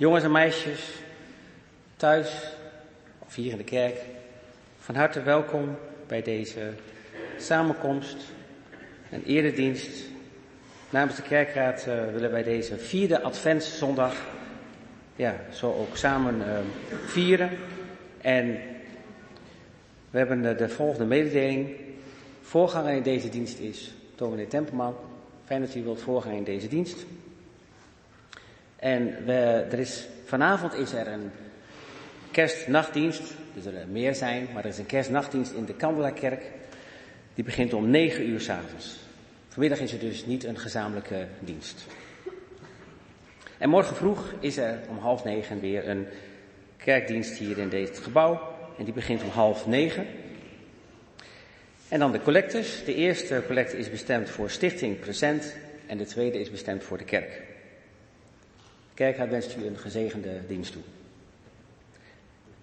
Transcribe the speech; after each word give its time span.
Jongens 0.00 0.24
en 0.24 0.30
meisjes, 0.30 0.92
thuis 1.96 2.52
of 3.18 3.34
hier 3.34 3.50
in 3.50 3.56
de 3.56 3.64
kerk, 3.64 3.96
van 4.78 4.94
harte 4.94 5.22
welkom 5.22 5.76
bij 6.06 6.22
deze 6.22 6.72
samenkomst 7.38 8.16
en 9.10 9.22
eredienst. 9.24 10.04
Namens 10.90 11.16
de 11.16 11.22
kerkraad 11.22 11.86
uh, 11.88 12.12
willen 12.12 12.30
wij 12.30 12.42
deze 12.42 12.78
vierde 12.78 13.22
adventszondag 13.22 14.14
ja, 15.16 15.40
zo 15.52 15.66
ook 15.66 15.96
samen 15.96 16.36
uh, 16.38 16.58
vieren. 17.06 17.50
En 18.20 18.58
we 20.10 20.18
hebben 20.18 20.44
uh, 20.44 20.58
de 20.58 20.68
volgende 20.68 21.06
mededeling. 21.06 21.70
Voorganger 22.42 22.94
in 22.94 23.02
deze 23.02 23.28
dienst 23.28 23.58
is 23.58 23.92
dominee 24.14 24.46
Tempelman. 24.46 24.96
Fijn 25.44 25.60
dat 25.60 25.74
u 25.74 25.82
wilt 25.82 26.00
voorgaan 26.00 26.32
in 26.32 26.44
deze 26.44 26.68
dienst. 26.68 27.06
En 28.80 29.28
er 29.28 29.78
is, 29.78 30.06
vanavond 30.24 30.74
is 30.74 30.92
er 30.92 31.08
een 31.08 31.30
kerstnachtdienst. 32.30 33.22
Er 33.56 33.62
zullen 33.62 33.92
meer 33.92 34.14
zijn, 34.14 34.48
maar 34.52 34.64
er 34.64 34.70
is 34.70 34.78
een 34.78 34.86
kerstnachtdienst 34.86 35.52
in 35.52 35.64
de 35.64 35.74
Kandelakerk. 35.74 36.42
Die 37.34 37.44
begint 37.44 37.72
om 37.72 37.90
9 37.90 38.28
uur 38.28 38.40
s'avonds. 38.40 38.96
Vanmiddag 39.48 39.80
is 39.80 39.92
er 39.92 39.98
dus 39.98 40.26
niet 40.26 40.44
een 40.44 40.58
gezamenlijke 40.58 41.26
dienst. 41.38 41.86
En 43.58 43.68
morgen 43.68 43.96
vroeg 43.96 44.32
is 44.40 44.56
er 44.56 44.78
om 44.88 44.98
half 44.98 45.24
negen 45.24 45.60
weer 45.60 45.88
een 45.88 46.06
kerkdienst 46.76 47.38
hier 47.38 47.58
in 47.58 47.68
dit 47.68 47.98
gebouw. 47.98 48.40
En 48.78 48.84
die 48.84 48.94
begint 48.94 49.22
om 49.22 49.28
half 49.28 49.66
negen. 49.66 50.06
En 51.88 51.98
dan 51.98 52.12
de 52.12 52.22
collectes. 52.22 52.84
De 52.84 52.94
eerste 52.94 53.42
collecte 53.46 53.78
is 53.78 53.90
bestemd 53.90 54.30
voor 54.30 54.50
Stichting 54.50 55.00
Present 55.00 55.56
en 55.86 55.98
de 55.98 56.06
tweede 56.06 56.40
is 56.40 56.50
bestemd 56.50 56.84
voor 56.84 56.98
de 56.98 57.04
kerk. 57.04 57.42
Kerk 58.94 59.30
wenst 59.30 59.56
u 59.56 59.66
een 59.66 59.78
gezegende 59.78 60.40
dienst 60.46 60.72
toe. 60.72 60.82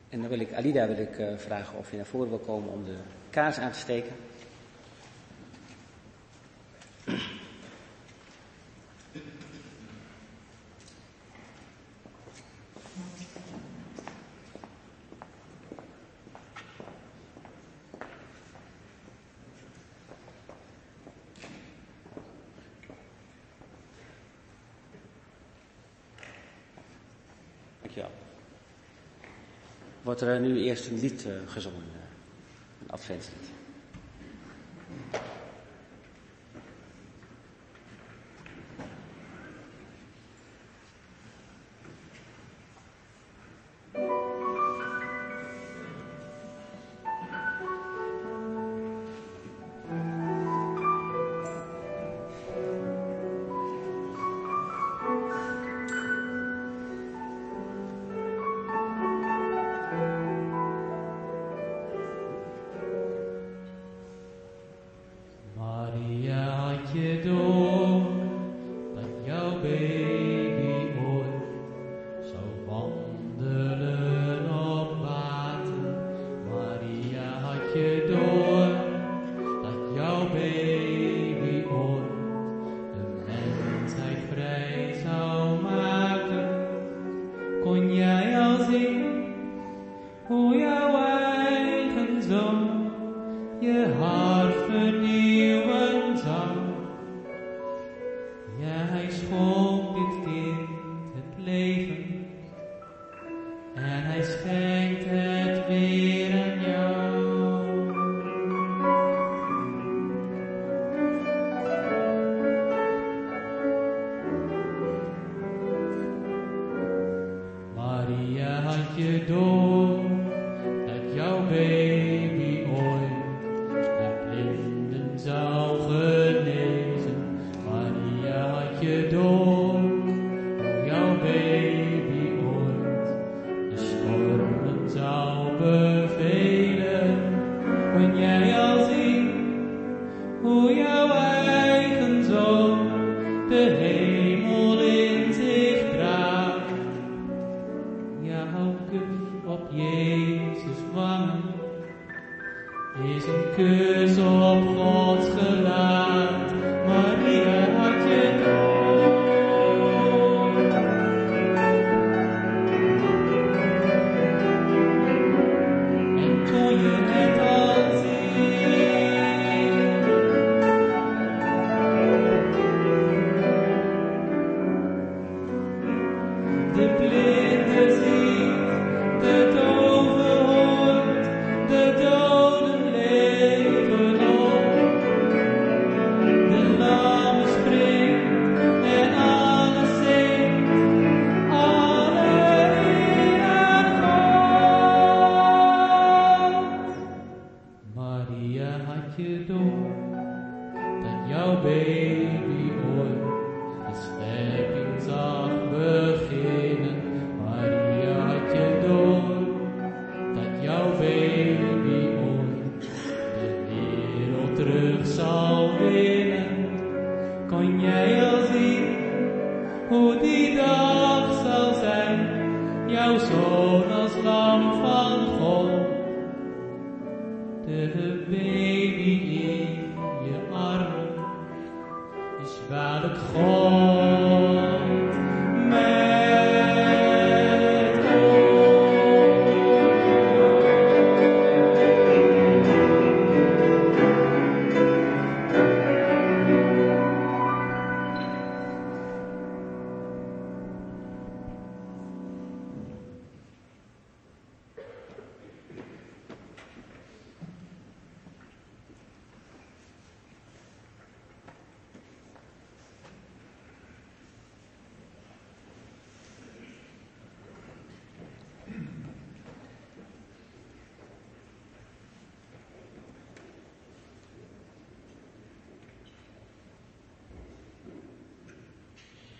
En 0.09 0.19
dan 0.19 0.29
wil 0.29 0.39
ik 0.39 0.53
Alida 0.53 0.87
wil 0.87 0.97
ik, 0.97 1.17
uh, 1.17 1.37
vragen 1.37 1.77
of 1.77 1.91
je 1.91 1.97
naar 1.97 2.05
voren 2.05 2.29
wil 2.29 2.37
komen 2.37 2.69
om 2.69 2.85
de 2.85 2.95
kaars 3.29 3.57
aan 3.57 3.71
te 3.71 3.79
steken. 3.79 4.11
Wordt 30.19 30.33
er 30.33 30.49
nu 30.49 30.61
eerst 30.61 30.87
een 30.87 30.99
lied 30.99 31.25
uh, 31.25 31.33
gezongen, 31.45 31.83
een 32.81 32.91
adventslied. 32.91 33.47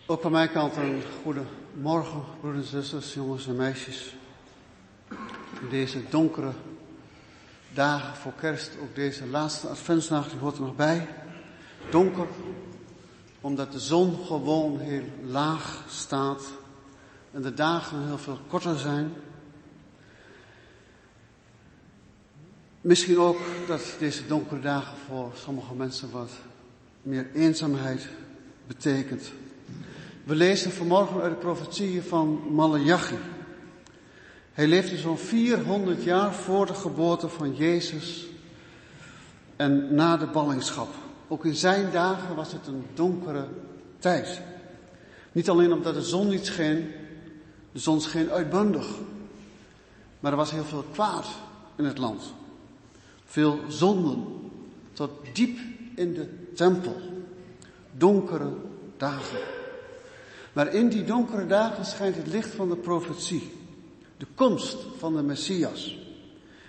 Ook 0.09 0.21
van 0.21 0.31
mijn 0.31 0.51
kant 0.51 0.75
een 0.75 1.03
goede 1.23 1.43
morgen, 1.73 2.23
broeders 2.39 2.73
en 2.73 2.83
zusters, 2.83 3.13
jongens 3.13 3.47
en 3.47 3.55
meisjes. 3.55 4.15
In 5.61 5.69
deze 5.69 6.09
donkere 6.09 6.51
dagen 7.73 8.15
voor 8.15 8.33
kerst, 8.39 8.71
ook 8.81 8.95
deze 8.95 9.27
laatste 9.27 9.67
adventsnacht, 9.67 10.29
die 10.29 10.39
hoort 10.39 10.55
er 10.55 10.61
nog 10.61 10.75
bij. 10.75 11.07
Donker, 11.89 12.27
omdat 13.41 13.71
de 13.71 13.79
zon 13.79 14.25
gewoon 14.25 14.79
heel 14.79 15.03
laag 15.23 15.83
staat 15.89 16.43
en 17.31 17.41
de 17.41 17.53
dagen 17.53 18.05
heel 18.05 18.17
veel 18.17 18.39
korter 18.47 18.77
zijn. 18.79 19.13
Misschien 22.81 23.19
ook 23.19 23.39
dat 23.67 23.95
deze 23.99 24.27
donkere 24.27 24.59
dagen 24.59 24.97
voor 25.07 25.31
sommige 25.35 25.73
mensen 25.73 26.11
wat 26.11 26.31
meer 27.01 27.27
eenzaamheid 27.33 28.07
betekent. 28.67 29.31
We 30.27 30.35
lezen 30.35 30.71
vanmorgen 30.71 31.21
uit 31.21 31.31
de 31.31 31.39
profetieën 31.39 32.03
van 32.03 32.41
Malachi. 32.49 33.17
Hij 34.53 34.67
leefde 34.67 34.97
zo'n 34.97 35.17
400 35.17 36.03
jaar 36.03 36.33
voor 36.33 36.65
de 36.65 36.73
geboorte 36.73 37.29
van 37.29 37.55
Jezus 37.55 38.25
en 39.55 39.95
na 39.95 40.17
de 40.17 40.25
ballingschap. 40.25 40.87
Ook 41.27 41.45
in 41.45 41.55
zijn 41.55 41.91
dagen 41.91 42.35
was 42.35 42.51
het 42.51 42.67
een 42.67 42.85
donkere 42.93 43.47
tijd. 43.99 44.41
Niet 45.31 45.49
alleen 45.49 45.73
omdat 45.73 45.93
de 45.93 46.01
zon 46.01 46.27
niet 46.27 46.45
scheen, 46.45 46.91
de 47.71 47.79
zon 47.79 48.01
scheen 48.01 48.31
uitbundig, 48.31 48.87
maar 50.19 50.31
er 50.31 50.37
was 50.37 50.51
heel 50.51 50.65
veel 50.65 50.85
kwaad 50.91 51.27
in 51.75 51.85
het 51.85 51.97
land. 51.97 52.33
Veel 53.25 53.59
zonden, 53.67 54.25
tot 54.93 55.11
diep 55.33 55.59
in 55.95 56.13
de 56.13 56.53
tempel. 56.53 56.95
Donkere 57.91 58.53
dagen. 58.97 59.56
Maar 60.57 60.73
in 60.73 60.89
die 60.89 61.03
donkere 61.03 61.45
dagen 61.45 61.85
schijnt 61.85 62.15
het 62.15 62.27
licht 62.27 62.49
van 62.49 62.69
de 62.69 62.75
profetie. 62.75 63.51
De 64.17 64.25
komst 64.35 64.77
van 64.97 65.15
de 65.15 65.21
Messias. 65.21 65.97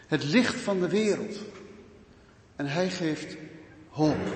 Het 0.06 0.24
licht 0.24 0.54
van 0.54 0.80
de 0.80 0.88
wereld. 0.88 1.38
En 2.56 2.66
hij 2.66 2.90
geeft 2.90 3.36
hoop. 3.88 4.26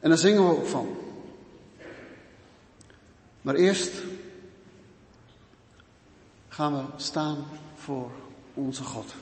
En 0.00 0.08
daar 0.08 0.18
zingen 0.18 0.48
we 0.48 0.56
ook 0.56 0.66
van. 0.66 0.96
Maar 3.42 3.54
eerst 3.54 3.92
gaan 6.48 6.72
we 6.72 6.84
staan 6.96 7.44
voor 7.74 8.10
onze 8.54 8.82
God. 8.82 9.14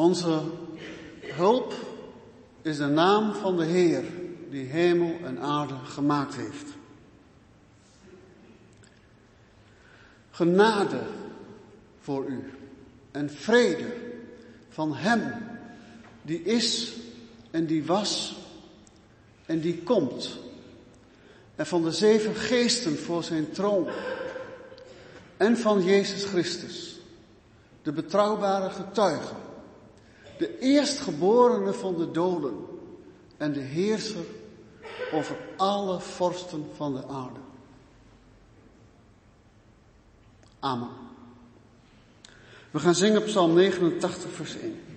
Onze 0.00 0.40
hulp 1.20 1.74
is 2.62 2.76
de 2.76 2.86
naam 2.86 3.32
van 3.32 3.56
de 3.56 3.64
Heer 3.64 4.04
die 4.50 4.64
hemel 4.64 5.16
en 5.24 5.40
aarde 5.40 5.74
gemaakt 5.84 6.34
heeft. 6.34 6.66
Genade 10.30 11.00
voor 12.00 12.26
u 12.26 12.52
en 13.10 13.30
vrede 13.30 13.92
van 14.68 14.94
Hem 14.94 15.34
die 16.22 16.42
is 16.42 16.92
en 17.50 17.66
die 17.66 17.84
was 17.84 18.36
en 19.46 19.60
die 19.60 19.82
komt. 19.82 20.38
En 21.56 21.66
van 21.66 21.82
de 21.82 21.92
zeven 21.92 22.34
geesten 22.34 22.98
voor 22.98 23.24
zijn 23.24 23.50
troon. 23.50 23.88
En 25.36 25.56
van 25.56 25.84
Jezus 25.84 26.24
Christus, 26.24 27.00
de 27.82 27.92
betrouwbare 27.92 28.70
getuige 28.70 29.34
de 30.40 30.58
eerstgeborene 30.58 31.72
van 31.72 31.96
de 31.96 32.10
doden 32.10 32.66
en 33.36 33.52
de 33.52 33.60
heerser 33.60 34.24
over 35.12 35.36
alle 35.56 36.00
vorsten 36.00 36.70
van 36.76 36.94
de 36.94 37.06
aarde. 37.06 37.40
Amen. 40.58 40.88
We 42.70 42.78
gaan 42.78 42.94
zingen 42.94 43.24
Psalm 43.24 43.54
89, 43.54 44.30
vers 44.30 44.56
1. 44.56 44.89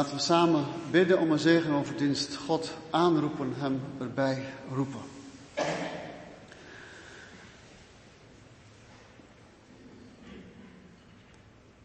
Laten 0.00 0.16
we 0.16 0.22
samen 0.22 0.64
bidden 0.90 1.18
om 1.18 1.30
een 1.30 1.38
zegen 1.38 1.72
over 1.72 1.96
dienst. 1.96 2.36
God 2.36 2.72
aanroepen, 2.90 3.52
hem 3.56 3.80
erbij 3.98 4.44
roepen. 4.74 5.00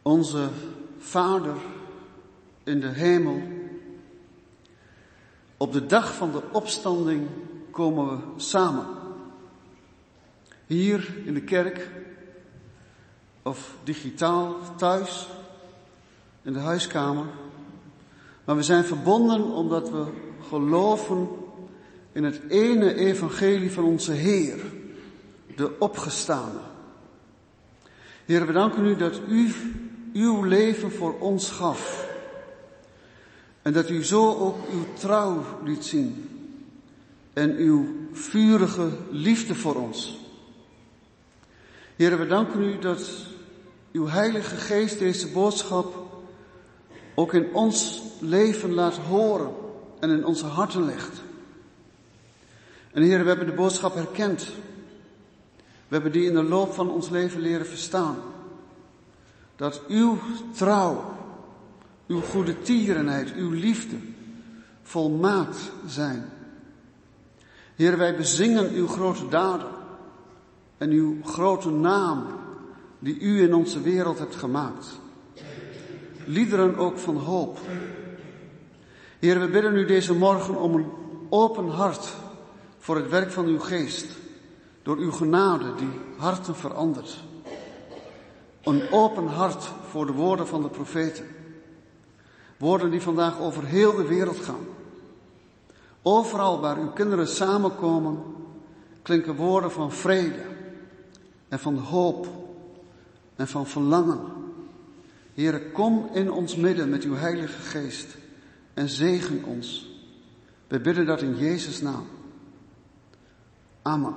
Onze 0.02 0.50
Vader 0.98 1.56
in 2.64 2.80
de 2.80 2.88
hemel, 2.88 3.42
op 5.58 5.74
de 5.74 5.86
dag 5.86 6.14
van 6.14 6.32
de 6.32 6.42
opstanding 6.52 7.28
komen 7.72 8.10
we 8.10 8.24
samen. 8.36 8.88
Hier 10.66 11.14
in 11.26 11.34
de 11.34 11.44
kerk 11.44 11.90
of 13.44 13.76
digitaal 13.84 14.56
thuis 14.76 15.28
in 16.42 16.54
de 16.54 16.60
huiskamer. 16.60 17.26
Maar 18.46 18.56
we 18.56 18.64
zijn 18.64 18.86
verbonden 18.86 19.44
omdat 19.44 19.90
we 19.90 20.06
geloven 20.50 21.28
in 22.12 22.24
het 22.24 22.42
ene 22.50 22.96
evangelie 22.96 23.72
van 23.72 23.84
onze 23.84 24.12
Heer, 24.12 24.60
de 25.56 25.80
opgestane. 25.80 26.60
Heer, 28.26 28.46
we 28.48 28.54
danken 28.54 28.86
u 28.86 28.96
dat 28.96 29.22
u 29.28 29.54
uw 30.14 30.44
leven 30.44 30.92
voor 30.92 31.20
ons 31.20 31.50
gaf. 31.50 32.10
En 33.62 33.74
dat 33.74 33.90
u 33.90 34.04
zo 34.04 34.36
ook 34.36 34.58
uw 34.72 34.86
trouw 34.94 35.44
liet 35.64 35.86
zien. 35.86 36.30
En 37.34 37.56
uw 37.56 37.86
vurige 38.12 38.90
liefde 39.10 39.56
voor 39.56 39.76
ons. 39.76 40.20
Heer, 41.96 42.18
we 42.18 42.28
danken 42.28 42.62
u 42.62 42.80
dat 42.80 43.10
uw 43.92 44.08
Heilige 44.08 44.56
Geest 44.56 45.00
deze 45.00 45.28
boodschap 45.28 46.06
ook 47.16 47.34
in 47.34 47.54
ons 47.54 48.02
leven 48.26 48.74
laat 48.74 48.98
horen 48.98 49.52
en 50.00 50.10
in 50.10 50.26
onze 50.26 50.46
harten 50.46 50.86
legt. 50.86 51.22
En 52.92 53.02
Heer, 53.02 53.22
we 53.22 53.28
hebben 53.28 53.46
de 53.46 53.54
boodschap 53.54 53.96
herkend. 53.96 54.44
We 55.88 55.94
hebben 55.94 56.12
die 56.12 56.28
in 56.28 56.34
de 56.34 56.44
loop 56.44 56.74
van 56.74 56.90
ons 56.90 57.10
leven 57.10 57.42
leren 57.42 57.66
verstaan. 57.66 58.16
Dat 59.56 59.82
uw 59.88 60.18
trouw, 60.56 61.04
uw 62.08 62.22
goede 62.22 62.62
tierenheid, 62.62 63.34
uw 63.34 63.52
liefde 63.52 63.96
volmaakt 64.84 65.72
zijn. 65.88 66.30
Heer, 67.76 67.98
wij 67.98 68.16
bezingen 68.16 68.74
uw 68.74 68.88
grote 68.88 69.28
daden 69.28 69.72
en 70.78 70.90
uw 70.90 71.24
grote 71.24 71.70
naam 71.70 72.26
die 73.00 73.20
u 73.20 73.42
in 73.42 73.54
onze 73.54 73.82
wereld 73.82 74.20
hebt 74.20 74.36
gemaakt. 74.36 75.00
Liederen 76.26 76.76
ook 76.76 76.98
van 76.98 77.18
hoop. 77.18 77.60
Heer, 79.26 79.40
we 79.40 79.48
bidden 79.48 79.76
u 79.76 79.86
deze 79.86 80.14
morgen 80.14 80.56
om 80.56 80.76
een 80.76 80.92
open 81.30 81.70
hart 81.70 82.14
voor 82.78 82.96
het 82.96 83.10
werk 83.10 83.32
van 83.32 83.46
uw 83.46 83.60
geest. 83.60 84.06
Door 84.84 84.98
uw 84.98 85.12
genade 85.12 85.76
die 85.76 86.00
harten 86.18 86.56
verandert. 86.56 87.24
Een 88.64 88.92
open 88.92 89.28
hart 89.28 89.72
voor 89.90 90.06
de 90.06 90.12
woorden 90.12 90.48
van 90.48 90.62
de 90.62 90.70
profeten. 90.70 91.26
Woorden 92.58 92.92
die 92.92 93.02
vandaag 93.02 93.40
over 93.40 93.66
heel 93.66 93.96
de 93.96 94.08
wereld 94.08 94.40
gaan. 94.40 94.66
Overal 96.02 96.60
waar 96.60 96.78
uw 96.78 96.92
kinderen 96.92 97.28
samenkomen, 97.28 98.24
klinken 99.02 99.36
woorden 99.36 99.72
van 99.72 99.92
vrede 99.92 100.46
en 101.48 101.60
van 101.60 101.78
hoop 101.78 102.28
en 103.36 103.48
van 103.48 103.68
verlangen. 103.68 104.20
Heere, 105.34 105.72
kom 105.72 106.10
in 106.14 106.32
ons 106.32 106.56
midden 106.56 106.90
met 106.90 107.04
uw 107.04 107.16
Heilige 107.16 107.62
Geest 107.62 108.24
en 108.76 108.90
zegen 108.90 109.44
ons. 109.44 109.90
We 110.68 110.80
bidden 110.80 111.06
dat 111.06 111.22
in 111.22 111.38
Jezus' 111.38 111.82
naam. 111.82 112.08
Amen. 113.82 114.16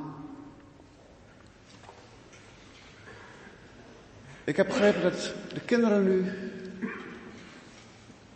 Ik 4.45 4.57
heb 4.57 4.67
begrepen 4.67 5.03
dat 5.03 5.35
de 5.55 5.61
kinderen 5.61 6.05
nu 6.05 6.33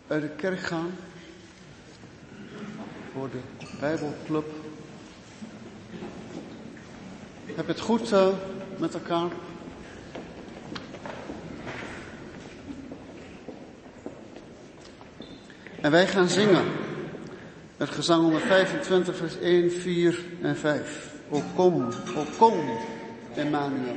uit 0.07 0.23
de 0.23 0.29
kerk 0.29 0.61
gaan 0.61 0.91
voor 3.13 3.31
de 3.31 3.41
Bijbelclub. 3.81 4.47
Heb 7.45 7.67
je 7.67 7.73
het 7.73 7.81
goed 7.81 8.13
uh, 8.13 8.29
met 8.79 8.95
elkaar? 8.95 9.31
En 15.83 15.91
wij 15.91 16.07
gaan 16.07 16.29
zingen. 16.29 16.65
Het 17.77 17.91
gezang 17.91 18.23
125, 18.23 19.17
vers 19.17 19.39
1, 19.41 19.71
4 19.71 20.19
en 20.43 20.57
5. 20.57 21.11
O 21.29 21.43
kom, 21.55 21.89
o 22.17 22.25
kom, 22.39 22.55
Emmanuel. 23.35 23.97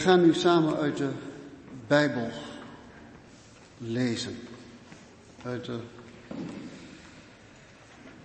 We 0.00 0.06
gaan 0.06 0.24
nu 0.24 0.34
samen 0.34 0.76
uit 0.76 0.96
de 0.96 1.08
Bijbel 1.86 2.30
lezen. 3.78 4.38
Uit 5.44 5.64
de 5.64 5.78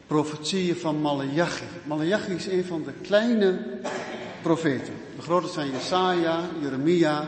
profetieën 0.08 0.76
van 0.76 1.02
Malachi. 1.02 1.64
Malachi 1.84 2.34
is 2.34 2.48
een 2.48 2.66
van 2.66 2.84
de 2.84 2.92
kleine 3.02 3.60
profeten. 4.42 4.94
De 5.16 5.22
grote 5.22 5.48
zijn 5.48 5.72
Jesaja, 5.72 6.42
Jeremia, 6.62 7.26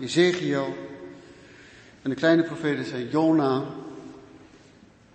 Ezekiel. 0.00 0.76
En 2.02 2.10
de 2.10 2.16
kleine 2.16 2.42
profeten 2.42 2.84
zijn 2.84 3.08
Jona, 3.08 3.64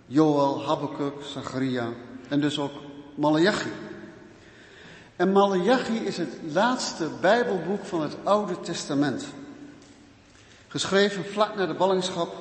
Joel, 0.06 0.66
Habakkuk, 0.66 1.22
Zacharia 1.22 1.88
en 2.28 2.40
dus 2.40 2.58
ook 2.58 2.72
Malachi. 3.14 3.70
Malachi 5.34 5.96
is 5.96 6.16
het 6.16 6.28
laatste 6.52 7.08
Bijbelboek 7.20 7.84
van 7.84 8.02
het 8.02 8.16
Oude 8.22 8.60
Testament. 8.60 9.26
Geschreven 10.68 11.24
vlak 11.24 11.56
na 11.56 11.66
de 11.66 11.74
ballingschap, 11.74 12.34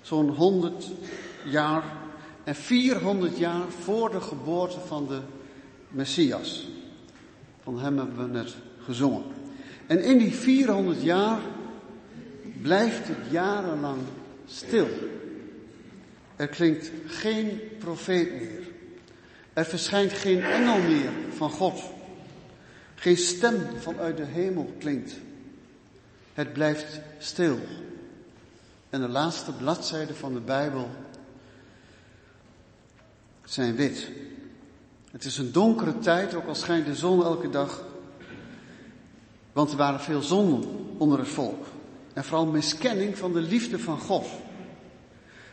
zo'n 0.00 0.28
100 0.28 0.86
jaar 1.44 1.82
en 2.44 2.54
400 2.54 3.38
jaar 3.38 3.68
voor 3.82 4.10
de 4.10 4.20
geboorte 4.20 4.80
van 4.86 5.06
de 5.06 5.20
Messias. 5.88 6.68
Van 7.62 7.80
hem 7.80 7.98
hebben 7.98 8.26
we 8.26 8.32
net 8.32 8.54
gezongen. 8.84 9.22
En 9.86 10.02
in 10.02 10.18
die 10.18 10.34
400 10.34 11.02
jaar 11.02 11.38
blijft 12.62 13.08
het 13.08 13.30
jarenlang 13.30 14.00
stil. 14.46 14.88
Er 16.36 16.48
klinkt 16.48 16.90
geen 17.06 17.60
profeet 17.78 18.32
meer. 18.32 18.62
Er 19.52 19.64
verschijnt 19.64 20.12
geen 20.12 20.42
engel 20.42 20.78
meer 20.78 21.10
van 21.36 21.50
God. 21.50 21.98
Geen 23.00 23.16
stem 23.16 23.66
vanuit 23.78 24.16
de 24.16 24.24
hemel 24.24 24.74
klinkt. 24.78 25.14
Het 26.34 26.52
blijft 26.52 27.00
stil. 27.18 27.58
En 28.90 29.00
de 29.00 29.08
laatste 29.08 29.52
bladzijden 29.52 30.16
van 30.16 30.34
de 30.34 30.40
Bijbel 30.40 30.88
zijn 33.44 33.76
wit. 33.76 34.10
Het 35.10 35.24
is 35.24 35.38
een 35.38 35.52
donkere 35.52 35.98
tijd, 35.98 36.34
ook 36.34 36.46
al 36.46 36.54
schijnt 36.54 36.86
de 36.86 36.94
zon 36.94 37.22
elke 37.22 37.50
dag. 37.50 37.84
Want 39.52 39.70
er 39.70 39.76
waren 39.76 40.00
veel 40.00 40.22
zonden 40.22 40.94
onder 40.98 41.18
het 41.18 41.28
volk. 41.28 41.66
En 42.12 42.24
vooral 42.24 42.46
miskenning 42.46 43.18
van 43.18 43.32
de 43.32 43.40
liefde 43.40 43.78
van 43.78 43.98
God. 43.98 44.26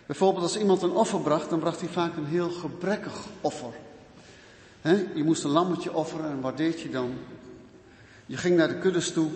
Bijvoorbeeld 0.06 0.44
als 0.44 0.58
iemand 0.58 0.82
een 0.82 0.92
offer 0.92 1.22
bracht, 1.22 1.50
dan 1.50 1.60
bracht 1.60 1.80
hij 1.80 1.90
vaak 1.90 2.16
een 2.16 2.26
heel 2.26 2.50
gebrekkig 2.50 3.26
offer. 3.42 3.74
Je 4.96 5.24
moest 5.24 5.44
een 5.44 5.50
lammetje 5.50 5.94
offeren 5.94 6.30
en 6.30 6.42
wat 6.42 6.58
deed 6.58 6.82
je 6.82 6.90
dan? 6.90 7.14
Je 8.26 8.38
ging 8.38 8.58
naar 8.58 8.68
de 8.68 8.80
kuddes 8.80 9.12
toe 9.12 9.30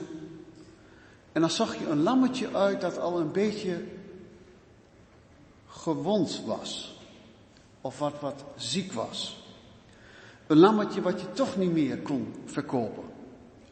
en 1.32 1.42
dan 1.42 1.50
zag 1.50 1.76
je 1.76 1.88
een 1.88 2.04
lammetje 2.04 2.56
uit 2.56 2.82
dat 2.82 3.00
al 3.00 3.20
een 3.20 3.32
beetje 3.32 3.84
gewond 5.68 6.42
was. 6.46 7.00
Of 7.82 8.00
wat, 8.00 8.20
wat 8.20 8.44
ziek 8.56 8.94
was. 8.94 9.44
Een 10.48 10.58
lammetje 10.58 11.02
wat 11.02 11.22
je 11.22 11.32
toch 11.32 11.58
niet 11.58 11.72
meer 11.72 11.98
kon 11.98 12.34
verkopen. 12.46 13.04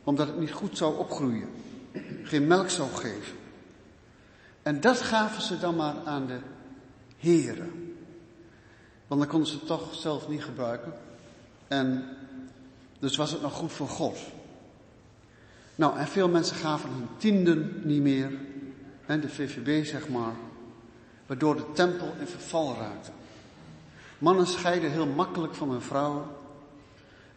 Omdat 0.04 0.28
het 0.28 0.40
niet 0.40 0.52
goed 0.52 0.78
zou 0.78 0.98
opgroeien. 0.98 1.50
Geen 2.24 2.48
melk 2.48 2.70
zou 2.70 2.90
geven. 2.90 3.38
En 4.64 4.82
dat 4.82 5.02
gaven 5.02 5.42
ze 5.42 5.60
dan 5.60 5.76
maar 5.76 5.96
aan 6.06 6.28
de 6.28 6.40
heren. 7.18 7.96
Want 9.08 9.22
dan 9.22 9.30
konden 9.30 9.50
ze 9.50 9.56
het 9.56 9.68
toch 9.68 9.96
zelf 9.96 10.28
niet 10.28 10.44
gebruiken. 10.44 10.94
En 11.70 12.04
dus 13.00 13.16
was 13.16 13.32
het 13.32 13.42
nog 13.42 13.54
goed 13.54 13.72
voor 13.72 13.88
God. 13.88 14.18
Nou, 15.76 15.98
en 15.98 16.08
veel 16.08 16.30
mensen 16.30 16.56
gaven 16.56 16.90
hun 16.90 17.08
tienden 17.18 17.82
niet 17.84 18.02
meer. 18.02 18.32
En 19.06 19.20
de 19.20 19.30
VVB 19.30 19.86
zeg 19.86 20.08
maar. 20.08 20.34
Waardoor 21.26 21.56
de 21.56 21.72
tempel 21.74 22.14
in 22.20 22.28
verval 22.28 22.76
raakte. 22.80 23.12
Mannen 24.18 24.48
scheiden 24.48 24.92
heel 24.92 25.08
makkelijk 25.08 25.56
van 25.56 25.70
hun 25.70 25.82
vrouwen. 25.82 26.24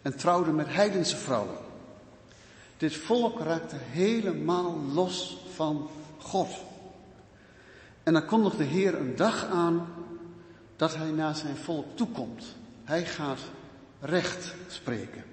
En 0.03 0.17
trouwden 0.17 0.55
met 0.55 0.75
heidense 0.75 1.17
vrouwen. 1.17 1.57
Dit 2.77 2.97
volk 2.97 3.41
raakte 3.41 3.77
helemaal 3.79 4.81
los 4.93 5.39
van 5.55 5.89
God. 6.19 6.49
En 8.03 8.13
dan 8.13 8.27
kondigt 8.27 8.59
de 8.59 8.65
Heer 8.65 8.95
een 8.95 9.17
dag 9.17 9.45
aan 9.45 9.87
dat 10.77 10.97
hij 10.97 11.11
naar 11.11 11.37
zijn 11.37 11.57
volk 11.57 11.87
toekomt. 11.95 12.45
Hij 12.85 13.05
gaat 13.05 13.41
recht 14.03 14.55
spreken. 14.69 15.25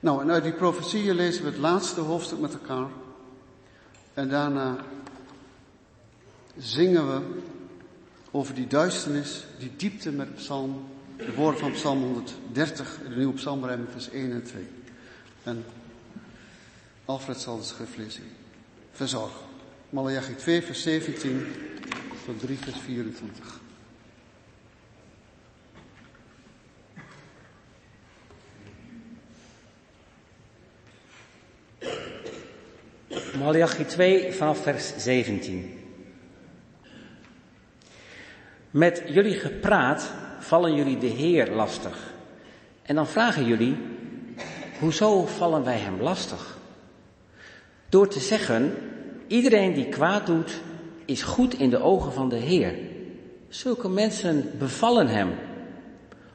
Nou, 0.00 0.22
en 0.22 0.30
uit 0.30 0.42
die 0.42 0.52
profetieën 0.52 1.14
lezen 1.14 1.42
we 1.42 1.50
het 1.50 1.58
laatste 1.58 2.00
hoofdstuk 2.00 2.38
met 2.38 2.52
elkaar. 2.52 2.88
En 4.14 4.28
daarna 4.28 4.76
zingen 6.56 7.06
we 7.08 7.40
over 8.30 8.54
die 8.54 8.66
duisternis, 8.66 9.44
die 9.58 9.72
diepte 9.76 10.10
met 10.10 10.34
psalm, 10.34 10.86
de 11.16 11.34
woorden 11.34 11.60
van 11.60 11.72
psalm 11.72 12.02
130, 12.02 12.98
de 13.08 13.16
nieuwe 13.16 13.34
psalmrijming 13.34 13.88
vers 13.90 14.10
1 14.10 14.32
en 14.32 14.42
2. 14.42 14.66
En 15.42 15.64
Alfred 17.04 17.40
zal 17.40 17.56
de 17.56 17.64
schriftlezing 17.64 18.26
verzorgen. 18.92 19.46
Malachi 19.90 20.34
2 20.34 20.62
vers 20.62 20.82
17 20.82 21.46
tot 22.24 22.40
3 22.40 22.58
vers 22.58 22.78
24. 22.78 23.57
Malachi 33.38 33.84
2 33.84 34.32
vanaf 34.32 34.62
vers 34.62 34.92
17. 34.96 35.78
Met 38.70 39.02
jullie 39.06 39.34
gepraat 39.34 40.12
vallen 40.38 40.74
jullie 40.74 40.98
de 40.98 41.06
Heer 41.06 41.50
lastig. 41.50 42.14
En 42.82 42.94
dan 42.94 43.06
vragen 43.06 43.46
jullie, 43.46 43.76
hoezo 44.78 45.26
vallen 45.26 45.64
wij 45.64 45.78
hem 45.78 46.00
lastig? 46.00 46.58
Door 47.88 48.08
te 48.08 48.20
zeggen, 48.20 48.74
iedereen 49.26 49.74
die 49.74 49.88
kwaad 49.88 50.26
doet, 50.26 50.60
is 51.04 51.22
goed 51.22 51.54
in 51.54 51.70
de 51.70 51.82
ogen 51.82 52.12
van 52.12 52.28
de 52.28 52.36
Heer. 52.36 52.74
Zulke 53.48 53.88
mensen 53.88 54.50
bevallen 54.58 55.08
hem. 55.08 55.34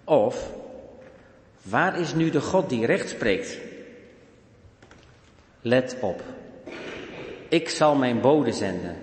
Of, 0.03 0.51
waar 1.61 1.99
is 1.99 2.13
nu 2.13 2.29
de 2.29 2.41
God 2.41 2.69
die 2.69 2.85
recht 2.85 3.09
spreekt? 3.09 3.57
Let 5.65 5.97
op. 6.01 6.23
Ik 7.49 7.69
zal 7.69 7.95
mijn 7.95 8.21
bode 8.21 8.51
zenden, 8.51 8.95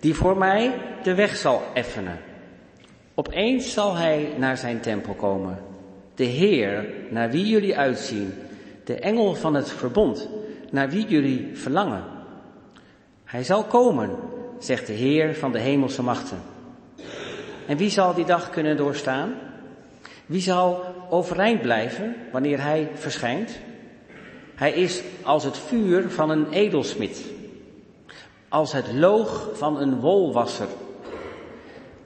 die 0.00 0.14
voor 0.14 0.36
mij 0.36 0.74
de 1.02 1.14
weg 1.14 1.36
zal 1.36 1.62
effenen. 1.72 2.18
Opeens 3.14 3.72
zal 3.72 3.94
hij 3.96 4.28
naar 4.36 4.56
zijn 4.56 4.80
tempel 4.80 5.14
komen. 5.14 5.58
De 6.14 6.24
Heer, 6.24 6.86
naar 7.10 7.30
wie 7.30 7.46
jullie 7.46 7.76
uitzien, 7.76 8.34
de 8.84 8.94
engel 8.98 9.34
van 9.34 9.54
het 9.54 9.70
verbond, 9.70 10.28
naar 10.70 10.88
wie 10.88 11.06
jullie 11.06 11.50
verlangen. 11.52 12.04
Hij 13.24 13.44
zal 13.44 13.64
komen, 13.64 14.10
zegt 14.58 14.86
de 14.86 14.92
Heer 14.92 15.34
van 15.34 15.52
de 15.52 15.58
hemelse 15.58 16.02
machten. 16.02 16.38
En 17.66 17.76
wie 17.76 17.90
zal 17.90 18.14
die 18.14 18.24
dag 18.24 18.50
kunnen 18.50 18.76
doorstaan? 18.76 19.34
Wie 20.26 20.40
zal 20.40 20.84
overeind 21.10 21.60
blijven 21.60 22.14
wanneer 22.32 22.62
hij 22.62 22.90
verschijnt? 22.94 23.58
Hij 24.54 24.72
is 24.72 25.02
als 25.22 25.44
het 25.44 25.58
vuur 25.58 26.10
van 26.10 26.30
een 26.30 26.50
edelsmid, 26.50 27.24
als 28.48 28.72
het 28.72 28.92
loog 28.92 29.50
van 29.54 29.80
een 29.80 30.00
wolwasser. 30.00 30.68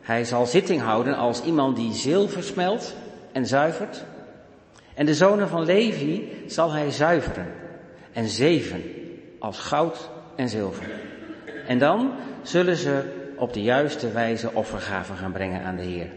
Hij 0.01 0.25
zal 0.25 0.47
zitting 0.47 0.81
houden 0.81 1.17
als 1.17 1.43
iemand 1.43 1.77
die 1.77 1.93
zilver 1.93 2.43
smelt 2.43 2.95
en 3.33 3.47
zuivert. 3.47 4.05
En 4.95 5.07
de 5.07 5.15
zonen 5.15 5.49
van 5.49 5.65
Levi 5.65 6.29
zal 6.47 6.73
hij 6.73 6.91
zuiveren 6.91 7.47
en 8.13 8.29
zeven 8.29 8.83
als 9.39 9.59
goud 9.59 10.11
en 10.37 10.49
zilver. 10.49 10.87
En 11.67 11.79
dan 11.79 12.13
zullen 12.43 12.77
ze 12.77 13.03
op 13.37 13.53
de 13.53 13.63
juiste 13.63 14.13
wijze 14.13 14.51
offergaven 14.53 15.17
gaan 15.17 15.33
brengen 15.33 15.63
aan 15.63 15.77
de 15.77 15.83
Heer. 15.83 16.09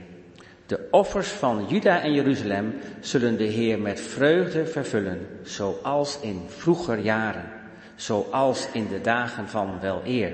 De 0.71 0.87
offers 0.91 1.27
van 1.27 1.65
Juda 1.67 2.01
en 2.01 2.13
Jeruzalem 2.13 2.73
zullen 2.99 3.37
de 3.37 3.43
Heer 3.43 3.79
met 3.79 4.01
vreugde 4.01 4.65
vervullen, 4.65 5.27
zoals 5.43 6.19
in 6.21 6.41
vroeger 6.47 6.99
jaren, 6.99 7.51
zoals 7.95 8.67
in 8.73 8.87
de 8.87 9.01
dagen 9.01 9.47
van 9.47 9.79
wel 9.81 10.01
eer. 10.05 10.33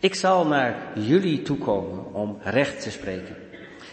Ik 0.00 0.14
zal 0.14 0.46
naar 0.46 0.76
jullie 0.94 1.42
toekomen 1.42 2.14
om 2.14 2.38
recht 2.42 2.82
te 2.82 2.90
spreken. 2.90 3.36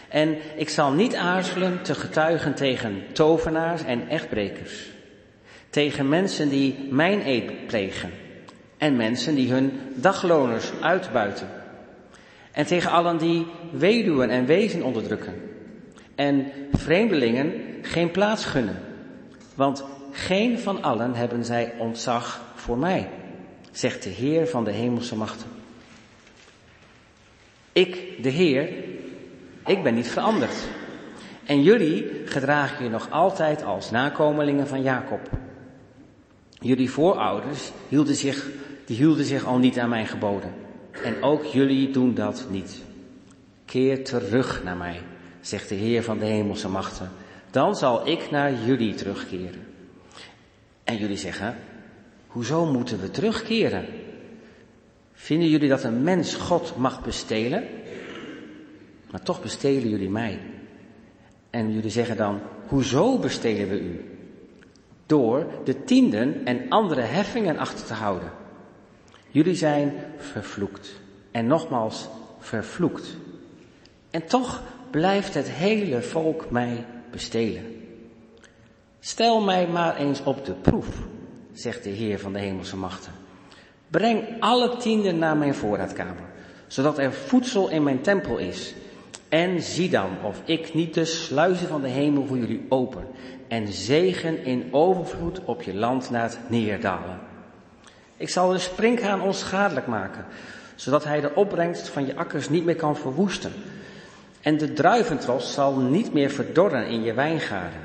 En 0.08 0.36
ik 0.56 0.68
zal 0.68 0.92
niet 0.92 1.14
aarzelen 1.14 1.82
te 1.82 1.94
getuigen 1.94 2.54
tegen 2.54 3.02
tovenaars 3.12 3.84
en 3.84 4.08
echtbrekers. 4.08 4.90
Tegen 5.70 6.08
mensen 6.08 6.48
die 6.48 6.88
mijn 6.90 7.26
eed 7.26 7.66
plegen. 7.66 8.10
En 8.78 8.96
mensen 8.96 9.34
die 9.34 9.52
hun 9.52 9.72
dagloners 9.94 10.72
uitbuiten. 10.80 11.63
En 12.54 12.66
tegen 12.66 12.90
allen 12.90 13.18
die 13.18 13.46
weduwen 13.70 14.30
en 14.30 14.46
wezen 14.46 14.82
onderdrukken. 14.82 15.34
En 16.14 16.46
vreemdelingen 16.72 17.52
geen 17.82 18.10
plaats 18.10 18.44
gunnen. 18.44 18.80
Want 19.54 19.84
geen 20.10 20.58
van 20.58 20.82
allen 20.82 21.14
hebben 21.14 21.44
zij 21.44 21.72
ontzag 21.78 22.42
voor 22.54 22.78
mij, 22.78 23.08
zegt 23.70 24.02
de 24.02 24.08
Heer 24.08 24.46
van 24.46 24.64
de 24.64 24.70
hemelse 24.70 25.16
machten. 25.16 25.46
Ik, 27.72 28.22
de 28.22 28.28
Heer, 28.28 28.68
ik 29.66 29.82
ben 29.82 29.94
niet 29.94 30.08
veranderd. 30.08 30.56
En 31.44 31.62
jullie 31.62 32.10
gedragen 32.24 32.84
je 32.84 32.90
nog 32.90 33.10
altijd 33.10 33.64
als 33.64 33.90
nakomelingen 33.90 34.66
van 34.66 34.82
Jacob. 34.82 35.30
Jullie 36.60 36.90
voorouders 36.90 37.70
hielden 37.88 38.14
zich, 38.14 38.46
die 38.84 38.96
hielden 38.96 39.24
zich 39.24 39.44
al 39.44 39.58
niet 39.58 39.78
aan 39.78 39.88
mijn 39.88 40.06
geboden. 40.06 40.63
En 41.02 41.22
ook 41.22 41.44
jullie 41.44 41.90
doen 41.90 42.14
dat 42.14 42.46
niet. 42.50 42.82
Keer 43.64 44.04
terug 44.04 44.64
naar 44.64 44.76
mij, 44.76 45.00
zegt 45.40 45.68
de 45.68 45.74
Heer 45.74 46.02
van 46.02 46.18
de 46.18 46.24
hemelse 46.24 46.68
machten. 46.68 47.10
Dan 47.50 47.76
zal 47.76 48.08
ik 48.08 48.30
naar 48.30 48.52
jullie 48.66 48.94
terugkeren. 48.94 49.66
En 50.84 50.96
jullie 50.96 51.16
zeggen, 51.16 51.56
hoezo 52.26 52.66
moeten 52.66 53.00
we 53.00 53.10
terugkeren? 53.10 53.86
Vinden 55.12 55.48
jullie 55.48 55.68
dat 55.68 55.84
een 55.84 56.02
mens 56.02 56.34
God 56.34 56.76
mag 56.76 57.02
bestelen? 57.02 57.64
Maar 59.10 59.22
toch 59.22 59.42
bestelen 59.42 59.88
jullie 59.88 60.10
mij. 60.10 60.38
En 61.50 61.72
jullie 61.72 61.90
zeggen 61.90 62.16
dan, 62.16 62.40
hoezo 62.66 63.18
bestelen 63.18 63.68
we 63.68 63.80
u? 63.80 64.04
Door 65.06 65.46
de 65.64 65.84
tienden 65.84 66.44
en 66.44 66.68
andere 66.68 67.00
heffingen 67.00 67.58
achter 67.58 67.86
te 67.86 67.94
houden. 67.94 68.30
Jullie 69.34 69.54
zijn 69.54 69.92
vervloekt. 70.16 71.00
En 71.30 71.46
nogmaals, 71.46 72.08
vervloekt. 72.38 73.16
En 74.10 74.26
toch 74.26 74.62
blijft 74.90 75.34
het 75.34 75.50
hele 75.50 76.02
volk 76.02 76.50
mij 76.50 76.84
bestelen. 77.10 77.62
Stel 79.00 79.40
mij 79.40 79.66
maar 79.66 79.96
eens 79.96 80.22
op 80.22 80.44
de 80.44 80.52
proef, 80.52 80.88
zegt 81.52 81.84
de 81.84 81.90
Heer 81.90 82.18
van 82.18 82.32
de 82.32 82.38
hemelse 82.38 82.76
machten. 82.76 83.12
Breng 83.88 84.24
alle 84.40 84.76
tienden 84.76 85.18
naar 85.18 85.36
mijn 85.36 85.54
voorraadkamer, 85.54 86.26
zodat 86.66 86.98
er 86.98 87.12
voedsel 87.12 87.70
in 87.70 87.82
mijn 87.82 88.00
tempel 88.00 88.38
is. 88.38 88.74
En 89.28 89.62
zie 89.62 89.90
dan 89.90 90.10
of 90.22 90.42
ik 90.44 90.74
niet 90.74 90.94
de 90.94 91.04
sluizen 91.04 91.68
van 91.68 91.80
de 91.80 91.88
hemel 91.88 92.26
voor 92.26 92.38
jullie 92.38 92.66
open 92.68 93.06
en 93.48 93.72
zegen 93.72 94.44
in 94.44 94.68
overvloed 94.70 95.44
op 95.44 95.62
je 95.62 95.74
land 95.74 96.10
laat 96.10 96.38
neerdalen. 96.48 97.32
Ik 98.24 98.30
zal 98.30 98.48
de 98.48 98.58
springhaan 98.58 99.20
onschadelijk 99.20 99.86
maken, 99.86 100.24
zodat 100.74 101.04
hij 101.04 101.20
de 101.20 101.34
opbrengst 101.34 101.88
van 101.88 102.06
je 102.06 102.16
akkers 102.16 102.48
niet 102.48 102.64
meer 102.64 102.76
kan 102.76 102.96
verwoesten. 102.96 103.52
En 104.40 104.58
de 104.58 104.72
druiventros 104.72 105.52
zal 105.52 105.76
niet 105.76 106.12
meer 106.12 106.30
verdorren 106.30 106.86
in 106.86 107.02
je 107.02 107.14
wijngaarden, 107.14 107.80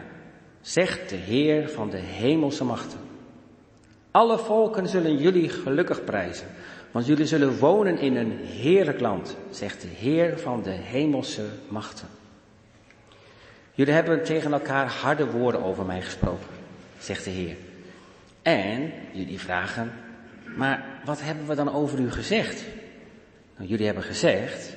zegt 0.61 1.09
de 1.09 1.15
Heer 1.15 1.69
van 1.69 1.89
de 1.89 1.97
hemelse 1.97 2.63
machten. 2.63 2.99
Alle 4.11 4.37
volken 4.37 4.87
zullen 4.87 5.17
jullie 5.17 5.49
gelukkig 5.49 6.03
prijzen, 6.03 6.47
want 6.91 7.05
jullie 7.05 7.25
zullen 7.25 7.57
wonen 7.57 7.97
in 7.97 8.15
een 8.15 8.39
heerlijk 8.45 8.99
land, 8.99 9.35
zegt 9.49 9.81
de 9.81 9.87
Heer 9.87 10.37
van 10.37 10.63
de 10.63 10.69
hemelse 10.69 11.45
machten. 11.67 12.07
Jullie 13.73 13.93
hebben 13.93 14.23
tegen 14.23 14.53
elkaar 14.53 14.87
harde 14.87 15.31
woorden 15.31 15.63
over 15.63 15.85
mij 15.85 16.01
gesproken, 16.01 16.47
zegt 16.99 17.23
de 17.23 17.31
Heer. 17.31 17.55
En 18.41 18.91
jullie 19.13 19.39
vragen, 19.39 19.91
maar 20.59 20.85
wat 21.05 21.21
hebben 21.21 21.47
we 21.47 21.55
dan 21.55 21.73
over 21.73 21.99
u 21.99 22.11
gezegd? 22.11 22.63
Nou, 23.57 23.69
jullie 23.69 23.85
hebben 23.85 24.03
gezegd, 24.03 24.75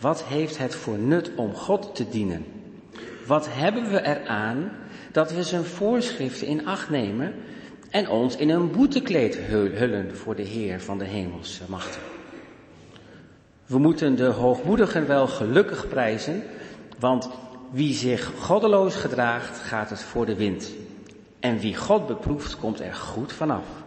wat 0.00 0.24
heeft 0.24 0.58
het 0.58 0.74
voor 0.74 0.98
nut 0.98 1.30
om 1.36 1.54
God 1.54 1.94
te 1.94 2.08
dienen? 2.08 2.44
Wat 3.26 3.48
hebben 3.50 3.90
we 3.90 4.02
eraan 4.02 4.70
dat 5.12 5.32
we 5.32 5.42
zijn 5.42 5.64
voorschriften 5.64 6.46
in 6.46 6.66
acht 6.66 6.90
nemen 6.90 7.34
en 7.90 8.08
ons 8.08 8.36
in 8.36 8.48
een 8.48 8.70
boetekleed 8.70 9.36
hullen 9.36 10.16
voor 10.16 10.36
de 10.36 10.42
Heer 10.42 10.80
van 10.80 10.98
de 10.98 11.04
hemelse 11.04 11.62
machten? 11.68 12.00
We 13.66 13.78
moeten 13.78 14.16
de 14.16 14.26
hoogmoedigen 14.26 15.06
wel 15.06 15.26
gelukkig 15.26 15.88
prijzen, 15.88 16.42
want 16.98 17.30
wie 17.70 17.94
zich 17.94 18.32
goddeloos 18.38 18.94
gedraagt, 18.94 19.58
gaat 19.58 19.90
het 19.90 20.02
voor 20.02 20.26
de 20.26 20.34
wind. 20.34 20.70
En 21.40 21.58
wie 21.58 21.76
God 21.76 22.06
beproeft, 22.06 22.58
komt 22.58 22.80
er 22.80 22.94
goed 22.94 23.32
vanaf. 23.32 23.83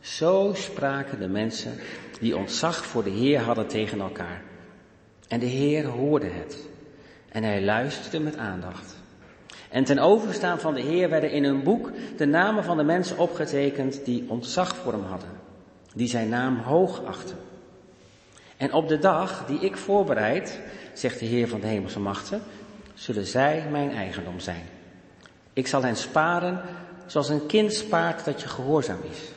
Zo 0.00 0.52
spraken 0.54 1.18
de 1.18 1.28
mensen 1.28 1.72
die 2.20 2.36
ontzag 2.36 2.84
voor 2.84 3.04
de 3.04 3.10
Heer 3.10 3.40
hadden 3.40 3.66
tegen 3.66 4.00
elkaar. 4.00 4.42
En 5.28 5.40
de 5.40 5.46
Heer 5.46 5.86
hoorde 5.86 6.28
het. 6.28 6.58
En 7.28 7.42
hij 7.42 7.62
luisterde 7.62 8.20
met 8.20 8.36
aandacht. 8.36 8.96
En 9.68 9.84
ten 9.84 9.98
overstaan 9.98 10.60
van 10.60 10.74
de 10.74 10.80
Heer 10.80 11.08
werden 11.08 11.30
in 11.30 11.44
een 11.44 11.62
boek 11.62 11.90
de 12.16 12.26
namen 12.26 12.64
van 12.64 12.76
de 12.76 12.82
mensen 12.82 13.18
opgetekend 13.18 14.04
die 14.04 14.24
ontzag 14.28 14.76
voor 14.76 14.92
hem 14.92 15.04
hadden. 15.04 15.30
Die 15.94 16.08
zijn 16.08 16.28
naam 16.28 16.56
hoog 16.56 17.04
achten. 17.04 17.36
En 18.56 18.72
op 18.72 18.88
de 18.88 18.98
dag 18.98 19.46
die 19.46 19.60
ik 19.60 19.76
voorbereid, 19.76 20.60
zegt 20.94 21.18
de 21.18 21.24
Heer 21.24 21.48
van 21.48 21.60
de 21.60 21.66
hemelse 21.66 22.00
machten, 22.00 22.42
zullen 22.94 23.26
zij 23.26 23.66
mijn 23.70 23.90
eigendom 23.90 24.40
zijn. 24.40 24.64
Ik 25.52 25.66
zal 25.66 25.82
hen 25.82 25.96
sparen 25.96 26.62
zoals 27.06 27.28
een 27.28 27.46
kind 27.46 27.72
spaart 27.72 28.24
dat 28.24 28.40
je 28.40 28.48
gehoorzaam 28.48 29.00
is. 29.10 29.32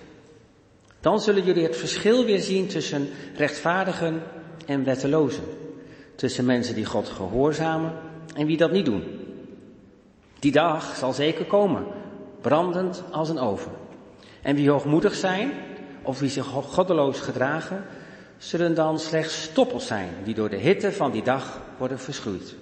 Dan 1.04 1.20
zullen 1.20 1.44
jullie 1.44 1.64
het 1.64 1.78
verschil 1.78 2.26
weer 2.26 2.40
zien 2.40 2.68
tussen 2.68 3.10
rechtvaardigen 3.36 4.22
en 4.66 4.84
wettelozen. 4.84 5.44
Tussen 6.16 6.46
mensen 6.46 6.76
die 6.76 6.86
God 6.86 7.10
gehoorzamen 7.10 7.94
en 8.36 8.46
wie 8.46 8.58
dat 8.58 8.72
niet 8.72 8.86
doen. 8.86 9.04
Die 10.40 10.52
dag 10.52 10.96
zal 10.96 11.14
zeker 11.14 11.46
komen, 11.46 11.86
brandend 12.42 13.04
als 13.12 13.30
een 13.30 13.40
oven. 13.40 13.72
En 14.42 14.56
wie 14.56 14.70
hoogmoedig 14.70 15.16
zijn, 15.16 15.52
of 16.02 16.20
wie 16.20 16.30
zich 16.30 16.46
goddeloos 16.46 17.20
gedragen, 17.20 17.86
zullen 18.38 18.76
dan 18.76 19.00
slechts 19.00 19.42
stoppels 19.42 19.88
zijn 19.88 20.10
die 20.24 20.34
door 20.34 20.50
de 20.50 20.58
hitte 20.58 20.92
van 20.92 21.12
die 21.12 21.24
dag 21.24 21.62
worden 21.78 22.00
verschroeid 22.00 22.56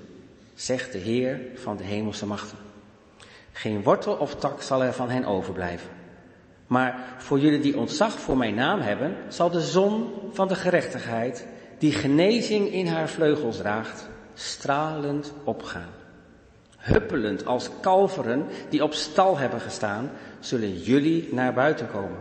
zegt 0.61 0.91
de 0.91 0.97
Heer 0.97 1.39
van 1.55 1.77
de 1.77 1.83
hemelse 1.83 2.25
machten. 2.25 2.57
Geen 3.51 3.83
wortel 3.83 4.13
of 4.13 4.35
tak 4.35 4.61
zal 4.61 4.83
er 4.83 4.93
van 4.93 5.09
hen 5.09 5.25
overblijven. 5.25 5.89
Maar 6.71 7.15
voor 7.17 7.39
jullie 7.39 7.59
die 7.59 7.77
ontzag 7.77 8.19
voor 8.19 8.37
mijn 8.37 8.55
naam 8.55 8.79
hebben, 8.79 9.15
zal 9.27 9.49
de 9.49 9.61
zon 9.61 10.09
van 10.31 10.47
de 10.47 10.55
gerechtigheid, 10.55 11.47
die 11.77 11.91
genezing 11.91 12.71
in 12.71 12.87
haar 12.87 13.09
vleugels 13.09 13.57
draagt, 13.57 14.07
stralend 14.33 15.33
opgaan. 15.43 15.89
Huppelend 16.77 17.45
als 17.45 17.69
kalveren 17.81 18.45
die 18.69 18.83
op 18.83 18.93
stal 18.93 19.37
hebben 19.37 19.61
gestaan, 19.61 20.11
zullen 20.39 20.77
jullie 20.77 21.29
naar 21.31 21.53
buiten 21.53 21.87
komen. 21.91 22.19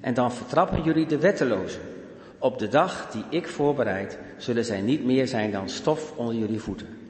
En 0.00 0.14
dan 0.14 0.32
vertrappen 0.32 0.82
jullie 0.82 1.06
de 1.06 1.18
wettelozen. 1.18 1.80
Op 2.38 2.58
de 2.58 2.68
dag 2.68 3.10
die 3.10 3.24
ik 3.28 3.48
voorbereid, 3.48 4.18
zullen 4.36 4.64
zij 4.64 4.80
niet 4.80 5.04
meer 5.04 5.28
zijn 5.28 5.50
dan 5.50 5.68
stof 5.68 6.12
onder 6.16 6.34
jullie 6.34 6.60
voeten 6.60 7.00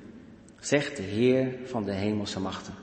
zegt 0.60 0.96
de 0.96 1.02
Heer 1.02 1.54
van 1.64 1.84
de 1.84 1.92
hemelse 1.92 2.40
machten. 2.40 2.74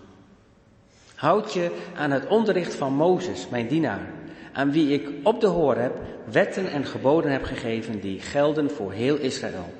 Houd 1.17 1.53
je 1.53 1.71
aan 1.95 2.11
het 2.11 2.27
onderricht 2.27 2.75
van 2.75 2.93
Mozes, 2.93 3.49
mijn 3.49 3.67
dienaar, 3.67 4.09
aan 4.51 4.71
wie 4.71 4.93
ik 4.93 5.09
op 5.23 5.41
de 5.41 5.47
hoor 5.47 5.75
heb 5.75 5.93
wetten 6.31 6.71
en 6.71 6.85
geboden 6.85 7.31
heb 7.31 7.43
gegeven 7.43 7.99
die 7.99 8.19
gelden 8.19 8.71
voor 8.71 8.91
heel 8.91 9.17
Israël. 9.17 9.73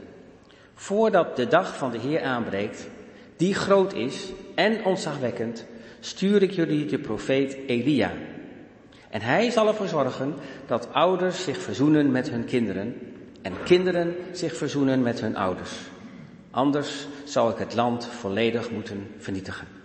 Voordat 0.73 1.35
de 1.35 1.47
dag 1.47 1.77
van 1.77 1.91
de 1.91 1.97
Heer 1.97 2.21
aanbreekt, 2.21 2.87
die 3.35 3.53
groot 3.53 3.93
is 3.93 4.31
en 4.55 4.85
ontzagwekkend, 4.85 5.65
stuur 5.99 6.41
ik 6.41 6.51
jullie 6.51 6.85
de 6.85 6.99
profeet 6.99 7.57
Elia. 7.67 8.11
En 9.09 9.21
hij 9.21 9.49
zal 9.49 9.67
ervoor 9.67 9.87
zorgen 9.87 10.35
dat 10.65 10.93
ouders 10.93 11.43
zich 11.43 11.57
verzoenen 11.57 12.11
met 12.11 12.29
hun 12.29 12.45
kinderen 12.45 12.95
en 13.41 13.53
kinderen 13.63 14.15
zich 14.31 14.55
verzoenen 14.55 15.01
met 15.01 15.21
hun 15.21 15.35
ouders. 15.35 15.71
Anders 16.51 17.07
zou 17.23 17.51
ik 17.51 17.57
het 17.57 17.75
land 17.75 18.05
volledig 18.05 18.71
moeten 18.71 19.07
vernietigen. 19.17 19.76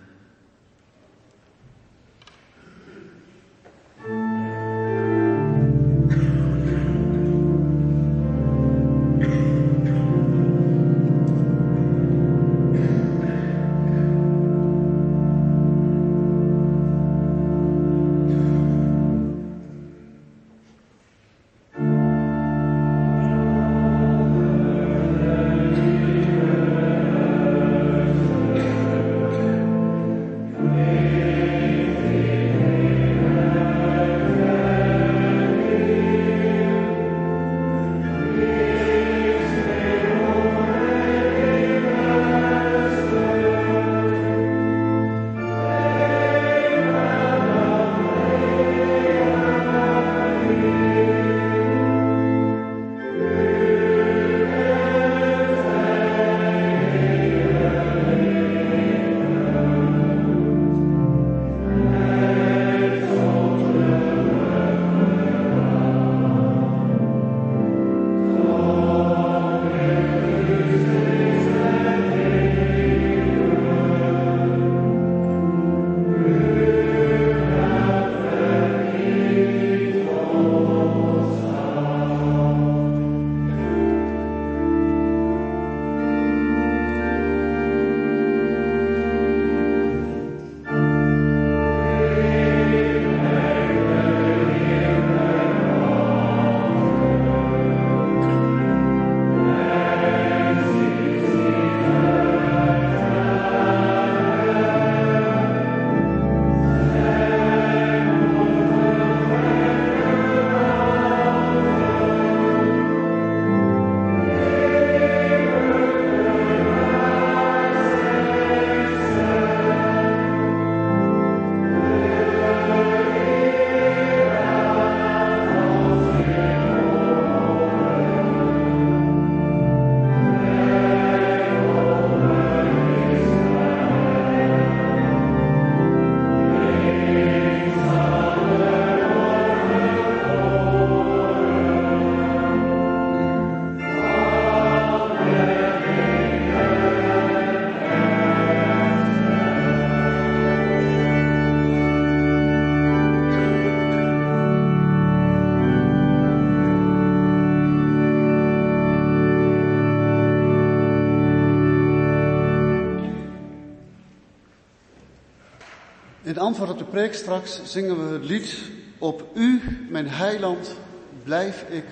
Preek 166.93 167.13
straks 167.13 167.59
zingen 167.63 168.07
we 168.07 168.13
het 168.13 168.25
lied 168.25 168.57
Op 168.97 169.29
U, 169.33 169.61
mijn 169.89 170.09
heiland, 170.09 170.75
blijf 171.23 171.65
ik 171.69 171.85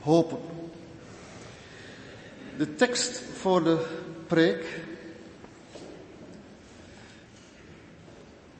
hopen. 0.00 0.38
De 2.56 2.74
tekst 2.74 3.22
voor 3.34 3.64
de 3.64 3.86
preek 4.26 4.64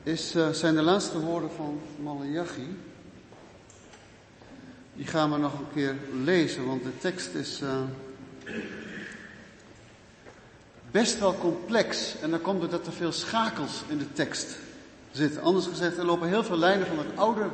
is, 0.02 0.34
uh, 0.34 0.48
zijn 0.48 0.74
de 0.74 0.82
laatste 0.82 1.20
woorden 1.20 1.50
van 1.50 1.80
Malachi. 2.02 2.76
Die 4.94 5.06
gaan 5.06 5.32
we 5.32 5.38
nog 5.38 5.58
een 5.58 5.72
keer 5.74 5.94
lezen, 6.24 6.66
want 6.66 6.82
de 6.82 6.98
tekst 6.98 7.34
is 7.34 7.60
uh, 7.62 7.80
best 10.90 11.18
wel 11.18 11.38
complex. 11.38 12.14
En 12.20 12.30
dan 12.30 12.40
komt 12.40 12.62
er 12.62 12.70
dat 12.70 12.86
er 12.86 12.92
veel 12.92 13.12
schakels 13.12 13.82
in 13.88 13.98
de 13.98 14.12
tekst 14.12 14.66
zitten. 15.12 15.42
Anders 15.42 15.66
gezegd, 15.66 15.96
er 15.96 16.04
lopen 16.04 16.28
heel 16.28 16.44
veel 16.44 16.58
lijnen 16.58 16.86
van 16.86 16.98
het 16.98 17.06
Oude 17.14 17.46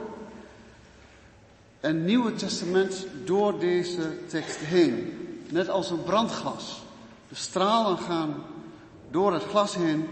en 1.81 2.05
Nieuwe 2.05 2.35
Testament 2.35 3.07
door 3.25 3.59
deze 3.59 4.27
tekst 4.27 4.57
heen. 4.57 5.19
Net 5.49 5.69
als 5.69 5.91
een 5.91 6.03
brandglas. 6.03 6.83
De 7.29 7.35
stralen 7.35 7.99
gaan 7.99 8.35
door 9.11 9.33
het 9.33 9.43
glas 9.43 9.75
heen, 9.75 10.09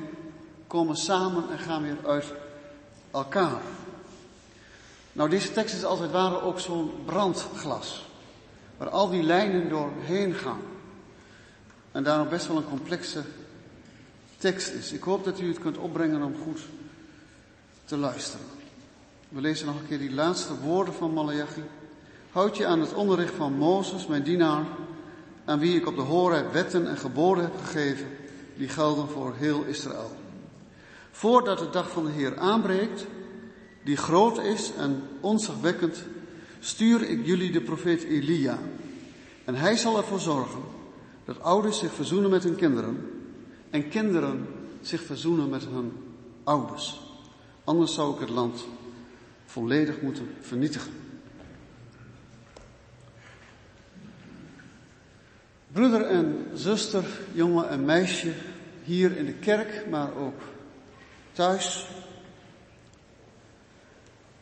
komen 0.66 0.96
samen 0.96 1.44
en 1.50 1.58
gaan 1.58 1.82
weer 1.82 1.96
uit 2.06 2.32
elkaar. 3.10 3.60
Nou, 5.12 5.30
deze 5.30 5.52
tekst 5.52 5.74
is 5.74 5.84
als 5.84 6.00
het 6.00 6.10
ware 6.10 6.42
ook 6.42 6.60
zo'n 6.60 6.90
brandglas. 7.04 8.06
Waar 8.76 8.88
al 8.88 9.10
die 9.10 9.22
lijnen 9.22 9.68
doorheen 9.68 10.34
gaan. 10.34 10.62
En 11.92 12.02
daarom 12.02 12.28
best 12.28 12.46
wel 12.46 12.56
een 12.56 12.68
complexe 12.68 13.22
tekst 14.36 14.72
is. 14.72 14.92
Ik 14.92 15.02
hoop 15.02 15.24
dat 15.24 15.40
u 15.40 15.48
het 15.48 15.58
kunt 15.58 15.78
opbrengen 15.78 16.22
om 16.22 16.34
goed 16.44 16.60
te 17.84 17.96
luisteren. 17.96 18.46
We 19.28 19.40
lezen 19.40 19.66
nog 19.66 19.80
een 19.80 19.86
keer 19.86 19.98
die 19.98 20.14
laatste 20.14 20.58
woorden 20.58 20.94
van 20.94 21.12
Malachi. 21.12 21.62
Houd 22.30 22.56
je 22.56 22.66
aan 22.66 22.80
het 22.80 22.94
onderricht 22.94 23.34
van 23.34 23.52
Mozes, 23.52 24.06
mijn 24.06 24.22
dienaar, 24.22 24.64
aan 25.44 25.58
wie 25.58 25.76
ik 25.76 25.86
op 25.86 25.96
de 25.96 26.02
hoorheid 26.02 26.52
wetten 26.52 26.88
en 26.88 26.96
geboden 26.96 27.44
heb 27.44 27.56
gegeven, 27.64 28.06
die 28.56 28.68
gelden 28.68 29.08
voor 29.08 29.34
heel 29.36 29.64
Israël. 29.64 30.16
Voordat 31.10 31.58
de 31.58 31.70
dag 31.70 31.90
van 31.90 32.04
de 32.04 32.10
Heer 32.10 32.38
aanbreekt, 32.38 33.06
die 33.84 33.96
groot 33.96 34.38
is 34.38 34.72
en 34.78 35.02
onzagwekkend, 35.20 36.04
stuur 36.60 37.02
ik 37.08 37.26
jullie 37.26 37.52
de 37.52 37.60
profeet 37.60 38.02
Elia. 38.02 38.58
En 39.44 39.54
hij 39.54 39.76
zal 39.76 39.96
ervoor 39.96 40.20
zorgen 40.20 40.60
dat 41.24 41.42
ouders 41.42 41.78
zich 41.78 41.92
verzoenen 41.92 42.30
met 42.30 42.42
hun 42.42 42.56
kinderen 42.56 43.10
en 43.70 43.88
kinderen 43.88 44.46
zich 44.80 45.02
verzoenen 45.02 45.48
met 45.48 45.64
hun 45.64 45.92
ouders. 46.44 47.11
Anders 47.64 47.94
zou 47.94 48.14
ik 48.14 48.20
het 48.20 48.28
land 48.28 48.64
volledig 49.44 50.00
moeten 50.00 50.34
vernietigen. 50.40 50.92
Broeder 55.72 56.06
en 56.06 56.50
zuster, 56.54 57.04
jongen 57.32 57.68
en 57.68 57.84
meisje, 57.84 58.32
hier 58.84 59.16
in 59.16 59.26
de 59.26 59.34
kerk, 59.34 59.86
maar 59.90 60.14
ook 60.14 60.40
thuis, 61.32 61.86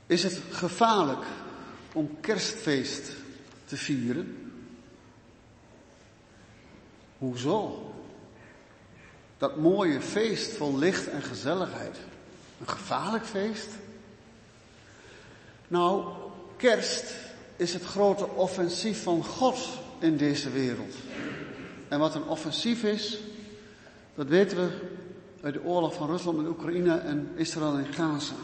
is 0.07 0.23
het 0.23 0.41
gevaarlijk 0.51 1.25
om 1.93 2.21
kerstfeest 2.21 3.13
te 3.65 3.77
vieren? 3.77 4.53
Hoezo? 7.19 7.93
Dat 9.39 9.57
mooie 9.57 10.01
feest 10.01 10.57
vol 10.57 10.79
licht 10.79 11.09
en 11.09 11.23
gezelligheid. 11.23 11.97
Een 12.61 12.69
gevaarlijk 12.69 13.25
feest? 13.25 13.69
Nou, 15.69 16.05
kerst 16.57 17.15
is 17.57 17.73
het 17.73 17.85
grote 17.85 18.29
offensief 18.29 19.03
van 19.03 19.25
God 19.25 19.59
in 19.99 20.17
deze 20.17 20.51
wereld. 20.51 20.95
En 21.89 21.99
wat 21.99 22.15
een 22.15 22.25
offensief 22.25 22.83
is, 22.83 23.19
dat 24.15 24.27
weten 24.27 24.57
we 24.57 24.89
uit 25.43 25.55
de 25.55 25.65
oorlog 25.65 25.95
van 25.95 26.07
Rusland 26.07 26.37
met 26.37 26.47
Oekraïne 26.47 26.97
en 26.97 27.31
Israël 27.35 27.77
en 27.77 27.93
Gaza. 27.93 28.35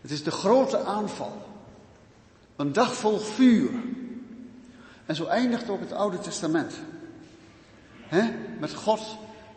Het 0.00 0.10
is 0.10 0.22
de 0.22 0.30
grote 0.30 0.78
aanval. 0.78 1.42
Een 2.56 2.72
dag 2.72 2.94
vol 2.94 3.18
vuur. 3.18 3.70
En 5.06 5.16
zo 5.16 5.26
eindigt 5.26 5.68
ook 5.68 5.80
het 5.80 5.92
Oude 5.92 6.18
Testament. 6.18 6.74
He? 8.00 8.30
Met 8.60 8.74
God 8.74 9.00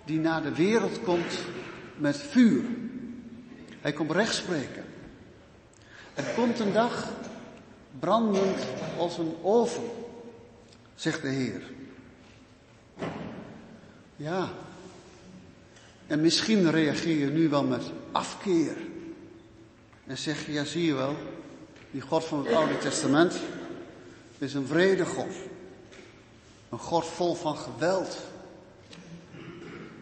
die 0.05 0.19
naar 0.19 0.43
de 0.43 0.53
wereld 0.53 1.03
komt 1.03 1.39
met 1.95 2.17
vuur. 2.17 2.63
Hij 3.87 3.95
komt 3.95 4.11
rechtspreken. 4.11 4.83
Er 6.13 6.23
komt 6.35 6.59
een 6.59 6.73
dag 6.73 7.07
brandend 7.99 8.57
als 8.97 9.17
een 9.17 9.35
oven, 9.41 9.83
zegt 10.95 11.21
de 11.21 11.27
Heer. 11.27 11.61
Ja. 14.15 14.49
En 16.07 16.21
misschien 16.21 16.71
reageer 16.71 17.17
je 17.17 17.25
nu 17.25 17.49
wel 17.49 17.63
met 17.63 17.83
afkeer. 18.11 18.75
En 20.05 20.17
zeg 20.17 20.45
je, 20.45 20.51
ja 20.51 20.63
zie 20.63 20.85
je 20.85 20.93
wel, 20.93 21.15
die 21.91 22.01
God 22.01 22.25
van 22.25 22.45
het 22.45 22.55
Oude 22.55 22.77
Testament 22.77 23.39
is 24.37 24.53
een 24.53 24.67
vrede 24.67 25.05
God. 25.05 25.33
Een 26.69 26.79
God 26.79 27.05
vol 27.05 27.35
van 27.35 27.57
geweld. 27.57 28.17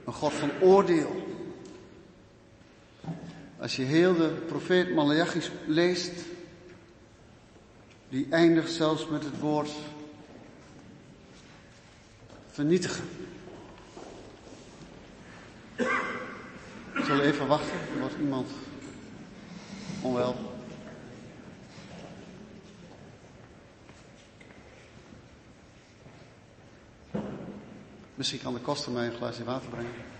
Een 0.05 0.13
God 0.13 0.33
van 0.33 0.51
oordeel. 0.61 1.24
Als 3.65 3.75
je 3.75 3.83
heel 3.83 4.15
de 4.15 4.29
profeet 4.29 4.93
Malachi 4.93 5.41
leest, 5.65 6.11
die 8.09 8.27
eindigt 8.29 8.71
zelfs 8.71 9.07
met 9.07 9.23
het 9.23 9.39
woord 9.39 9.69
vernietigen. 12.51 13.03
Ik 16.95 17.03
zal 17.05 17.21
even 17.21 17.47
wachten, 17.47 17.79
er 17.93 17.99
wordt 17.99 18.15
iemand 18.19 18.49
onwel. 20.01 20.35
Misschien 28.15 28.39
kan 28.39 28.53
de 28.53 28.59
koster 28.59 28.91
mij 28.91 29.05
een 29.05 29.15
glaasje 29.15 29.43
water 29.43 29.69
brengen. 29.69 30.14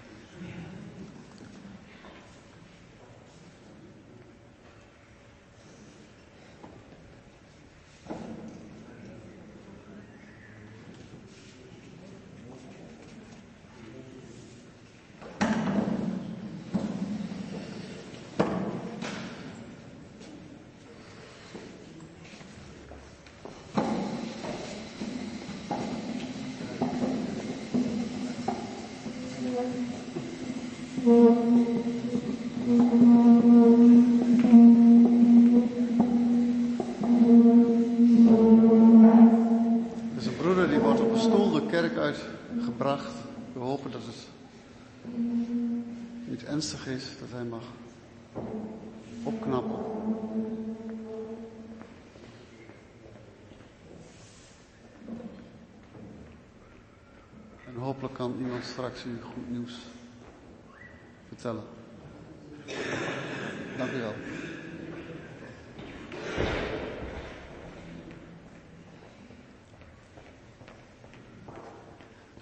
Is, 46.55 47.09
dat 47.19 47.29
hij 47.31 47.43
mag 47.43 47.63
opknappen. 49.23 49.79
En 57.65 57.75
hopelijk 57.75 58.13
kan 58.13 58.35
iemand 58.39 58.63
straks 58.63 59.05
u 59.05 59.21
goed 59.21 59.49
nieuws 59.49 59.73
vertellen. 61.27 61.63
Dank 63.77 63.91
u 63.91 63.97
wel. 63.97 64.13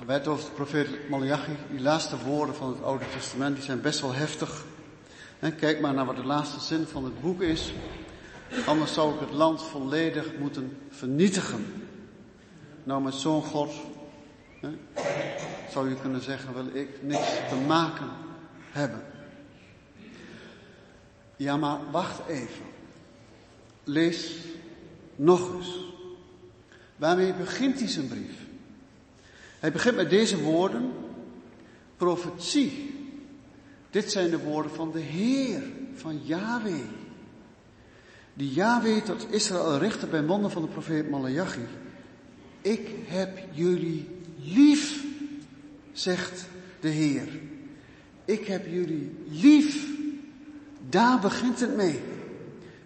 Werd 0.05 0.27
over 0.27 0.45
de 0.45 0.51
profeet 0.51 1.09
Malachi, 1.09 1.57
die 1.69 1.81
laatste 1.81 2.17
woorden 2.17 2.55
van 2.55 2.69
het 2.69 2.83
Oude 2.83 3.05
Testament, 3.13 3.55
die 3.55 3.65
zijn 3.65 3.81
best 3.81 3.99
wel 3.99 4.13
heftig. 4.13 4.65
kijk 5.57 5.79
maar 5.79 5.93
naar 5.93 6.05
wat 6.05 6.15
de 6.15 6.25
laatste 6.25 6.59
zin 6.59 6.85
van 6.85 7.03
het 7.03 7.21
boek 7.21 7.41
is. 7.41 7.73
Anders 8.65 8.93
zou 8.93 9.13
ik 9.13 9.19
het 9.19 9.31
land 9.31 9.63
volledig 9.63 10.37
moeten 10.39 10.77
vernietigen. 10.89 11.65
Nou, 12.83 13.01
met 13.01 13.13
zo'n 13.13 13.43
God 13.43 13.71
zou 15.69 15.89
je 15.89 15.95
kunnen 15.95 16.21
zeggen, 16.21 16.53
wil 16.53 16.81
ik 16.81 16.89
niks 17.01 17.27
te 17.49 17.55
maken 17.55 18.09
hebben. 18.71 19.01
Ja, 21.35 21.57
maar 21.57 21.79
wacht 21.91 22.27
even. 22.27 22.65
Lees 23.83 24.37
nog 25.15 25.53
eens. 25.53 25.79
Waarmee 26.95 27.33
begint 27.33 27.79
hij 27.79 27.87
zijn 27.87 28.07
brief? 28.07 28.42
Hij 29.63 29.71
begint 29.71 29.95
met 29.95 30.09
deze 30.09 30.41
woorden. 30.41 30.91
Profetie. 31.97 32.95
Dit 33.89 34.11
zijn 34.11 34.29
de 34.29 34.39
woorden 34.39 34.71
van 34.71 34.91
de 34.91 34.99
Heer, 34.99 35.61
van 35.93 36.19
Yahweh. 36.23 36.85
Die 38.33 38.53
Yahweh 38.53 39.03
tot 39.03 39.25
Israël 39.29 39.77
richtte 39.77 40.07
bij 40.07 40.21
monden 40.21 40.51
van 40.51 40.61
de 40.61 40.67
profeet 40.67 41.09
Malachi. 41.09 41.65
Ik 42.61 42.89
heb 43.05 43.39
jullie 43.51 44.07
lief, 44.39 45.03
zegt 45.91 46.45
de 46.79 46.89
Heer. 46.89 47.27
Ik 48.25 48.45
heb 48.45 48.65
jullie 48.65 49.15
lief. 49.29 49.87
Daar 50.89 51.19
begint 51.19 51.59
het 51.59 51.75
mee. 51.75 51.99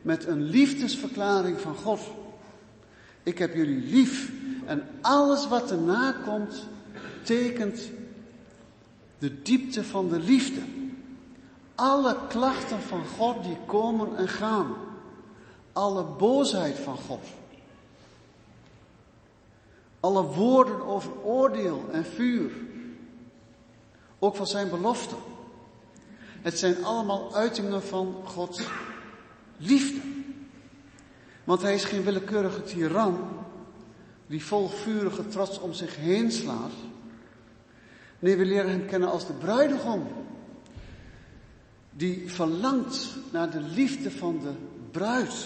Met 0.02 0.26
een 0.26 0.42
liefdesverklaring 0.42 1.60
van 1.60 1.76
God. 1.76 2.02
Ik 3.24 3.38
heb 3.38 3.56
jullie 3.56 3.84
lief. 3.84 4.32
En 4.68 4.88
alles 5.02 5.48
wat 5.48 5.72
erna 5.72 6.16
komt, 6.26 6.68
tekent 7.24 7.90
de 9.18 9.42
diepte 9.42 9.84
van 9.84 10.10
de 10.10 10.20
liefde. 10.20 10.62
Alle 11.76 12.18
klachten 12.28 12.82
van 12.82 13.06
God 13.18 13.44
die 13.44 13.58
komen 13.66 14.18
en 14.18 14.28
gaan. 14.28 14.76
Alle 15.74 16.04
boosheid 16.04 16.80
van 16.80 16.98
God. 16.98 17.24
Alle 20.00 20.24
woorden 20.24 20.86
over 20.86 21.12
oordeel 21.24 21.86
en 21.92 22.06
vuur. 22.06 22.52
Ook 24.20 24.36
van 24.36 24.48
zijn 24.48 24.70
beloften. 24.70 25.18
Het 26.42 26.60
zijn 26.60 26.84
allemaal 26.86 27.36
uitingen 27.36 27.84
van 27.84 28.16
Gods 28.24 28.62
liefde. 29.58 30.00
Want 31.44 31.62
hij 31.62 31.74
is 31.74 31.84
geen 31.84 32.04
willekeurige 32.04 32.64
tiran 32.64 33.37
die 34.28 34.44
vol 34.46 34.70
vurige 34.70 35.28
trots 35.28 35.60
om 35.60 35.74
zich 35.74 35.96
heen 35.96 36.32
slaat. 36.32 36.72
Nee, 38.20 38.36
we 38.36 38.46
leren 38.46 38.70
hem 38.70 38.86
kennen 38.86 39.10
als 39.10 39.28
de 39.28 39.34
bruidegom. 39.34 40.08
Die 41.92 42.32
verlangt 42.32 43.16
naar 43.32 43.50
de 43.50 43.62
liefde 43.62 44.12
van 44.12 44.40
de 44.40 44.52
bruid. 44.92 45.46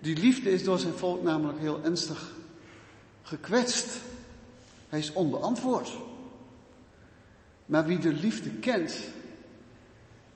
Die 0.00 0.16
liefde 0.16 0.50
is 0.50 0.64
door 0.64 0.78
zijn 0.78 0.94
volk 0.94 1.22
namelijk 1.22 1.58
heel 1.58 1.80
ernstig 1.84 2.32
gekwetst. 3.22 4.00
Hij 4.88 4.98
is 4.98 5.12
onbeantwoord. 5.12 5.90
Maar 7.66 7.86
wie 7.86 7.98
de 7.98 8.12
liefde 8.12 8.50
kent, 8.50 8.98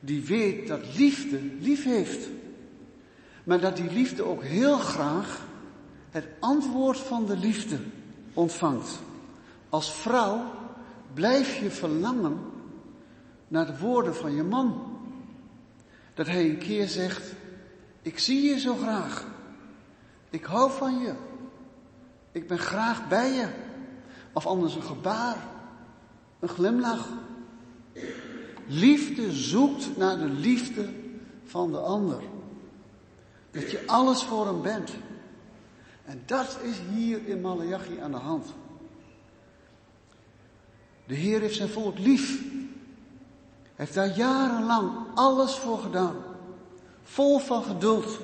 die 0.01 0.25
weet 0.25 0.69
dat 0.69 0.97
liefde 0.97 1.41
lief 1.61 1.85
heeft. 1.85 2.29
Maar 3.45 3.61
dat 3.61 3.77
die 3.77 3.93
liefde 3.93 4.23
ook 4.23 4.43
heel 4.43 4.79
graag 4.79 5.46
het 6.17 6.29
antwoord 6.41 6.99
van 6.99 7.27
de 7.27 7.37
liefde 7.37 7.79
ontvangt. 8.35 8.99
Als 9.69 9.93
vrouw 9.93 10.45
blijf 11.15 11.57
je 11.57 11.71
verlangen 11.71 12.39
naar 13.49 13.67
de 13.67 13.79
woorden 13.79 14.15
van 14.15 14.35
je 14.35 14.43
man. 14.43 14.99
Dat 16.15 16.27
hij 16.27 16.51
een 16.51 16.59
keer 16.59 16.89
zegt, 16.89 17.33
ik 18.03 18.19
zie 18.19 18.43
je 18.43 18.59
zo 18.59 18.75
graag. 18.75 19.27
Ik 20.31 20.45
hou 20.45 20.71
van 20.71 20.99
je. 20.99 21.15
Ik 22.33 22.47
ben 22.49 22.59
graag 22.59 23.09
bij 23.09 23.33
je. 23.33 23.49
Of 24.33 24.47
anders 24.47 24.75
een 24.75 24.83
gebaar, 24.83 25.37
een 26.41 26.49
glimlach. 26.49 27.09
Liefde 28.67 29.33
zoekt 29.33 29.97
naar 29.97 30.19
de 30.19 30.29
liefde 30.29 30.89
van 31.45 31.73
de 31.73 31.79
ander. 31.79 32.23
Dat 33.51 33.71
je 33.71 33.83
alles 33.87 34.23
voor 34.23 34.47
hem 34.47 34.63
bent. 34.63 34.91
En 36.07 36.23
dat 36.27 36.59
is 36.63 36.77
hier 36.95 37.27
in 37.27 37.41
Malachi 37.41 37.99
aan 38.01 38.11
de 38.11 38.17
hand. 38.17 38.47
De 41.07 41.15
Heer 41.15 41.41
heeft 41.41 41.57
zijn 41.57 41.69
volk 41.69 41.99
lief. 41.99 42.41
Hij 43.63 43.85
heeft 43.85 43.95
daar 43.95 44.17
jarenlang 44.17 44.93
alles 45.15 45.55
voor 45.55 45.79
gedaan. 45.79 46.17
Vol 47.03 47.39
van 47.39 47.63
geduld. 47.63 48.19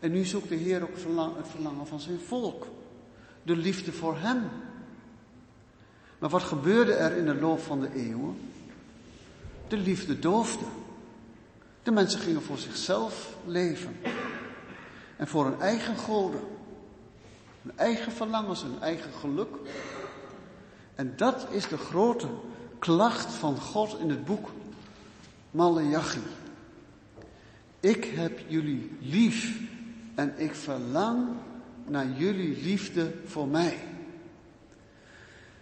En 0.00 0.12
nu 0.12 0.24
zoekt 0.24 0.48
de 0.48 0.54
Heer 0.54 0.82
ook 0.82 0.94
het 1.36 1.48
verlangen 1.48 1.86
van 1.86 2.00
zijn 2.00 2.20
volk. 2.20 2.66
De 3.42 3.56
liefde 3.56 3.92
voor 3.92 4.18
Hem. 4.18 4.48
Maar 6.18 6.30
wat 6.30 6.42
gebeurde 6.42 6.92
er 6.92 7.16
in 7.16 7.26
de 7.26 7.34
loop 7.34 7.60
van 7.60 7.80
de 7.80 7.94
eeuwen? 7.94 8.36
De 9.68 9.76
liefde 9.76 10.18
doofde. 10.18 10.64
De 11.82 11.90
mensen 11.90 12.20
gingen 12.20 12.42
voor 12.42 12.58
zichzelf 12.58 13.36
leven. 13.46 13.96
En 15.20 15.28
voor 15.28 15.44
hun 15.44 15.60
eigen 15.60 15.96
goden. 15.96 16.40
Hun 17.62 17.78
eigen 17.78 18.12
verlangens, 18.12 18.62
hun 18.62 18.80
eigen 18.80 19.12
geluk. 19.12 19.56
En 20.94 21.12
dat 21.16 21.46
is 21.50 21.68
de 21.68 21.76
grote 21.76 22.26
klacht 22.78 23.32
van 23.32 23.60
God 23.60 23.98
in 23.98 24.10
het 24.10 24.24
boek 24.24 24.50
Malachi. 25.50 26.22
Ik 27.80 28.04
heb 28.04 28.40
jullie 28.46 28.96
lief 29.00 29.60
en 30.14 30.34
ik 30.36 30.54
verlang 30.54 31.28
naar 31.86 32.06
jullie 32.16 32.62
liefde 32.62 33.12
voor 33.26 33.48
mij. 33.48 33.78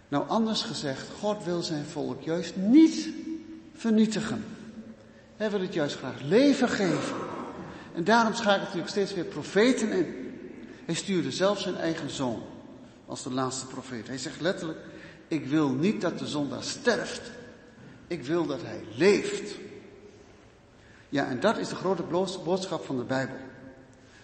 Nou, 0.07 0.27
anders 0.27 0.61
gezegd, 0.61 1.09
God 1.19 1.43
wil 1.43 1.61
zijn 1.61 1.85
volk 1.85 2.21
juist 2.21 2.55
niet 2.55 3.09
vernietigen. 3.73 4.45
Hij 5.37 5.51
wil 5.51 5.61
het 5.61 5.73
juist 5.73 5.95
graag 5.95 6.21
leven 6.21 6.69
geven. 6.69 7.28
En 7.99 8.05
daarom 8.05 8.33
schakelt 8.33 8.71
hij 8.71 8.81
ook 8.81 8.87
steeds 8.87 9.13
weer 9.13 9.23
profeten 9.23 9.91
in. 9.91 10.31
Hij 10.85 10.95
stuurde 10.95 11.31
zelf 11.31 11.59
zijn 11.59 11.75
eigen 11.75 12.09
zoon 12.09 12.41
als 13.05 13.23
de 13.23 13.31
laatste 13.31 13.65
profeet. 13.65 14.07
Hij 14.07 14.17
zegt 14.17 14.41
letterlijk, 14.41 14.79
ik 15.27 15.45
wil 15.45 15.69
niet 15.69 16.01
dat 16.01 16.19
de 16.19 16.27
zondaar 16.27 16.63
sterft. 16.63 17.31
Ik 18.07 18.23
wil 18.23 18.45
dat 18.45 18.61
hij 18.61 18.83
leeft. 18.95 19.55
Ja, 21.09 21.27
en 21.27 21.39
dat 21.39 21.57
is 21.57 21.69
de 21.69 21.75
grote 21.75 22.03
boodschap 22.43 22.85
van 22.85 22.97
de 22.97 23.03
Bijbel. 23.03 23.37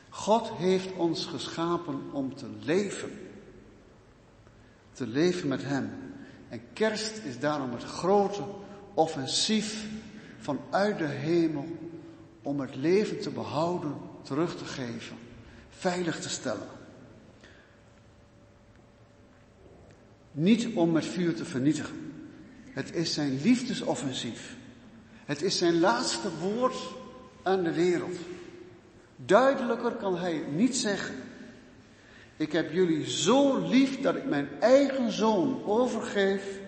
God 0.10 0.50
heeft 0.50 0.94
ons 0.98 1.26
geschapen 1.26 2.02
om 2.12 2.36
te 2.36 2.50
leven. 2.60 3.12
Te 4.94 5.08
leven 5.08 5.48
met 5.48 5.64
Hem. 5.64 5.92
En 6.50 6.62
kerst 6.74 7.18
is 7.24 7.40
daarom 7.40 7.72
het 7.72 7.84
grote 7.84 8.44
offensief 8.94 9.88
vanuit 10.40 10.98
de 10.98 11.06
hemel 11.06 11.85
om 12.46 12.60
het 12.60 12.76
leven 12.76 13.20
te 13.20 13.30
behouden, 13.30 13.98
terug 14.22 14.56
te 14.58 14.66
geven, 14.66 15.18
veilig 15.70 16.20
te 16.20 16.30
stellen. 16.30 16.68
Niet 20.32 20.68
om 20.76 20.92
met 20.92 21.06
vuur 21.06 21.36
te 21.36 21.46
vernietigen. 21.46 22.14
Het 22.70 22.96
is 22.96 23.14
zijn 23.14 23.42
liefdesoffensief. 23.42 24.56
Het 25.26 25.42
is 25.42 25.58
zijn 25.58 25.80
laatste 25.80 26.30
woord 26.38 26.76
aan 27.44 27.64
de 27.64 27.74
wereld. 27.74 28.18
Duidelijker 29.16 29.92
kan 29.92 30.18
hij 30.18 30.44
niet 30.56 30.76
zeggen. 30.76 31.16
Ik 32.38 32.52
heb 32.52 32.72
jullie 32.72 33.10
zo 33.10 33.68
lief 33.68 34.02
dat 34.02 34.16
ik 34.16 34.26
mijn 34.26 34.48
eigen 34.60 35.12
zoon 35.12 35.64
overgeef 35.64 36.60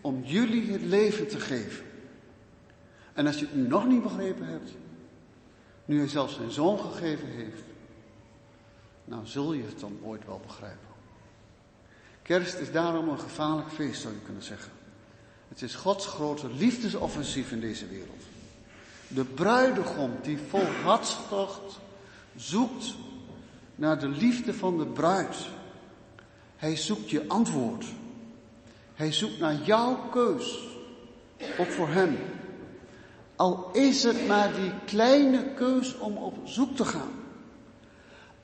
om 0.00 0.22
jullie 0.24 0.72
het 0.72 0.82
leven 0.82 1.28
te 1.28 1.40
geven. 1.40 1.84
En 3.12 3.26
als 3.26 3.38
je 3.38 3.44
het 3.44 3.54
nu 3.54 3.66
nog 3.66 3.86
niet 3.86 4.02
begrepen 4.02 4.46
hebt, 4.46 4.70
nu 5.86 5.98
hij 5.98 6.08
zelfs 6.08 6.34
zijn 6.34 6.50
zoon 6.50 6.78
gegeven 6.78 7.28
heeft, 7.28 7.62
nou 9.04 9.26
zul 9.26 9.52
je 9.52 9.62
het 9.62 9.80
dan 9.80 9.98
ooit 10.02 10.26
wel 10.26 10.40
begrijpen. 10.46 10.86
Kerst 12.22 12.58
is 12.58 12.72
daarom 12.72 13.08
een 13.08 13.20
gevaarlijk 13.20 13.70
feest, 13.70 14.00
zou 14.00 14.14
je 14.14 14.20
kunnen 14.20 14.42
zeggen. 14.42 14.72
Het 15.48 15.62
is 15.62 15.74
Gods 15.74 16.06
grote 16.06 16.50
liefdesoffensief 16.50 17.52
in 17.52 17.60
deze 17.60 17.86
wereld. 17.86 18.22
De 19.08 19.24
bruidegom 19.24 20.12
die 20.22 20.38
vol 20.48 20.64
hartstocht 20.64 21.78
zoekt 22.36 22.94
naar 23.74 23.98
de 23.98 24.08
liefde 24.08 24.54
van 24.54 24.78
de 24.78 24.86
bruid. 24.86 25.36
Hij 26.56 26.76
zoekt 26.76 27.10
je 27.10 27.24
antwoord. 27.28 27.84
Hij 28.94 29.12
zoekt 29.12 29.38
naar 29.38 29.54
jouw 29.54 30.08
keus. 30.10 30.68
Ook 31.58 31.70
voor 31.70 31.88
hem. 31.88 32.18
Al 33.36 33.70
is 33.72 34.02
het 34.02 34.26
maar 34.26 34.54
die 34.54 34.72
kleine 34.84 35.44
keus 35.54 35.98
om 35.98 36.16
op 36.16 36.36
zoek 36.44 36.76
te 36.76 36.84
gaan. 36.84 37.12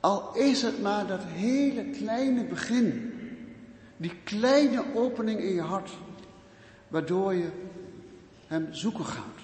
Al 0.00 0.34
is 0.34 0.62
het 0.62 0.82
maar 0.82 1.06
dat 1.06 1.22
hele 1.24 1.84
kleine 1.84 2.44
begin. 2.44 3.12
Die 3.96 4.12
kleine 4.24 4.84
opening 4.94 5.40
in 5.40 5.54
je 5.54 5.60
hart. 5.60 5.90
Waardoor 6.88 7.34
je 7.34 7.48
hem 8.46 8.68
zoeken 8.70 9.04
gaat. 9.04 9.40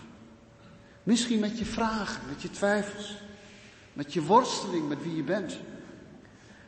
Misschien 1.02 1.40
met 1.40 1.58
je 1.58 1.64
vragen, 1.64 2.22
met 2.28 2.42
je 2.42 2.50
twijfels. 2.50 3.16
Met 3.92 4.12
je 4.12 4.22
worsteling 4.22 4.88
met 4.88 5.02
wie 5.02 5.16
je 5.16 5.22
bent. 5.22 5.58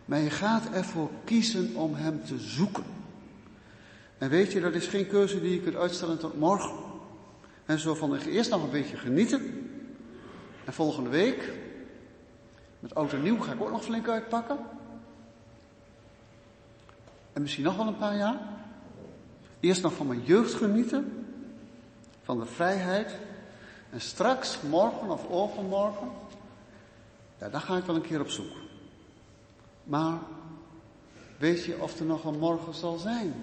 Maar 0.04 0.20
je 0.20 0.30
gaat 0.30 0.70
ervoor 0.72 1.10
kiezen 1.24 1.74
om 1.74 1.94
hem 1.94 2.24
te 2.24 2.38
zoeken. 2.38 2.84
En 4.18 4.28
weet 4.28 4.52
je, 4.52 4.60
dat 4.60 4.74
is 4.74 4.86
geen 4.86 5.06
keuze 5.06 5.40
die 5.40 5.54
je 5.54 5.60
kunt 5.60 5.76
uitstellen 5.76 6.18
tot 6.18 6.38
morgen. 6.38 6.89
En 7.70 7.78
zo 7.78 7.94
van 7.94 8.16
eerst 8.16 8.50
nog 8.50 8.62
een 8.62 8.70
beetje 8.70 8.96
genieten. 8.96 9.70
En 10.64 10.72
volgende 10.72 11.10
week, 11.10 11.52
met 12.80 12.94
oud 12.94 13.12
en 13.12 13.22
nieuw, 13.22 13.40
ga 13.40 13.52
ik 13.52 13.60
ook 13.60 13.70
nog 13.70 13.84
flink 13.84 14.08
uitpakken. 14.08 14.58
En 17.32 17.42
misschien 17.42 17.64
nog 17.64 17.76
wel 17.76 17.86
een 17.86 17.96
paar 17.96 18.16
jaar. 18.16 18.38
Eerst 19.60 19.82
nog 19.82 19.92
van 19.92 20.06
mijn 20.06 20.22
jeugd 20.22 20.54
genieten. 20.54 21.26
Van 22.22 22.38
de 22.38 22.46
vrijheid. 22.46 23.14
En 23.90 24.00
straks, 24.00 24.60
morgen 24.60 25.10
of 25.10 25.28
overmorgen, 25.28 26.08
ja, 27.38 27.48
daar 27.48 27.60
ga 27.60 27.76
ik 27.76 27.84
wel 27.84 27.96
een 27.96 28.00
keer 28.00 28.20
op 28.20 28.30
zoek. 28.30 28.52
Maar 29.84 30.18
weet 31.38 31.64
je 31.64 31.80
of 31.80 31.98
er 31.98 32.04
nog 32.04 32.24
een 32.24 32.38
morgen 32.38 32.74
zal 32.74 32.98
zijn? 32.98 33.34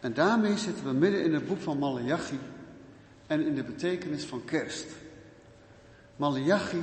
En 0.00 0.14
daarmee 0.14 0.58
zitten 0.58 0.84
we 0.84 0.92
midden 0.92 1.24
in 1.24 1.34
het 1.34 1.46
boek 1.46 1.60
van 1.60 1.78
Malachi 1.78 2.38
en 3.26 3.46
in 3.46 3.54
de 3.54 3.64
betekenis 3.64 4.24
van 4.24 4.44
kerst. 4.44 4.86
Malachi, 6.16 6.82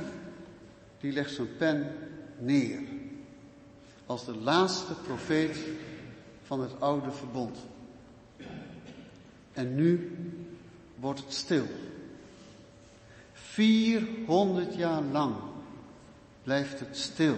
die 1.00 1.12
legt 1.12 1.34
zijn 1.34 1.56
pen 1.56 1.94
neer 2.38 2.80
als 4.06 4.24
de 4.24 4.36
laatste 4.36 4.94
profeet 4.94 5.58
van 6.42 6.60
het 6.60 6.80
oude 6.80 7.10
verbond. 7.10 7.58
En 9.52 9.74
nu 9.74 10.16
wordt 10.94 11.20
het 11.20 11.32
stil. 11.32 11.66
400 13.32 14.74
jaar 14.74 15.02
lang 15.02 15.34
blijft 16.42 16.80
het 16.80 16.96
stil. 16.96 17.36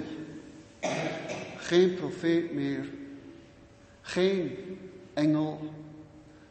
Geen 1.57 1.95
profeet 1.95 2.53
meer, 2.53 2.89
geen 4.01 4.57
engel, 5.15 5.73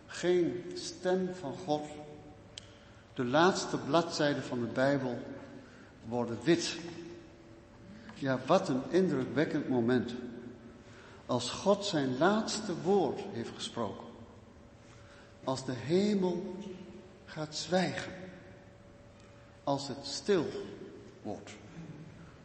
geen 0.06 0.64
stem 0.74 1.30
van 1.40 1.54
God. 1.54 1.86
De 3.16 3.26
laatste 3.26 3.78
bladzijden 3.78 4.44
van 4.44 4.60
de 4.60 4.66
Bijbel 4.66 5.20
worden 6.08 6.38
wit. 6.44 6.78
Ja, 8.14 8.40
wat 8.46 8.70
een 8.70 8.82
indrukwekkend 8.90 9.70
moment. 9.70 10.14
Als 11.26 11.50
God 11.50 11.86
zijn 11.86 12.18
laatste 12.18 12.82
woord 12.82 13.22
heeft 13.32 13.52
gesproken. 13.56 14.08
Als 15.44 15.66
de 15.66 15.72
hemel 15.72 16.56
gaat 17.26 17.56
zwijgen. 17.56 18.12
Als 19.64 19.88
het 19.88 20.06
stil 20.06 20.46
wordt. 21.22 21.52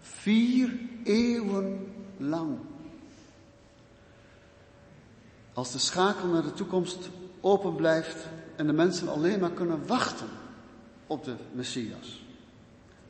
Vier 0.01 0.79
eeuwen 1.05 1.95
lang. 2.17 2.59
Als 5.53 5.73
de 5.73 5.79
schakel 5.79 6.29
naar 6.29 6.43
de 6.43 6.53
toekomst 6.53 7.09
open 7.41 7.75
blijft 7.75 8.27
en 8.57 8.67
de 8.67 8.73
mensen 8.73 9.09
alleen 9.09 9.41
maar 9.41 9.51
kunnen 9.51 9.87
wachten 9.87 10.29
op 11.11 11.25
de 11.25 11.35
Messias. 11.53 12.23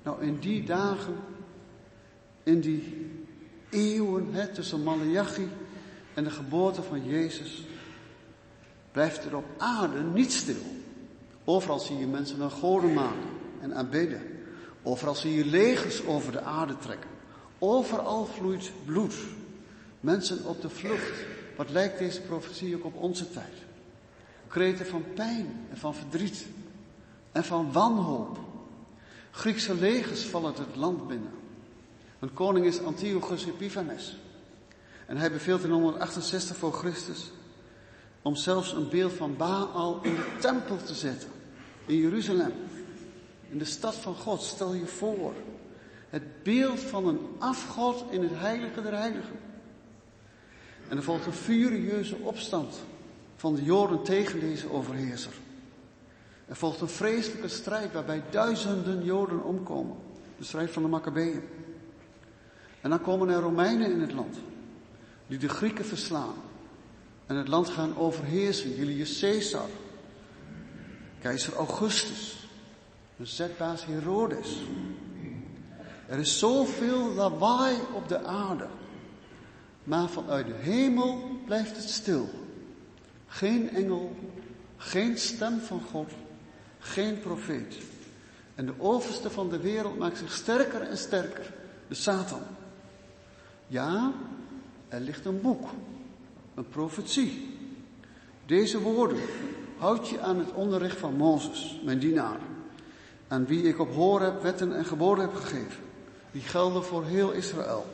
Nou, 0.03 0.22
in 0.22 0.38
die 0.38 0.64
dagen, 0.64 1.16
in 2.42 2.61
die 2.61 3.11
eeuwen 3.70 4.53
tussen 4.53 4.82
Malachi 4.82 5.48
en 6.14 6.24
de 6.24 6.30
geboorte 6.30 6.82
van 6.82 7.05
Jezus, 7.05 7.64
blijft 8.92 9.24
er 9.24 9.36
op 9.36 9.44
aarde 9.59 10.03
niet 10.03 10.32
stil. 10.32 10.62
Overal 11.44 11.78
zie 11.78 11.98
je 11.98 12.07
mensen 12.07 12.40
een 12.40 12.51
goden 12.51 12.92
maken 12.92 13.28
en 13.61 13.74
aanbidden. 13.74 14.22
Overal 14.82 15.14
zie 15.14 15.34
je 15.34 15.44
legers 15.44 16.07
over 16.07 16.32
de 16.32 16.40
aarde 16.40 16.78
trekken. 16.78 17.11
Overal 17.59 18.26
vloeit 18.26 18.72
bloed. 18.84 19.14
Mensen 20.01 20.44
op 20.44 20.62
de 20.62 20.70
vlucht. 20.70 21.24
Wat 21.57 21.70
lijkt 21.70 21.98
deze 21.98 22.20
profetie 22.20 22.76
ook 22.76 22.84
op 22.84 22.96
onze 22.96 23.30
tijd? 23.30 23.55
Kreten 24.48 24.86
van 24.86 25.05
pijn 25.14 25.66
en 25.70 25.76
van 25.76 25.94
verdriet 25.94 26.46
en 27.32 27.44
van 27.44 27.72
wanhoop. 27.72 28.38
Griekse 29.30 29.74
legers 29.74 30.24
vallen 30.24 30.54
het 30.54 30.76
land 30.76 31.08
binnen. 31.08 31.32
Een 32.18 32.32
koning 32.32 32.66
is 32.66 32.82
Antiochus 32.82 33.46
Epiphanes. 33.46 34.16
En 35.06 35.16
hij 35.16 35.32
beveelt 35.32 35.64
in 35.64 35.70
168 35.70 36.56
voor 36.56 36.72
Christus 36.72 37.30
om 38.22 38.36
zelfs 38.36 38.72
een 38.72 38.88
beeld 38.88 39.12
van 39.12 39.36
Baal 39.36 39.98
in 40.02 40.14
de 40.14 40.36
tempel 40.40 40.76
te 40.76 40.94
zetten. 40.94 41.28
In 41.86 41.96
Jeruzalem. 41.96 42.52
In 43.50 43.58
de 43.58 43.64
stad 43.64 43.94
van 43.94 44.14
God, 44.14 44.42
stel 44.42 44.74
je 44.74 44.86
voor. 44.86 45.32
Het 46.08 46.42
beeld 46.42 46.80
van 46.80 47.06
een 47.06 47.20
afgod 47.38 48.04
in 48.10 48.22
het 48.22 48.34
heilige 48.34 48.82
der 48.82 48.96
heiligen. 48.96 49.38
En 50.88 50.96
er 50.96 51.02
volgt 51.02 51.26
een 51.26 51.32
furieuze 51.32 52.16
opstand 52.16 52.80
van 53.36 53.54
de 53.54 53.64
Joden 53.64 54.02
tegen 54.02 54.40
deze 54.40 54.72
overheerser. 54.72 55.32
Er 56.51 56.57
volgt 56.57 56.80
een 56.80 56.88
vreselijke 56.88 57.48
strijd 57.48 57.92
waarbij 57.92 58.22
duizenden 58.30 59.05
Joden 59.05 59.44
omkomen. 59.44 59.96
De 60.38 60.44
strijd 60.44 60.70
van 60.70 60.82
de 60.82 60.88
Maccabeeën. 60.88 61.42
En 62.80 62.90
dan 62.90 63.03
komen 63.03 63.28
er 63.28 63.40
Romeinen 63.40 63.92
in 63.92 64.01
het 64.01 64.12
land. 64.12 64.36
Die 65.26 65.38
de 65.38 65.48
Grieken 65.48 65.84
verslaan. 65.84 66.34
En 67.26 67.36
het 67.36 67.48
land 67.48 67.68
gaan 67.68 67.96
overheersen. 67.96 68.74
Julius 68.74 69.20
Caesar. 69.20 69.68
Keizer 71.20 71.55
Augustus. 71.55 72.48
Een 73.18 73.26
zetbaas 73.26 73.84
Herodes. 73.84 74.61
Er 76.07 76.18
is 76.18 76.38
zoveel 76.38 77.14
lawaai 77.14 77.76
op 77.94 78.09
de 78.09 78.24
aarde. 78.24 78.66
Maar 79.84 80.09
vanuit 80.09 80.46
de 80.46 80.55
hemel 80.59 81.40
blijft 81.46 81.76
het 81.76 81.90
stil. 81.90 82.28
Geen 83.26 83.70
engel, 83.70 84.16
geen 84.76 85.18
stem 85.18 85.61
van 85.61 85.82
God, 85.90 86.12
geen 86.80 87.20
profeet. 87.20 87.76
En 88.54 88.66
de 88.66 88.74
overste 88.78 89.30
van 89.30 89.48
de 89.48 89.58
wereld 89.58 89.98
maakt 89.98 90.18
zich 90.18 90.32
sterker 90.32 90.80
en 90.80 90.98
sterker. 90.98 91.52
De 91.88 91.94
Satan. 91.94 92.42
Ja, 93.66 94.12
er 94.88 95.00
ligt 95.00 95.24
een 95.24 95.40
boek. 95.40 95.68
Een 96.54 96.68
profetie. 96.68 97.58
Deze 98.46 98.80
woorden 98.80 99.18
houd 99.78 100.08
je 100.08 100.20
aan 100.20 100.38
het 100.38 100.52
onderricht 100.52 100.98
van 100.98 101.14
Mozes, 101.14 101.80
mijn 101.84 101.98
dienaar. 101.98 102.38
Aan 103.28 103.46
wie 103.46 103.62
ik 103.62 103.78
op 103.78 103.94
hoor 103.94 104.20
heb 104.20 104.42
wetten 104.42 104.76
en 104.76 104.84
geboden 104.84 105.24
heb 105.24 105.34
gegeven. 105.34 105.82
Die 106.32 106.42
gelden 106.42 106.84
voor 106.84 107.04
heel 107.04 107.30
Israël. 107.30 107.86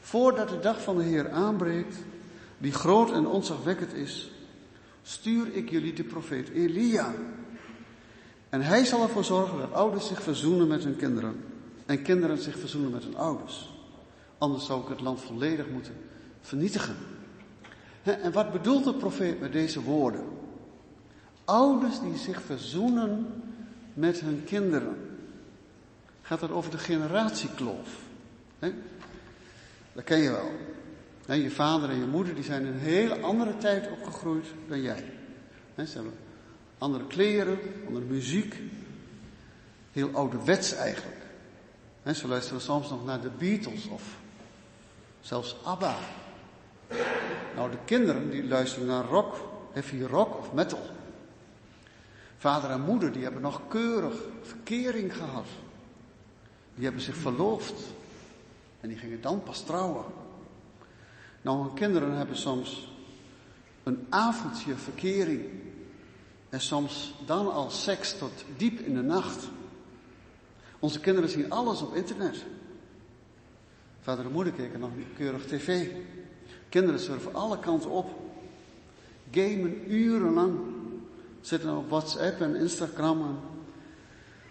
Voordat 0.00 0.48
de 0.48 0.60
dag 0.60 0.82
van 0.82 0.96
de 0.96 1.04
Heer 1.04 1.30
aanbreekt, 1.30 1.96
die 2.58 2.72
groot 2.72 3.12
en 3.12 3.26
onzagwekkend 3.26 3.94
is, 3.94 4.30
stuur 5.02 5.54
ik 5.54 5.70
jullie 5.70 5.92
de 5.92 6.04
profeet 6.04 6.48
Elia. 6.48 7.14
En 8.48 8.62
hij 8.62 8.84
zal 8.84 9.02
ervoor 9.02 9.24
zorgen 9.24 9.58
dat 9.58 9.72
ouders 9.72 10.06
zich 10.06 10.22
verzoenen 10.22 10.66
met 10.66 10.84
hun 10.84 10.96
kinderen 10.96 11.44
en 11.86 12.02
kinderen 12.02 12.38
zich 12.38 12.58
verzoenen 12.58 12.90
met 12.90 13.02
hun 13.02 13.16
ouders. 13.16 13.70
Anders 14.38 14.66
zou 14.66 14.82
ik 14.82 14.88
het 14.88 15.00
land 15.00 15.20
volledig 15.20 15.68
moeten 15.68 15.94
vernietigen. 16.40 16.96
En 18.02 18.32
wat 18.32 18.52
bedoelt 18.52 18.84
de 18.84 18.94
profeet 18.94 19.40
met 19.40 19.52
deze 19.52 19.82
woorden? 19.82 20.24
Ouders 21.44 22.00
die 22.00 22.16
zich 22.16 22.42
verzoenen 22.42 23.26
met 23.94 24.20
hun 24.20 24.44
kinderen. 24.44 24.96
Gaat 26.22 26.40
het 26.40 26.50
over 26.50 26.70
de 26.70 26.78
generatiekloof? 26.78 28.00
Dat 29.92 30.04
ken 30.04 30.18
je 30.18 30.30
wel. 30.30 31.36
je 31.36 31.50
vader 31.50 31.90
en 31.90 31.98
je 31.98 32.06
moeder 32.06 32.34
die 32.34 32.44
zijn 32.44 32.66
in 32.66 32.72
een 32.72 32.78
hele 32.78 33.20
andere 33.20 33.56
tijd 33.56 33.90
opgegroeid 33.90 34.46
dan 34.68 34.82
jij. 34.82 35.04
ze 35.74 35.82
hebben 35.94 36.12
andere 36.78 37.06
kleren, 37.06 37.58
andere 37.86 38.04
muziek. 38.04 38.56
Heel 39.92 40.10
ouderwets 40.12 40.72
eigenlijk. 40.74 41.16
ze 42.14 42.28
luisteren 42.28 42.60
soms 42.60 42.90
nog 42.90 43.04
naar 43.04 43.20
de 43.20 43.30
Beatles 43.38 43.86
of 43.86 44.02
zelfs 45.20 45.56
ABBA. 45.64 45.96
Nou, 47.54 47.70
de 47.70 47.78
kinderen 47.84 48.30
die 48.30 48.48
luisteren 48.48 48.86
naar 48.86 49.04
rock, 49.04 49.36
heavy 49.72 50.02
rock 50.02 50.38
of 50.38 50.52
metal. 50.52 50.86
Vader 52.38 52.70
en 52.70 52.80
moeder 52.80 53.12
die 53.12 53.22
hebben 53.22 53.42
nog 53.42 53.60
keurig 53.68 54.14
verkering 54.42 55.16
gehad. 55.16 55.46
Die 56.74 56.84
hebben 56.84 57.02
zich 57.02 57.16
verloofd. 57.16 57.74
En 58.80 58.88
die 58.88 58.98
gingen 58.98 59.20
dan 59.20 59.42
pas 59.42 59.62
trouwen. 59.62 60.04
Nou, 61.42 61.62
hun 61.62 61.74
kinderen 61.74 62.12
hebben 62.12 62.36
soms 62.36 62.92
een 63.82 64.06
avondje 64.08 64.74
verkering. 64.74 65.44
En 66.48 66.60
soms 66.60 67.14
dan 67.26 67.52
al 67.52 67.70
seks 67.70 68.18
tot 68.18 68.44
diep 68.56 68.80
in 68.80 68.94
de 68.94 69.02
nacht. 69.02 69.48
Onze 70.78 71.00
kinderen 71.00 71.30
zien 71.30 71.50
alles 71.50 71.80
op 71.80 71.94
internet. 71.94 72.44
Vader 74.00 74.24
en 74.24 74.32
moeder 74.32 74.52
keken 74.52 74.80
nog 74.80 74.90
keurig 75.16 75.46
tv. 75.46 75.88
Kinderen 76.68 77.00
surfen 77.00 77.34
alle 77.34 77.58
kanten 77.58 77.90
op. 77.90 78.10
Gamen 79.30 79.92
urenlang. 79.92 80.58
Zitten 81.40 81.76
op 81.76 81.88
WhatsApp 81.88 82.40
en 82.40 82.56
Instagram 82.56 83.20
en 83.22 83.38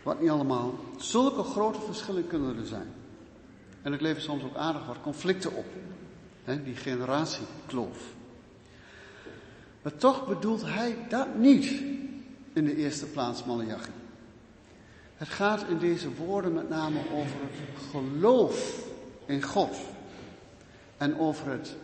wat 0.04 0.22
niet 0.22 0.30
allemaal. 0.30 0.74
Zulke 0.98 1.44
grote 1.44 1.82
verschillen 1.82 2.28
kunnen 2.28 2.58
er 2.58 2.66
zijn. 2.66 2.94
En 3.82 3.92
het 3.92 4.02
levert 4.02 4.24
soms 4.24 4.44
ook 4.44 4.56
aardig 4.56 4.86
wat 4.86 5.02
conflicten 5.02 5.56
op. 5.56 5.66
Hè, 6.44 6.64
die 6.64 6.76
generatiekloof. 6.76 8.16
Maar 9.82 9.96
toch 9.96 10.28
bedoelt 10.28 10.62
hij 10.66 10.98
dat 11.10 11.36
niet 11.36 11.84
in 12.54 12.66
de 12.66 12.76
eerste 12.76 13.06
plaats 13.06 13.44
Malachi. 13.44 13.92
Het 15.16 15.30
gaat 15.30 15.66
in 15.70 15.78
deze 15.78 16.14
woorden 16.14 16.54
met 16.54 16.70
name 16.70 17.00
over 17.14 17.36
het 17.42 17.84
geloof 17.92 18.86
in 19.26 19.44
God. 19.44 19.76
En 20.98 21.20
over 21.20 21.52
het 21.52 21.76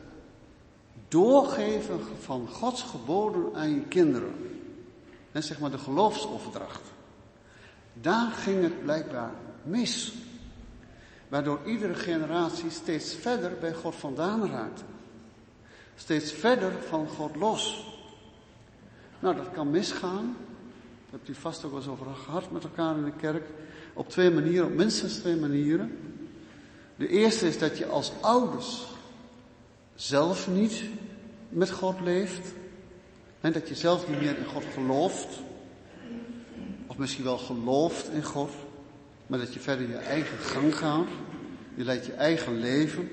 doorgeven 1.07 1.99
van 2.19 2.47
Gods 2.47 2.81
geboden 2.83 3.55
aan 3.55 3.73
je 3.73 3.81
kinderen. 3.81 4.33
En 5.31 5.43
zeg 5.43 5.59
maar 5.59 5.71
de 5.71 5.77
geloofsoverdracht. 5.77 6.81
Daar 7.93 8.31
ging 8.31 8.63
het 8.63 8.83
blijkbaar 8.83 9.31
mis. 9.63 10.13
Waardoor 11.27 11.59
iedere 11.65 11.93
generatie 11.93 12.69
steeds 12.69 13.15
verder 13.15 13.51
bij 13.59 13.73
God 13.73 13.95
vandaan 13.95 14.49
raakte. 14.49 14.83
Steeds 15.95 16.31
verder 16.31 16.71
van 16.87 17.07
God 17.07 17.35
los. 17.35 17.91
Nou, 19.19 19.35
dat 19.35 19.51
kan 19.51 19.69
misgaan. 19.69 20.35
Daar 21.09 21.19
hebt 21.19 21.29
u 21.29 21.33
vast 21.33 21.63
ook 21.63 21.71
wel 21.71 21.79
eens 21.79 21.89
over 21.89 22.15
gehad 22.15 22.51
met 22.51 22.63
elkaar 22.63 22.97
in 22.97 23.03
de 23.03 23.11
kerk. 23.11 23.43
Op 23.93 24.09
twee 24.09 24.31
manieren, 24.31 24.65
op 24.65 24.73
minstens 24.73 25.13
twee 25.13 25.35
manieren. 25.35 25.97
De 26.95 27.07
eerste 27.07 27.47
is 27.47 27.57
dat 27.57 27.77
je 27.77 27.85
als 27.85 28.11
ouders 28.21 28.85
zelf 29.95 30.47
niet 30.47 30.83
met 31.49 31.71
God 31.71 31.99
leeft. 32.01 32.53
En 33.41 33.51
dat 33.51 33.67
je 33.67 33.75
zelf 33.75 34.09
niet 34.09 34.19
meer 34.21 34.37
in 34.37 34.45
God 34.45 34.63
gelooft. 34.73 35.39
Of 36.87 36.97
misschien 36.97 37.23
wel 37.23 37.37
gelooft 37.37 38.09
in 38.09 38.23
God. 38.23 38.51
Maar 39.27 39.39
dat 39.39 39.53
je 39.53 39.59
verder 39.59 39.87
je 39.87 39.95
eigen 39.95 40.37
gang 40.37 40.75
gaat. 40.75 41.07
Je 41.75 41.83
leidt 41.83 42.05
je 42.05 42.13
eigen 42.13 42.59
leven. 42.59 43.09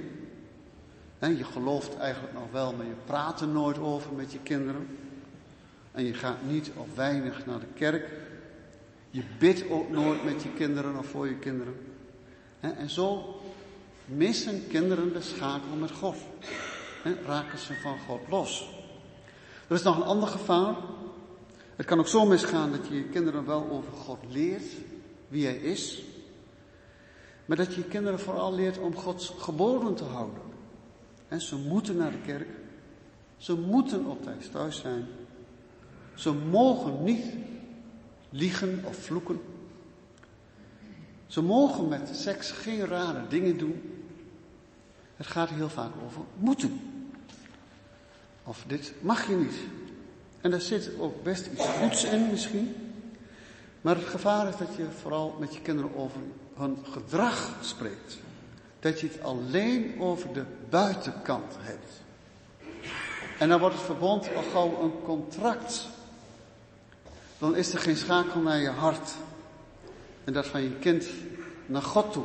Je 1.21 1.45
gelooft 1.45 1.97
eigenlijk 1.97 2.35
nog 2.35 2.51
wel, 2.53 2.75
maar 2.75 2.87
je 2.87 2.95
praat 3.05 3.41
er 3.41 3.49
nooit 3.49 3.79
over 3.79 4.13
met 4.13 4.33
je 4.33 4.39
kinderen. 4.39 4.99
En 5.93 6.05
je 6.05 6.15
gaat 6.15 6.43
niet 6.43 6.71
of 6.77 6.87
weinig 6.95 7.47
naar 7.47 7.61
de 7.61 7.67
kerk. 7.75 8.11
Je 9.11 9.23
bidt 9.39 9.71
ook 9.71 9.91
nooit 9.91 10.25
met 10.25 10.43
je 10.43 10.53
kinderen 10.53 10.99
of 10.99 11.07
voor 11.07 11.29
je 11.29 11.35
kinderen. 11.35 11.75
En 12.61 12.91
zo 12.91 13.41
missen 14.05 14.67
kinderen 14.69 15.13
de 15.13 15.21
schakel 15.21 15.77
met 15.79 15.91
God. 15.91 16.17
Raken 17.27 17.59
ze 17.59 17.75
van 17.75 17.99
God 18.07 18.21
los. 18.29 18.71
Er 19.69 19.75
is 19.75 19.83
nog 19.83 19.97
een 19.97 20.03
ander 20.03 20.29
gevaar. 20.29 20.75
Het 21.77 21.87
kan 21.87 21.99
ook 21.99 22.09
zo 22.09 22.27
misgaan 22.27 22.71
dat 22.71 22.87
je 22.89 22.95
je 22.95 23.05
kinderen 23.05 23.47
wel 23.47 23.71
over 23.71 23.93
God 23.93 24.19
leert, 24.29 24.67
wie 25.29 25.45
Hij 25.47 25.57
is. 25.57 26.03
Maar 27.45 27.57
dat 27.57 27.75
je 27.75 27.81
je 27.81 27.89
kinderen 27.89 28.21
vooral 28.21 28.55
leert 28.55 28.79
om 28.79 28.97
Gods 28.97 29.33
geboden 29.39 29.95
te 29.95 30.05
houden. 30.05 30.43
En 31.31 31.41
ze 31.41 31.57
moeten 31.57 31.97
naar 31.97 32.11
de 32.11 32.21
kerk. 32.21 32.49
Ze 33.37 33.59
moeten 33.59 34.05
op 34.07 34.23
tijd 34.23 34.51
thuis 34.53 34.81
zijn. 34.81 35.07
Ze 36.15 36.33
mogen 36.33 37.05
niet 37.05 37.25
liegen 38.31 38.83
of 38.85 38.97
vloeken. 38.97 39.41
Ze 41.27 41.43
mogen 41.43 41.89
met 41.89 42.11
seks 42.13 42.51
geen 42.51 42.87
rare 42.87 43.29
dingen 43.29 43.59
doen. 43.59 44.05
Het 45.17 45.27
gaat 45.27 45.49
heel 45.49 45.69
vaak 45.69 45.93
over 46.07 46.23
moeten. 46.35 46.81
Of 48.45 48.65
dit 48.67 48.93
mag 49.01 49.27
je 49.29 49.35
niet. 49.35 49.57
En 50.41 50.51
daar 50.51 50.61
zit 50.61 50.91
ook 50.99 51.23
best 51.23 51.47
iets 51.47 51.67
goeds 51.67 52.05
in 52.05 52.31
misschien. 52.31 52.75
Maar 53.81 53.97
het 53.97 54.05
gevaar 54.05 54.49
is 54.49 54.57
dat 54.57 54.75
je 54.77 54.87
vooral 55.01 55.37
met 55.39 55.55
je 55.55 55.61
kinderen 55.61 55.97
over 55.97 56.21
hun 56.55 56.79
gedrag 56.83 57.57
spreekt. 57.61 58.19
Dat 58.81 59.01
je 59.01 59.07
het 59.07 59.23
alleen 59.23 60.01
over 60.01 60.33
de 60.33 60.45
buitenkant 60.69 61.57
hebt. 61.59 62.01
En 63.39 63.49
dan 63.49 63.61
wordt 63.61 63.75
het 63.75 63.85
verbond 63.85 64.35
al 64.35 64.43
gauw 64.43 64.83
een 64.83 65.03
contract. 65.05 65.87
Dan 67.39 67.57
is 67.57 67.73
er 67.73 67.79
geen 67.79 67.97
schakel 67.97 68.41
naar 68.41 68.59
je 68.59 68.69
hart. 68.69 69.11
En 70.25 70.33
dat 70.33 70.47
van 70.47 70.63
je 70.63 70.79
kind 70.79 71.07
naar 71.67 71.83
God 71.83 72.13
toe. 72.13 72.25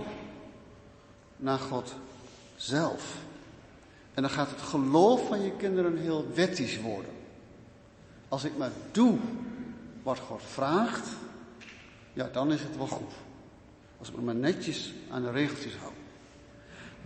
Naar 1.37 1.59
God 1.59 1.93
zelf. 2.55 3.15
En 4.13 4.21
dan 4.21 4.31
gaat 4.31 4.49
het 4.49 4.61
geloof 4.61 5.27
van 5.27 5.41
je 5.41 5.51
kinderen 5.51 5.97
heel 5.97 6.27
wettisch 6.33 6.81
worden. 6.81 7.11
Als 8.27 8.43
ik 8.43 8.57
maar 8.57 8.71
doe 8.91 9.17
wat 10.03 10.19
God 10.19 10.41
vraagt, 10.45 11.07
ja, 12.13 12.29
dan 12.31 12.51
is 12.51 12.61
het 12.61 12.77
wel 12.77 12.87
goed. 12.87 13.13
Als 13.97 14.09
ik 14.09 14.15
me 14.15 14.21
maar 14.21 14.35
netjes 14.35 14.93
aan 15.09 15.21
de 15.21 15.31
regeltjes 15.31 15.75
hou. 15.75 15.91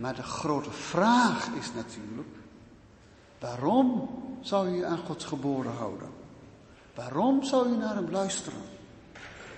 Maar 0.00 0.14
de 0.14 0.22
grote 0.22 0.70
vraag 0.70 1.48
is 1.58 1.72
natuurlijk, 1.74 2.36
waarom 3.38 4.08
zou 4.40 4.68
je 4.68 4.84
aan 4.84 4.98
Gods 4.98 5.24
geboden 5.24 5.72
houden? 5.72 6.08
Waarom 6.94 7.44
zou 7.44 7.68
je 7.70 7.76
naar 7.76 7.94
hem 7.94 8.10
luisteren? 8.10 8.62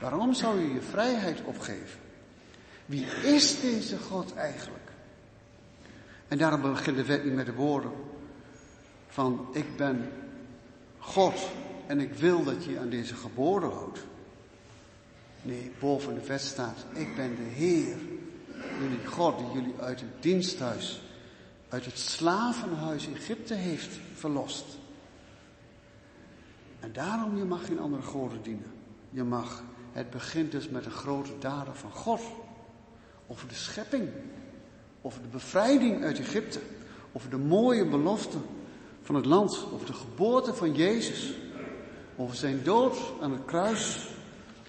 Waarom 0.00 0.34
zou 0.34 0.60
je 0.60 0.74
je 0.74 0.80
vrijheid 0.80 1.44
opgeven? 1.44 2.00
Wie 2.86 3.06
is 3.06 3.60
deze 3.60 3.98
God 3.98 4.34
eigenlijk? 4.34 4.90
En 6.28 6.38
daarom 6.38 6.60
begint 6.60 6.96
de 6.96 7.04
wet 7.04 7.24
niet 7.24 7.34
met 7.34 7.46
de 7.46 7.54
woorden 7.54 7.92
van 9.08 9.48
ik 9.52 9.76
ben 9.76 10.12
God 10.98 11.48
en 11.86 12.00
ik 12.00 12.14
wil 12.14 12.44
dat 12.44 12.64
je 12.64 12.78
aan 12.78 12.88
deze 12.88 13.14
geboden 13.14 13.70
houdt. 13.70 13.98
Nee, 15.42 15.72
boven 15.80 16.14
de 16.14 16.26
wet 16.26 16.40
staat, 16.40 16.84
ik 16.92 17.16
ben 17.16 17.36
de 17.36 17.42
Heer, 17.42 17.96
jullie 18.80 19.06
God 19.06 19.38
die 19.38 19.46
jullie 19.52 19.74
uit 19.80 20.00
het 20.00 20.22
diensthuis, 20.22 21.02
uit 21.68 21.84
het 21.84 21.98
slavenhuis 21.98 23.08
Egypte 23.12 23.54
heeft 23.54 23.98
verlost. 24.14 24.64
En 26.82 26.92
daarom, 26.92 27.36
je 27.36 27.44
mag 27.44 27.66
geen 27.66 27.78
andere 27.78 28.02
goden 28.02 28.42
dienen. 28.42 28.72
Je 29.10 29.24
mag, 29.24 29.62
het 29.92 30.10
begint 30.10 30.52
dus 30.52 30.68
met 30.68 30.84
de 30.84 30.90
grote 30.90 31.38
daden 31.38 31.76
van 31.76 31.90
God. 31.90 32.20
Over 33.26 33.48
de 33.48 33.54
schepping. 33.54 34.08
Over 35.02 35.22
de 35.22 35.28
bevrijding 35.28 36.04
uit 36.04 36.18
Egypte. 36.18 36.60
Over 37.12 37.30
de 37.30 37.38
mooie 37.38 37.88
beloften 37.88 38.42
van 39.02 39.14
het 39.14 39.24
land. 39.24 39.66
Over 39.72 39.86
de 39.86 39.92
geboorte 39.92 40.54
van 40.54 40.74
Jezus. 40.74 41.34
Over 42.16 42.36
zijn 42.36 42.62
dood 42.62 42.96
aan 43.20 43.32
het 43.32 43.44
kruis. 43.44 44.08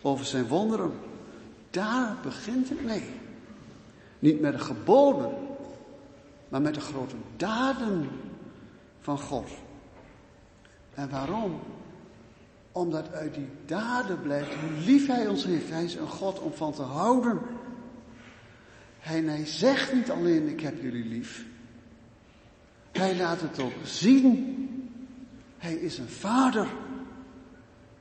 Over 0.01 0.25
zijn 0.25 0.47
wonderen. 0.47 0.91
Daar 1.69 2.17
begint 2.23 2.69
het 2.69 2.83
mee. 2.83 3.21
Niet 4.23 4.41
met 4.41 4.53
de 4.53 4.59
geboden, 4.59 5.31
maar 6.49 6.61
met 6.61 6.73
de 6.73 6.79
grote 6.79 7.15
daden 7.35 8.09
van 8.99 9.19
God. 9.19 9.49
En 10.93 11.09
waarom? 11.09 11.59
Omdat 12.71 13.13
uit 13.13 13.33
die 13.33 13.47
daden 13.65 14.21
blijkt 14.21 14.53
hoe 14.53 14.71
lief 14.85 15.07
Hij 15.07 15.27
ons 15.27 15.45
heeft. 15.45 15.69
Hij 15.69 15.83
is 15.83 15.95
een 15.95 16.07
God 16.07 16.39
om 16.39 16.53
van 16.53 16.73
te 16.73 16.81
houden. 16.81 17.39
Hij, 18.99 19.45
zegt 19.45 19.93
niet 19.93 20.11
alleen 20.11 20.47
ik 20.47 20.61
heb 20.61 20.81
jullie 20.81 21.05
lief. 21.05 21.45
Hij 22.91 23.17
laat 23.17 23.41
het 23.41 23.59
ook 23.59 23.73
zien. 23.83 24.67
Hij 25.57 25.73
is 25.73 25.97
een 25.97 26.09
vader. 26.09 26.67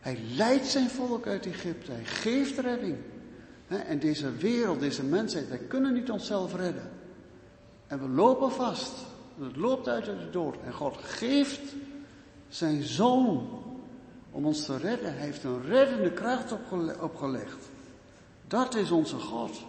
Hij 0.00 0.18
leidt 0.36 0.66
zijn 0.66 0.90
volk 0.90 1.26
uit 1.26 1.46
Egypte. 1.46 1.92
Hij 1.92 2.04
geeft 2.04 2.58
redding. 2.58 2.96
En 3.80 3.98
deze 3.98 4.32
wereld, 4.32 4.80
deze 4.80 5.04
mensheid, 5.04 5.48
wij 5.48 5.58
kunnen 5.58 5.92
niet 5.92 6.10
onszelf 6.10 6.54
redden. 6.54 6.90
En 7.86 8.00
we 8.00 8.08
lopen 8.08 8.52
vast. 8.52 8.92
Het 9.40 9.56
loopt 9.56 9.88
uit 9.88 10.04
de 10.04 10.30
dood. 10.30 10.56
En 10.64 10.72
God 10.72 10.96
geeft 10.96 11.74
zijn 12.48 12.82
zoon 12.82 13.48
om 14.30 14.46
ons 14.46 14.64
te 14.64 14.76
redden. 14.76 15.12
Hij 15.14 15.24
heeft 15.24 15.44
een 15.44 15.62
reddende 15.62 16.12
kracht 16.12 16.54
opgelegd. 17.00 17.68
Dat 18.46 18.74
is 18.74 18.90
onze 18.90 19.18
God. 19.18 19.62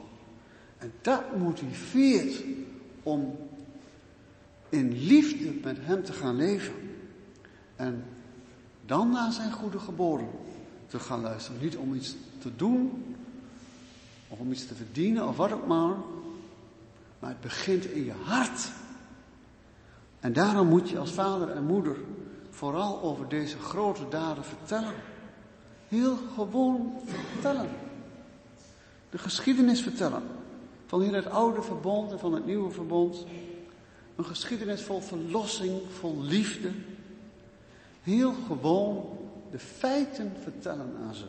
En 0.78 0.94
dat 1.02 1.38
motiveert 1.38 2.44
om 3.04 3.38
in 4.70 4.92
liefde 4.92 5.54
met 5.64 5.78
Hem 5.80 6.04
te 6.04 6.14
gaan 6.14 6.36
leven. 6.36 6.74
En 7.76 8.04
dan 8.86 9.10
naar 9.10 9.32
zijn 9.32 9.52
goede 9.52 9.80
geboren 9.80 10.30
te 10.88 11.00
gaan 11.00 11.22
luisteren. 11.22 11.62
Niet 11.62 11.78
om 11.78 11.94
iets 11.94 12.16
te 12.38 12.56
doen, 12.56 13.13
of 14.34 14.40
om 14.40 14.52
iets 14.52 14.68
te 14.68 14.76
verdienen, 14.76 15.28
of 15.28 15.38
wat 15.38 15.52
ook 15.52 15.68
maar. 15.68 15.96
Maar 17.20 17.30
het 17.30 17.42
begint 17.42 17.86
in 17.86 18.06
je 18.06 18.14
hart. 18.24 18.72
En 20.20 20.34
daarom 20.34 20.68
moet 20.68 20.90
je 20.90 21.00
als 21.00 21.12
vader 21.12 21.50
en 21.50 21.66
moeder 21.66 21.98
vooral 22.50 23.02
over 23.02 23.28
deze 23.28 23.60
grote 23.60 24.08
daden 24.10 24.44
vertellen. 24.44 24.94
Heel 25.88 26.18
gewoon 26.36 26.94
vertellen. 27.06 27.70
De 29.10 29.18
geschiedenis 29.18 29.82
vertellen. 29.82 30.24
Van 30.86 31.04
in 31.04 31.14
het 31.14 31.30
oude 31.30 31.62
verbond 31.62 32.12
en 32.12 32.20
van 32.20 32.34
het 32.34 32.46
nieuwe 32.46 32.72
verbond. 32.72 33.26
Een 34.16 34.26
geschiedenis 34.26 34.82
vol 34.82 35.02
verlossing, 35.02 35.82
vol 35.90 36.22
liefde. 36.22 36.72
Heel 38.02 38.34
gewoon 38.48 39.18
de 39.52 39.60
feiten 39.60 40.34
vertellen 40.42 40.98
aan 41.08 41.16
ze. 41.16 41.26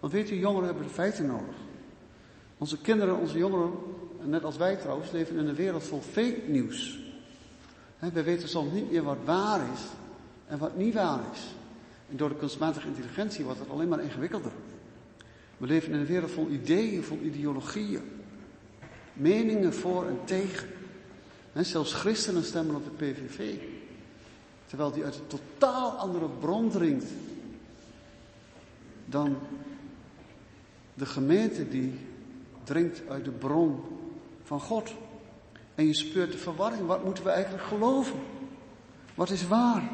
Want 0.00 0.12
weet 0.12 0.30
u, 0.30 0.38
jongeren 0.38 0.66
hebben 0.66 0.86
de 0.86 0.92
feiten 0.92 1.26
nodig. 1.26 1.66
Onze 2.58 2.78
kinderen, 2.78 3.18
onze 3.18 3.38
jongeren, 3.38 3.72
net 4.22 4.44
als 4.44 4.56
wij 4.56 4.76
trouwens, 4.76 5.10
leven 5.10 5.36
in 5.36 5.46
een 5.46 5.54
wereld 5.54 5.82
vol 5.82 6.00
fake 6.00 6.42
nieuws. 6.46 6.98
We 7.98 8.22
weten 8.22 8.48
soms 8.48 8.72
niet 8.72 8.90
meer 8.90 9.02
wat 9.02 9.18
waar 9.24 9.60
is 9.72 9.80
en 10.46 10.58
wat 10.58 10.76
niet 10.76 10.94
waar 10.94 11.20
is. 11.32 11.40
En 12.10 12.16
door 12.16 12.28
de 12.28 12.36
kunstmatige 12.36 12.86
intelligentie 12.86 13.44
wordt 13.44 13.58
het 13.58 13.70
alleen 13.70 13.88
maar 13.88 14.00
ingewikkelder. 14.02 14.52
We 15.56 15.66
leven 15.66 15.92
in 15.92 15.98
een 15.98 16.06
wereld 16.06 16.30
vol 16.30 16.48
ideeën, 16.48 17.04
vol 17.04 17.18
ideologieën. 17.18 18.02
Meningen 19.12 19.74
voor 19.74 20.06
en 20.06 20.18
tegen. 20.24 20.68
En 21.52 21.64
zelfs 21.64 21.92
christenen 21.92 22.44
stemmen 22.44 22.74
op 22.74 22.84
de 22.84 22.90
PVV. 22.90 23.54
Terwijl 24.66 24.92
die 24.92 25.04
uit 25.04 25.14
een 25.14 25.26
totaal 25.26 25.90
andere 25.90 26.28
bron 26.40 26.70
dringt 26.70 27.10
dan 29.04 29.36
de 30.94 31.06
gemeente 31.06 31.68
die 31.68 31.98
drinkt 32.68 33.02
uit 33.08 33.24
de 33.24 33.30
bron 33.30 33.80
van 34.42 34.60
God. 34.60 34.94
En 35.74 35.86
je 35.86 35.94
speurt 35.94 36.32
de 36.32 36.38
verwarring. 36.38 36.86
Wat 36.86 37.04
moeten 37.04 37.24
we 37.24 37.30
eigenlijk 37.30 37.64
geloven? 37.64 38.20
Wat 39.14 39.30
is 39.30 39.46
waar? 39.46 39.90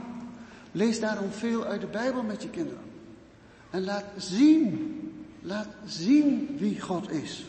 Lees 0.73 1.01
daarom 1.01 1.31
veel 1.31 1.65
uit 1.65 1.81
de 1.81 1.87
Bijbel 1.87 2.23
met 2.23 2.43
je 2.43 2.51
kinderen. 2.51 2.83
En 3.71 3.85
laat 3.85 4.05
zien, 4.17 5.01
laat 5.41 5.69
zien 5.87 6.57
wie 6.59 6.81
God 6.81 7.11
is. 7.11 7.45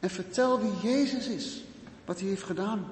En 0.00 0.10
vertel 0.10 0.60
wie 0.60 0.90
Jezus 0.90 1.28
is, 1.28 1.64
wat 2.04 2.20
hij 2.20 2.28
heeft 2.28 2.42
gedaan. 2.42 2.84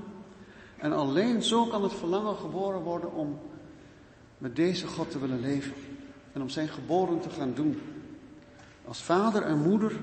En 0.77 0.93
alleen 0.93 1.43
zo 1.43 1.67
kan 1.67 1.83
het 1.83 1.95
verlangen 1.95 2.37
geboren 2.37 2.81
worden 2.81 3.13
om 3.13 3.39
met 4.39 4.57
deze 4.57 4.87
God 4.87 5.11
te 5.11 5.19
willen 5.19 5.41
leven. 5.41 5.73
En 6.33 6.43
om 6.43 6.49
zijn 6.49 6.69
geboren 6.69 7.21
te 7.21 7.31
gaan 7.31 7.55
doen. 7.55 7.81
Als 8.85 9.03
vader 9.03 9.43
en 9.43 9.63
moeder 9.63 10.01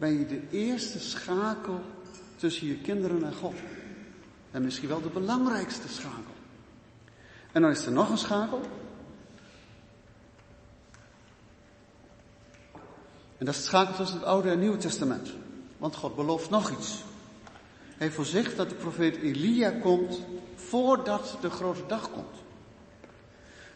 ben 0.00 0.18
je 0.18 0.26
de 0.26 0.40
eerste 0.50 1.00
schakel 1.00 1.80
tussen 2.36 2.66
je 2.66 2.76
kinderen 2.76 3.24
en 3.24 3.34
God. 3.34 3.54
En 4.50 4.62
misschien 4.62 4.88
wel 4.88 5.02
de 5.02 5.08
belangrijkste 5.08 5.88
schakel. 5.88 6.34
En 7.52 7.62
dan 7.62 7.70
is 7.70 7.86
er 7.86 7.92
nog 7.92 8.10
een 8.10 8.18
schakel. 8.18 8.60
En 13.38 13.46
dat 13.46 13.54
is 13.54 13.60
de 13.60 13.66
schakel 13.66 13.94
tussen 13.94 14.18
het 14.18 14.26
Oude 14.26 14.50
en 14.50 14.58
Nieuwe 14.58 14.76
Testament. 14.76 15.30
Want 15.78 15.96
God 15.96 16.16
belooft 16.16 16.50
nog 16.50 16.70
iets. 16.70 17.04
Hij 17.96 18.10
voorzicht 18.10 18.56
dat 18.56 18.68
de 18.68 18.74
profeet 18.74 19.16
Elia 19.16 19.70
komt 19.70 20.20
voordat 20.54 21.36
de 21.40 21.50
grote 21.50 21.86
dag 21.86 22.10
komt. 22.10 22.36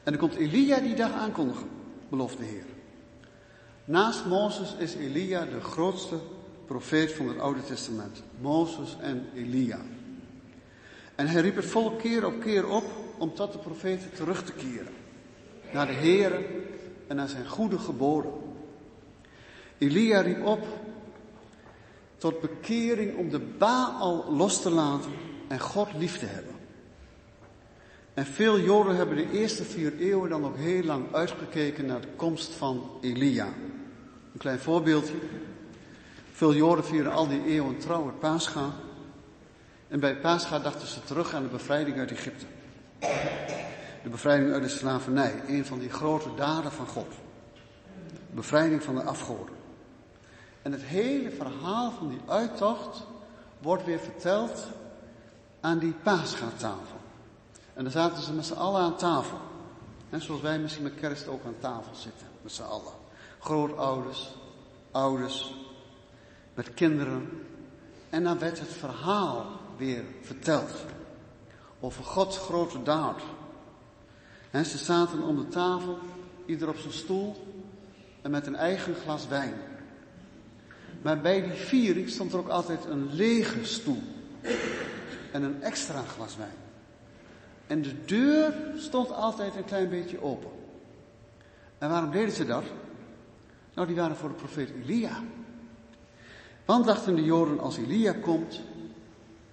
En 0.03 0.13
dan 0.13 0.17
komt 0.17 0.35
Elia 0.35 0.81
die 0.81 0.95
dag 0.95 1.13
aankondigen, 1.13 1.69
belooft 2.09 2.39
de 2.39 2.45
Heer. 2.45 2.74
Naast 3.87 4.25
Mozes 4.27 4.75
is 4.79 4.95
Elia 4.95 5.45
de 5.45 5.61
grootste 5.61 6.19
profeet 6.67 7.13
van 7.13 7.29
het 7.29 7.39
Oude 7.39 7.63
Testament. 7.63 8.23
Mozes 8.41 8.97
en 9.01 9.27
Elia. 9.35 9.81
En 11.15 11.27
hij 11.27 11.41
riep 11.41 11.57
het 11.57 11.67
volk 11.67 11.99
keer 11.99 12.27
op 12.27 12.41
keer 12.41 12.69
op 12.69 12.85
om 13.19 13.35
tot 13.35 13.53
de 13.53 13.59
profeten 13.59 14.11
terug 14.15 14.45
te 14.45 14.53
keren. 14.53 14.93
Naar 15.73 15.87
de 15.87 15.93
Heer 15.93 16.45
en 17.07 17.17
naar 17.17 17.29
zijn 17.29 17.49
goede 17.49 17.79
geboden. 17.79 18.33
Elia 19.79 20.21
riep 20.21 20.47
op 20.47 20.67
tot 22.17 22.41
bekering 22.41 23.17
om 23.17 23.31
de 23.31 23.41
Baal 23.41 24.33
los 24.33 24.63
te 24.63 24.71
laten 24.71 25.13
en 25.49 25.61
God 25.61 25.89
lief 25.99 26.19
te 26.19 26.27
hebben. 26.27 26.55
En 28.15 28.27
veel 28.27 28.61
Joden 28.61 28.97
hebben 28.97 29.17
de 29.17 29.31
eerste 29.31 29.65
vier 29.65 29.99
eeuwen 29.99 30.31
dan 30.31 30.45
ook 30.45 30.57
heel 30.57 30.83
lang 30.83 31.13
uitgekeken 31.13 31.87
naar 31.87 32.01
de 32.01 32.13
komst 32.17 32.53
van 32.53 32.91
Elia. 33.01 33.49
Een 34.35 34.41
klein 34.41 34.59
voorbeeldje. 34.59 35.15
Veel 36.33 36.55
Joden 36.55 36.85
vieren 36.85 37.13
al 37.13 37.29
die 37.29 37.45
eeuwen 37.45 37.79
trouw 37.79 38.07
het 38.07 38.19
Pascha. 38.19 38.71
En 39.89 40.01
bij 40.01 40.17
Pascha 40.17 40.59
dachten 40.59 40.89
ze 40.89 41.05
terug 41.05 41.35
aan 41.35 41.43
de 41.43 41.49
bevrijding 41.49 41.99
uit 41.99 42.11
Egypte. 42.11 42.45
De 44.03 44.09
bevrijding 44.11 44.53
uit 44.53 44.63
de 44.63 44.69
slavernij. 44.69 45.43
Een 45.47 45.67
van 45.67 45.79
die 45.79 45.91
grote 45.91 46.35
daden 46.37 46.73
van 46.73 46.87
God. 46.87 47.11
De 48.29 48.35
bevrijding 48.35 48.83
van 48.83 48.95
de 48.95 49.03
afgoden. 49.03 49.55
En 50.63 50.73
het 50.73 50.83
hele 50.83 51.31
verhaal 51.31 51.91
van 51.91 52.09
die 52.09 52.21
uittocht 52.27 53.07
wordt 53.59 53.85
weer 53.85 54.01
verteld 54.01 54.67
aan 55.61 55.79
die 55.79 55.95
Pascha-tafel. 56.03 56.99
En 57.75 57.83
dan 57.83 57.93
zaten 57.93 58.23
ze 58.23 58.33
met 58.33 58.47
z'n 58.47 58.53
allen 58.53 58.81
aan 58.81 58.97
tafel. 58.97 59.39
En 60.11 60.21
zoals 60.21 60.41
wij 60.41 60.59
misschien 60.59 60.83
met 60.83 60.95
kerst 60.95 61.29
ook 61.29 61.45
aan 61.45 61.59
tafel 61.59 61.95
zitten, 61.95 62.27
met 62.43 62.53
z'n 62.53 62.63
allen. 62.63 63.04
Grootouders, 63.45 64.35
ouders, 64.91 65.55
met 66.55 66.75
kinderen. 66.75 67.29
En 68.11 68.25
dan 68.25 68.39
werd 68.39 68.59
het 68.59 68.73
verhaal 68.73 69.47
weer 69.77 70.05
verteld. 70.21 70.71
Over 71.81 72.05
Gods 72.05 72.39
grote 72.39 72.83
daad. 72.83 73.21
En 74.51 74.65
ze 74.65 74.79
zaten 74.79 75.23
om 75.23 75.37
de 75.37 75.49
tafel, 75.49 75.99
ieder 76.47 76.69
op 76.69 76.77
zijn 76.77 76.93
stoel 76.93 77.37
en 78.23 78.31
met 78.31 78.47
een 78.47 78.57
eigen 78.57 78.95
glas 78.95 79.29
wijn. 79.29 79.55
Maar 81.03 81.21
bij 81.21 81.43
die 81.43 81.53
viering 81.53 82.09
stond 82.09 82.33
er 82.33 82.39
ook 82.39 82.49
altijd 82.49 82.85
een 82.85 83.13
lege 83.13 83.65
stoel. 83.65 84.03
En 85.33 85.43
een 85.43 85.63
extra 85.63 86.03
glas 86.03 86.37
wijn. 86.37 86.57
En 87.67 87.83
de 87.83 88.05
deur 88.05 88.55
stond 88.77 89.13
altijd 89.13 89.57
een 89.57 89.65
klein 89.65 89.89
beetje 89.89 90.23
open. 90.23 90.51
En 91.79 91.89
waarom 91.89 92.11
deden 92.11 92.35
ze 92.35 92.47
dat? 92.47 92.65
Nou, 93.75 93.87
die 93.87 93.97
waren 93.97 94.17
voor 94.17 94.29
de 94.29 94.35
profeet 94.35 94.71
Elia. 94.83 95.23
Want 96.65 96.87
dachten 96.87 97.17
de 97.17 97.25
Joden, 97.25 97.61
als 97.61 97.77
Elia 97.77 98.13
komt, 98.13 98.61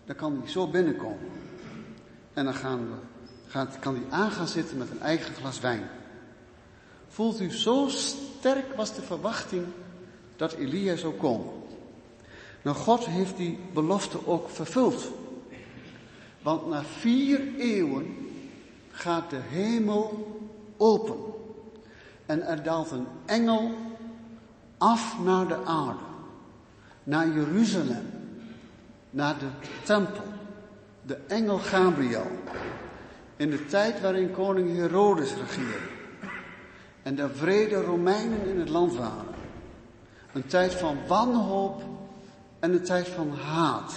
dan 0.05 0.15
kan 0.15 0.37
hij 0.39 0.49
zo 0.49 0.67
binnenkomen. 0.67 1.29
En 2.33 2.45
dan 2.45 2.53
gaan 2.53 2.79
we, 2.79 2.93
gaat, 3.47 3.79
kan 3.79 3.95
hij 3.95 4.03
aan 4.09 4.31
gaan 4.31 4.47
zitten 4.47 4.77
met 4.77 4.89
een 4.89 5.01
eigen 5.01 5.33
glas 5.33 5.59
wijn. 5.59 5.89
Voelt 7.07 7.41
u, 7.41 7.51
zo 7.51 7.87
sterk 7.87 8.75
was 8.75 8.95
de 8.95 9.01
verwachting 9.01 9.65
dat 10.35 10.53
Elia 10.53 10.95
zou 10.95 11.13
komen. 11.13 11.53
Nou, 12.61 12.77
God 12.77 13.05
heeft 13.05 13.37
die 13.37 13.59
belofte 13.73 14.27
ook 14.27 14.49
vervuld. 14.49 15.11
Want 16.41 16.67
na 16.67 16.83
vier 16.83 17.55
eeuwen 17.57 18.29
gaat 18.91 19.29
de 19.29 19.39
hemel 19.49 20.27
open. 20.77 21.17
En 22.25 22.41
er 22.41 22.63
daalt 22.63 22.91
een 22.91 23.07
engel 23.25 23.71
af 24.81 25.19
naar 25.23 25.47
de 25.47 25.65
aarde. 25.65 26.03
Naar 27.03 27.27
Jeruzalem. 27.27 28.09
Naar 29.09 29.39
de 29.39 29.47
tempel. 29.83 30.23
De 31.01 31.17
engel 31.27 31.57
Gabriel. 31.57 32.27
In 33.35 33.49
de 33.49 33.65
tijd 33.65 34.01
waarin 34.01 34.31
koning 34.31 34.75
Herodes 34.75 35.33
regeerde. 35.35 35.89
En 37.03 37.15
de 37.15 37.29
vrede 37.29 37.81
Romeinen 37.81 38.47
in 38.47 38.59
het 38.59 38.69
land 38.69 38.95
waren. 38.95 39.35
Een 40.33 40.45
tijd 40.45 40.73
van 40.73 40.97
wanhoop 41.07 41.83
en 42.59 42.73
een 42.73 42.83
tijd 42.83 43.07
van 43.07 43.31
haat. 43.31 43.93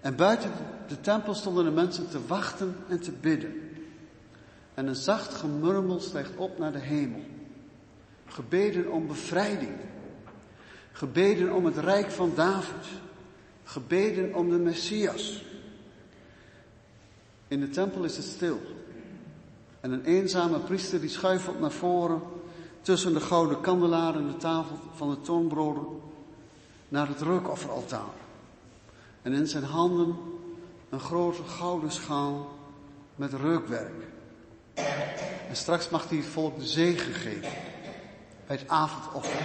En 0.00 0.16
buiten 0.16 0.50
de 0.88 1.00
tempel 1.00 1.34
stonden 1.34 1.64
de 1.64 1.70
mensen 1.70 2.08
te 2.08 2.26
wachten 2.26 2.76
en 2.88 3.00
te 3.00 3.12
bidden. 3.12 3.54
En 4.74 4.86
een 4.86 4.94
zacht 4.94 5.34
gemurmel 5.34 6.00
stijgt 6.00 6.36
op 6.36 6.58
naar 6.58 6.72
de 6.72 6.78
hemel. 6.78 7.31
Gebeden 8.32 8.90
om 8.90 9.06
bevrijding. 9.06 9.76
Gebeden 10.92 11.52
om 11.52 11.64
het 11.64 11.78
rijk 11.78 12.10
van 12.10 12.32
David. 12.34 12.86
Gebeden 13.64 14.34
om 14.34 14.50
de 14.50 14.58
Messias. 14.58 15.44
In 17.48 17.60
de 17.60 17.68
tempel 17.68 18.04
is 18.04 18.16
het 18.16 18.26
stil. 18.26 18.60
En 19.80 19.92
een 19.92 20.04
eenzame 20.04 20.58
priester 20.58 21.00
die 21.00 21.10
schuifelt 21.10 21.60
naar 21.60 21.72
voren 21.72 22.22
tussen 22.80 23.12
de 23.12 23.20
gouden 23.20 23.60
kandelaar 23.60 24.14
en 24.14 24.26
de 24.26 24.36
tafel 24.36 24.78
van 24.94 25.10
de 25.10 25.20
toonbroden 25.20 25.86
naar 26.88 27.08
het 27.08 27.20
reukofferaltaar. 27.20 28.14
En 29.22 29.32
in 29.32 29.46
zijn 29.46 29.64
handen 29.64 30.16
een 30.90 31.00
grote 31.00 31.42
gouden 31.42 31.90
schaal 31.90 32.58
met 33.16 33.32
reukwerk. 33.32 34.08
En 35.48 35.56
straks 35.56 35.88
mag 35.88 36.08
hij 36.08 36.18
het 36.18 36.26
volk 36.26 36.58
de 36.58 36.66
zegen 36.66 37.12
geven 37.12 37.71
bij 38.52 38.60
het 38.60 38.70
avondoffer. 38.70 39.40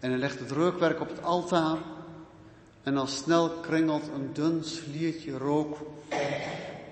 En 0.00 0.10
hij 0.10 0.18
legt 0.18 0.38
het 0.38 0.50
reukwerk 0.50 1.00
op 1.00 1.08
het 1.08 1.22
altaar 1.22 1.78
en 2.82 2.96
al 2.96 3.06
snel 3.06 3.50
kringelt 3.50 4.08
een 4.14 4.30
dun 4.32 4.64
sliertje 4.64 5.38
rook 5.38 5.76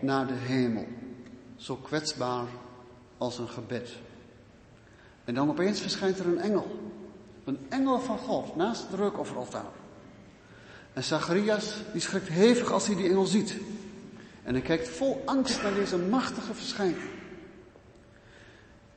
naar 0.01 0.27
de 0.27 0.35
hemel. 0.35 0.87
Zo 1.57 1.77
kwetsbaar 1.77 2.45
als 3.19 3.39
een 3.39 3.49
gebed. 3.49 3.91
En 5.25 5.35
dan 5.35 5.51
opeens 5.51 5.81
verschijnt 5.81 6.19
er 6.19 6.27
een 6.27 6.41
engel. 6.41 6.93
Een 7.45 7.59
engel 7.69 8.01
van 8.01 8.19
God 8.19 8.57
naast 8.57 8.83
het 8.91 8.99
reukofferaltaar. 8.99 9.73
En 10.93 11.05
Zacharias 11.05 11.77
die 11.93 12.01
schrikt 12.01 12.29
hevig 12.29 12.73
als 12.73 12.87
hij 12.87 12.97
die 12.97 13.09
engel 13.09 13.27
ziet. 13.27 13.55
En 14.43 14.53
hij 14.53 14.63
kijkt 14.63 14.89
vol 14.89 15.23
angst 15.25 15.63
naar 15.63 15.75
deze 15.75 15.99
machtige 15.99 16.55
verschijning. 16.55 17.12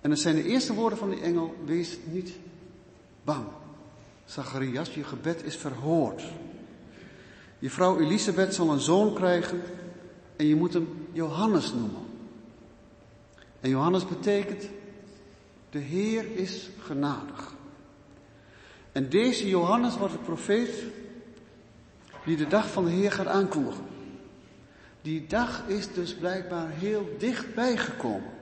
En 0.06 0.12
dan 0.12 0.20
zijn 0.20 0.36
de 0.36 0.44
eerste 0.44 0.74
woorden 0.74 0.98
van 0.98 1.10
die 1.10 1.22
engel, 1.22 1.56
wees 1.64 1.98
niet 2.04 2.32
bang. 3.24 3.46
Zacharias, 4.26 4.94
je 4.94 5.04
gebed 5.04 5.44
is 5.44 5.56
verhoord. 5.56 6.24
Je 7.60 7.70
vrouw 7.70 8.00
Elisabeth 8.00 8.54
zal 8.54 8.70
een 8.70 8.80
zoon 8.80 9.14
krijgen 9.14 9.62
en 10.36 10.46
je 10.46 10.56
moet 10.56 10.74
hem 10.74 11.08
Johannes 11.12 11.74
noemen. 11.74 12.02
En 13.60 13.70
Johannes 13.70 14.08
betekent, 14.08 14.70
de 15.70 15.80
Heer 15.80 16.36
is 16.36 16.70
genadig. 16.80 17.54
En 18.92 19.10
deze 19.10 19.50
Johannes 19.50 19.98
wordt 19.98 20.14
de 20.14 20.20
profeet 20.20 20.84
die 22.26 22.38
de 22.38 22.48
dag 22.48 22.72
van 22.72 22.86
de 22.86 22.92
Heer 22.92 23.12
gaat 23.12 23.28
aankondigen. 23.28 23.86
Die 25.02 25.28
dag 25.28 25.64
is 25.68 25.94
dus 25.94 26.16
blijkbaar 26.16 26.70
heel 26.70 27.16
dichtbij 27.18 27.78
gekomen. 27.78 28.35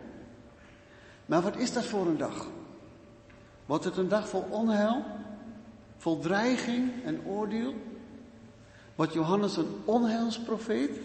Maar 1.26 1.42
wat 1.42 1.58
is 1.58 1.74
dat 1.74 1.86
voor 1.86 2.08
een 2.08 2.18
dag? 2.18 2.48
Wordt 3.66 3.84
het 3.84 3.98
een 3.98 4.08
dag 4.08 4.30
vol 4.30 4.46
onheil, 4.50 5.04
vol 5.98 6.20
dreiging 6.20 6.92
en 7.06 7.26
oordeel? 7.26 7.74
Wordt 8.96 9.14
Johannes 9.14 9.58
een 9.58 9.76
onheilsprofeet? 9.86 11.00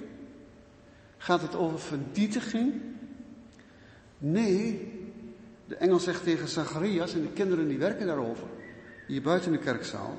Gaat 1.17 1.43
het 1.43 1.55
over 1.55 1.79
vernietiging? 1.79 2.75
Nee, 4.19 4.93
de 5.67 5.77
engel 5.77 5.99
zegt 5.99 6.23
tegen 6.23 6.49
Zacharias 6.49 7.15
en 7.15 7.23
de 7.23 7.33
kinderen 7.33 7.69
die 7.69 7.79
werken 7.79 8.07
daarover, 8.07 8.47
hier 9.07 9.23
buiten 9.23 9.53
de 9.53 9.59
kerkzaal. 9.59 10.17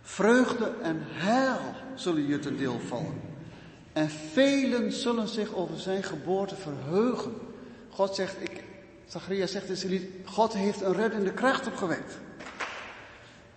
Vreugde 0.00 0.72
en 0.82 0.98
heil 1.00 1.60
zullen 1.94 2.26
je 2.26 2.38
ten 2.38 2.56
deel 2.56 2.78
vallen. 2.78 3.20
En 3.92 4.10
velen 4.10 4.92
zullen 4.92 5.28
zich 5.28 5.54
over 5.54 5.78
zijn 5.78 6.02
geboorte 6.02 6.56
verheugen. 6.56 7.32
God 7.94 8.14
zegt, 8.14 8.36
ik, 8.40 8.62
Zacharias 9.06 9.50
zegt 9.50 9.68
in 9.68 9.76
zijn 9.76 9.92
lied, 9.92 10.10
God 10.24 10.52
heeft 10.52 10.80
een 10.80 10.94
reddende 10.94 11.32
kracht 11.32 11.66
opgewekt. 11.66 12.18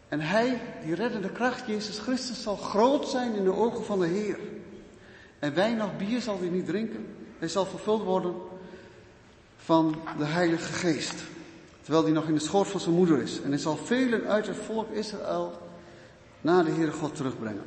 En 0.07 0.19
hij, 0.19 0.61
die 0.83 0.95
reddende 0.95 1.29
kracht, 1.29 1.67
Jezus 1.67 1.99
Christus, 1.99 2.41
zal 2.41 2.55
groot 2.55 3.07
zijn 3.07 3.35
in 3.35 3.43
de 3.43 3.53
ogen 3.53 3.85
van 3.85 3.99
de 3.99 4.07
Heer. 4.07 4.39
En 5.39 5.53
wijn 5.53 5.83
of 5.83 5.97
bier 5.97 6.21
zal 6.21 6.39
hij 6.39 6.49
niet 6.49 6.65
drinken. 6.65 7.05
Hij 7.39 7.47
zal 7.47 7.65
vervuld 7.65 8.03
worden 8.03 8.35
van 9.57 9.95
de 10.17 10.25
Heilige 10.25 10.73
Geest. 10.73 11.23
Terwijl 11.81 12.03
hij 12.03 12.13
nog 12.13 12.27
in 12.27 12.33
de 12.33 12.39
schoot 12.39 12.67
van 12.67 12.79
zijn 12.79 12.95
moeder 12.95 13.21
is. 13.21 13.41
En 13.41 13.49
hij 13.49 13.59
zal 13.59 13.77
velen 13.77 14.27
uit 14.27 14.47
het 14.47 14.57
volk 14.57 14.91
Israël 14.91 15.61
naar 16.41 16.65
de 16.65 16.71
Heere 16.71 16.91
God 16.91 17.15
terugbrengen. 17.15 17.63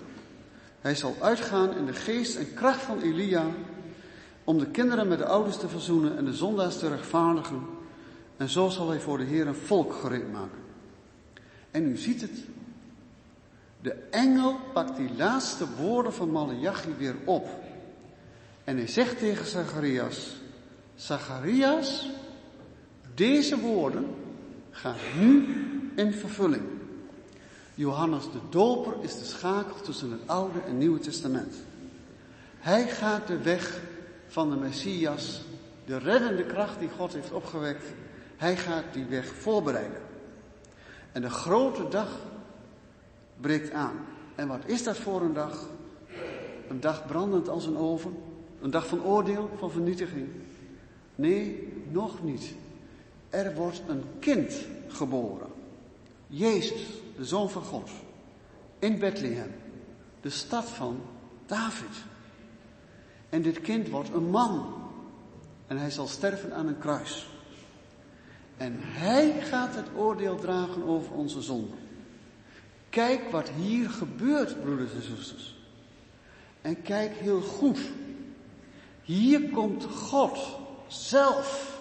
Hij 0.81 0.95
zal 0.95 1.16
uitgaan 1.21 1.77
in 1.77 1.87
de 1.87 1.93
geest 1.93 2.37
en 2.37 2.55
kracht 2.55 2.83
van 2.83 3.01
Elia 3.01 3.45
om 4.49 4.59
de 4.59 4.66
kinderen 4.66 5.09
met 5.09 5.18
de 5.18 5.26
ouders 5.26 5.57
te 5.57 5.68
verzoenen 5.68 6.16
en 6.16 6.24
de 6.24 6.34
zondaars 6.34 6.78
te 6.78 6.88
rechtvaardigen. 6.88 7.66
En 8.36 8.49
zo 8.49 8.68
zal 8.68 8.88
hij 8.88 9.01
voor 9.01 9.18
de 9.18 9.24
Heer 9.24 9.46
een 9.46 9.55
volk 9.55 9.94
gereed 9.94 10.32
maken. 10.32 10.59
En 11.70 11.86
u 11.86 11.96
ziet 11.96 12.20
het. 12.20 12.40
De 13.80 13.92
engel 14.11 14.57
pakt 14.72 14.96
die 14.96 15.11
laatste 15.16 15.64
woorden 15.76 16.12
van 16.12 16.30
Malachi 16.30 16.94
weer 16.99 17.14
op. 17.24 17.49
En 18.64 18.76
hij 18.76 18.86
zegt 18.86 19.18
tegen 19.18 19.46
Zacharias, 19.46 20.36
Zacharias, 20.94 22.11
deze 23.14 23.61
woorden 23.61 24.07
gaan 24.70 24.96
nu 25.18 25.46
in 25.96 26.12
vervulling. 26.12 26.64
Johannes 27.74 28.24
de 28.24 28.40
Doper 28.51 28.92
is 29.01 29.18
de 29.18 29.24
schakel 29.24 29.80
tussen 29.80 30.11
het 30.11 30.20
Oude 30.26 30.61
en 30.61 30.78
Nieuwe 30.78 30.99
Testament. 30.99 31.55
Hij 32.59 32.88
gaat 32.88 33.26
de 33.26 33.38
weg 33.38 33.80
van 34.29 34.51
de 34.51 34.57
Messias, 34.57 35.43
de 35.85 35.99
reddende 35.99 36.45
kracht 36.45 36.79
die 36.79 36.91
God 36.97 37.12
heeft 37.12 37.33
opgewekt, 37.33 37.85
hij 38.37 38.57
gaat 38.57 38.85
die 38.93 39.05
weg 39.05 39.26
voorbereiden. 39.26 40.01
En 41.12 41.22
de 41.22 41.31
grote 41.31 41.89
dag 41.89 42.09
breekt 43.41 43.72
aan. 43.72 43.97
En 44.35 44.49
wat 44.49 44.62
is 44.66 44.83
dat 44.83 44.97
voor 44.97 45.22
een 45.22 45.33
dag? 45.33 45.66
Een 46.68 46.81
dag 46.81 47.07
brandend 47.07 47.49
als 47.49 47.66
een 47.66 47.76
oven, 47.76 48.16
een 48.61 48.70
dag 48.70 48.87
van 48.87 49.05
oordeel, 49.05 49.51
van 49.59 49.70
vernietiging. 49.70 50.29
Nee, 51.14 51.72
nog 51.91 52.22
niet. 52.22 52.55
Er 53.31 53.55
wordt 53.55 53.83
een 53.89 54.03
kind 54.18 54.55
geboren. 54.89 55.49
Jezus, 56.26 56.87
de 57.16 57.24
Zoon 57.24 57.51
van 57.51 57.62
God. 57.62 57.91
In 58.79 58.99
Bethlehem, 58.99 59.55
de 60.20 60.31
stad 60.31 60.64
van 60.64 61.01
David. 61.47 62.05
En 63.29 63.43
dit 63.43 63.61
kind 63.61 63.89
wordt 63.89 64.09
een 64.09 64.31
man. 64.31 64.74
En 65.66 65.79
hij 65.79 65.91
zal 65.91 66.07
sterven 66.07 66.55
aan 66.55 66.66
een 66.66 66.79
kruis. 66.79 67.29
En 68.57 68.74
hij 68.79 69.41
gaat 69.41 69.74
het 69.74 69.87
oordeel 69.97 70.37
dragen 70.37 70.85
over 70.85 71.12
onze 71.12 71.43
zonde. 71.43 71.74
Kijk 72.91 73.31
wat 73.31 73.49
hier 73.49 73.91
gebeurt, 73.91 74.61
broeders 74.62 74.93
en 74.93 75.03
zusters. 75.03 75.57
En 76.61 76.83
kijk 76.83 77.12
heel 77.14 77.41
goed. 77.41 77.79
Hier 79.03 79.51
komt 79.51 79.85
God 79.85 80.39
zelf 80.87 81.79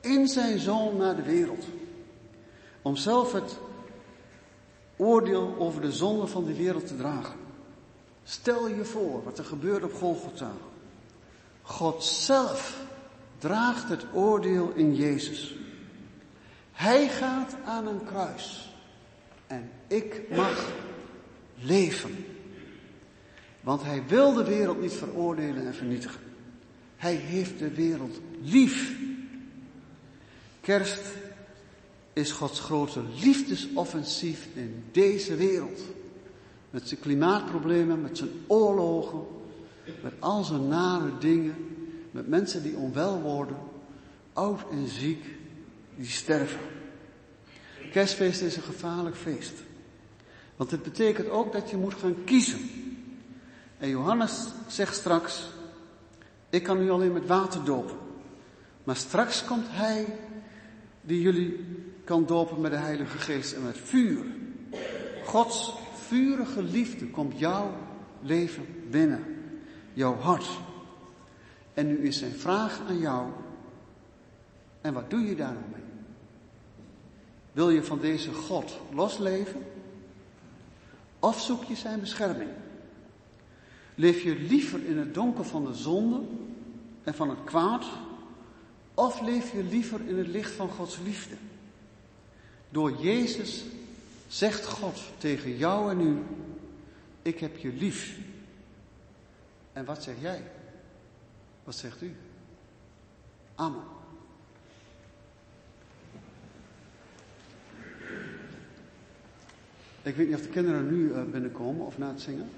in 0.00 0.28
zijn 0.28 0.58
zoon 0.58 0.96
naar 0.96 1.16
de 1.16 1.22
wereld. 1.22 1.64
Om 2.82 2.96
zelf 2.96 3.32
het 3.32 3.58
oordeel 4.96 5.54
over 5.58 5.80
de 5.80 5.92
zonde 5.92 6.26
van 6.26 6.44
de 6.44 6.56
wereld 6.56 6.86
te 6.86 6.96
dragen. 6.96 7.36
Stel 8.24 8.68
je 8.68 8.84
voor 8.84 9.24
wat 9.24 9.38
er 9.38 9.44
gebeurt 9.44 9.84
op 9.84 9.94
Golgotha. 9.94 10.52
God 11.62 12.04
zelf 12.04 12.80
draagt 13.38 13.88
het 13.88 14.04
oordeel 14.12 14.72
in 14.74 14.94
Jezus. 14.94 15.54
Hij 16.72 17.08
gaat 17.08 17.56
aan 17.64 17.86
een 17.86 18.04
kruis. 18.04 18.74
En 19.46 19.70
ik 19.86 20.22
mag 20.30 20.72
leven. 21.54 22.24
Want 23.60 23.82
hij 23.82 24.02
wil 24.06 24.32
de 24.32 24.44
wereld 24.44 24.80
niet 24.80 24.92
veroordelen 24.92 25.66
en 25.66 25.74
vernietigen. 25.74 26.20
Hij 26.96 27.14
heeft 27.14 27.58
de 27.58 27.70
wereld 27.70 28.20
lief. 28.40 28.96
Kerst 30.60 31.02
is 32.12 32.32
Gods 32.32 32.60
grote 32.60 33.02
liefdesoffensief 33.20 34.48
in 34.54 34.84
deze 34.92 35.36
wereld. 35.36 35.80
Met 36.70 36.88
zijn 36.88 37.00
klimaatproblemen, 37.00 38.02
met 38.02 38.18
zijn 38.18 38.30
oorlogen, 38.46 39.26
met 40.02 40.12
al 40.18 40.44
zijn 40.44 40.68
nare 40.68 41.18
dingen, 41.18 41.54
met 42.10 42.28
mensen 42.28 42.62
die 42.62 42.76
onwel 42.76 43.20
worden, 43.20 43.56
oud 44.32 44.60
en 44.70 44.88
ziek, 44.88 45.24
die 45.96 46.06
sterven. 46.06 46.60
Kerstfeest 47.90 48.42
is 48.42 48.56
een 48.56 48.62
gevaarlijk 48.62 49.16
feest. 49.16 49.52
Want 50.56 50.70
het 50.70 50.82
betekent 50.82 51.28
ook 51.28 51.52
dat 51.52 51.70
je 51.70 51.76
moet 51.76 51.94
gaan 51.94 52.24
kiezen. 52.24 52.60
En 53.78 53.88
Johannes 53.88 54.46
zegt 54.66 54.94
straks, 54.94 55.50
ik 56.50 56.62
kan 56.62 56.80
u 56.80 56.90
alleen 56.90 57.12
met 57.12 57.26
water 57.26 57.64
dopen. 57.64 57.96
Maar 58.84 58.96
straks 58.96 59.44
komt 59.44 59.66
hij 59.68 60.06
die 61.00 61.20
jullie 61.20 61.64
kan 62.04 62.26
dopen 62.26 62.60
met 62.60 62.70
de 62.70 62.76
Heilige 62.76 63.18
Geest 63.18 63.52
en 63.52 63.62
met 63.62 63.78
vuur. 63.78 64.24
Gods 65.24 65.72
vurige 66.06 66.62
liefde 66.62 67.06
komt 67.06 67.38
jouw 67.38 67.74
leven 68.20 68.66
binnen. 68.90 69.41
Jouw 69.92 70.16
hart. 70.16 70.48
En 71.74 71.86
nu 71.86 71.98
is 71.98 72.18
zijn 72.18 72.32
vraag 72.32 72.80
aan 72.88 72.98
jou. 72.98 73.30
En 74.80 74.94
wat 74.94 75.10
doe 75.10 75.20
je 75.20 75.36
daar 75.36 75.52
nou 75.52 75.64
mee? 75.72 75.82
Wil 77.52 77.70
je 77.70 77.82
van 77.82 78.00
deze 78.00 78.32
God 78.32 78.80
losleven? 78.92 79.66
Of 81.18 81.40
zoek 81.40 81.64
je 81.64 81.76
zijn 81.76 82.00
bescherming? 82.00 82.50
Leef 83.94 84.22
je 84.22 84.36
liever 84.36 84.84
in 84.86 84.98
het 84.98 85.14
donker 85.14 85.44
van 85.44 85.64
de 85.64 85.74
zonde 85.74 86.20
en 87.04 87.14
van 87.14 87.28
het 87.28 87.44
kwaad? 87.44 87.84
Of 88.94 89.20
leef 89.20 89.52
je 89.52 89.64
liever 89.64 90.00
in 90.06 90.18
het 90.18 90.26
licht 90.26 90.52
van 90.52 90.68
Gods 90.68 90.98
liefde? 91.04 91.34
Door 92.70 93.02
Jezus 93.02 93.64
zegt 94.28 94.66
God 94.66 95.00
tegen 95.18 95.56
jou 95.56 95.90
en 95.90 96.00
u, 96.00 96.22
ik 97.22 97.38
heb 97.38 97.56
je 97.56 97.72
lief. 97.72 98.18
En 99.72 99.84
wat 99.84 100.02
zeg 100.02 100.14
jij? 100.20 100.42
Wat 101.64 101.74
zegt 101.74 102.02
u? 102.02 102.16
Amen. 103.54 103.82
Ik 110.02 110.16
weet 110.16 110.26
niet 110.26 110.36
of 110.36 110.42
de 110.42 110.48
kinderen 110.48 110.90
nu 110.90 111.12
eh, 111.12 111.22
binnenkomen 111.22 111.86
of 111.86 111.98
na 111.98 112.08
het 112.08 112.20
zingen. 112.20 112.50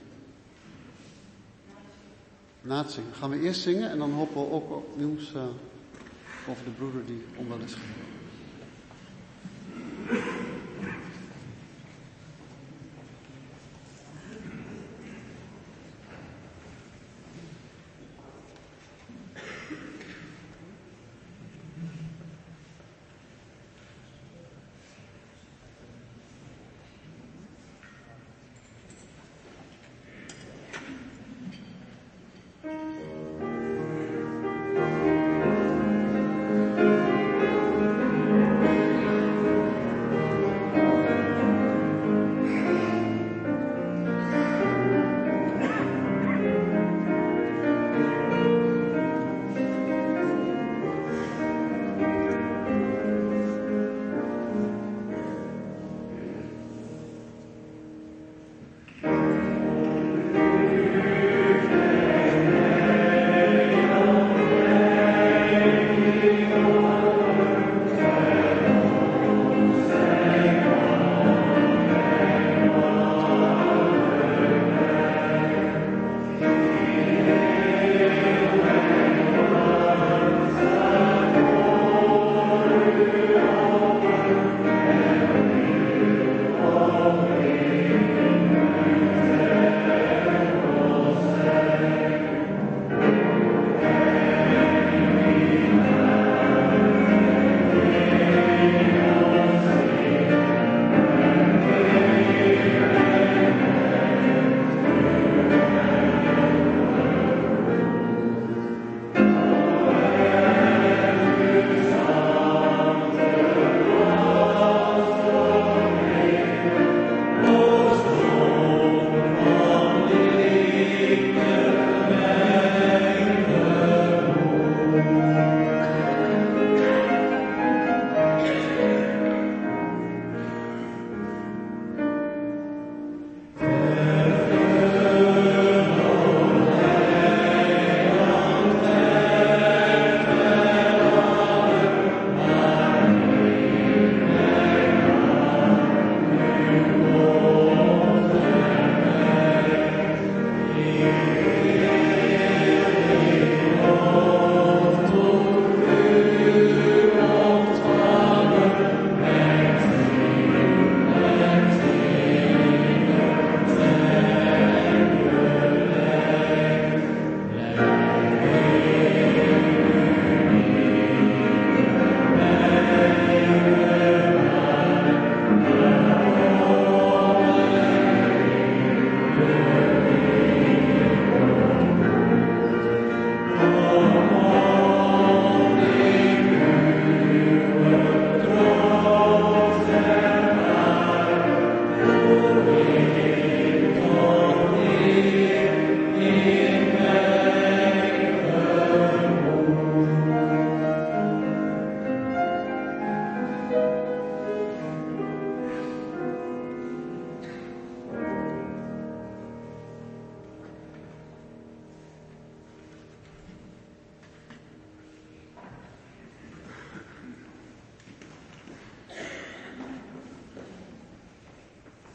Na 2.61 2.83
het 2.83 2.91
zingen. 2.91 3.15
Gaan 3.15 3.31
we 3.31 3.41
eerst 3.41 3.61
zingen 3.61 3.91
en 3.91 3.99
dan 3.99 4.13
hopen 4.13 4.35
we 4.35 4.51
ook 4.51 4.71
op 4.71 4.97
nieuws 4.97 5.33
uh, 5.35 5.43
over 6.49 6.65
de 6.65 6.71
broeder 6.71 7.07
die 7.07 7.25
onwel 7.37 7.59
is. 7.59 7.77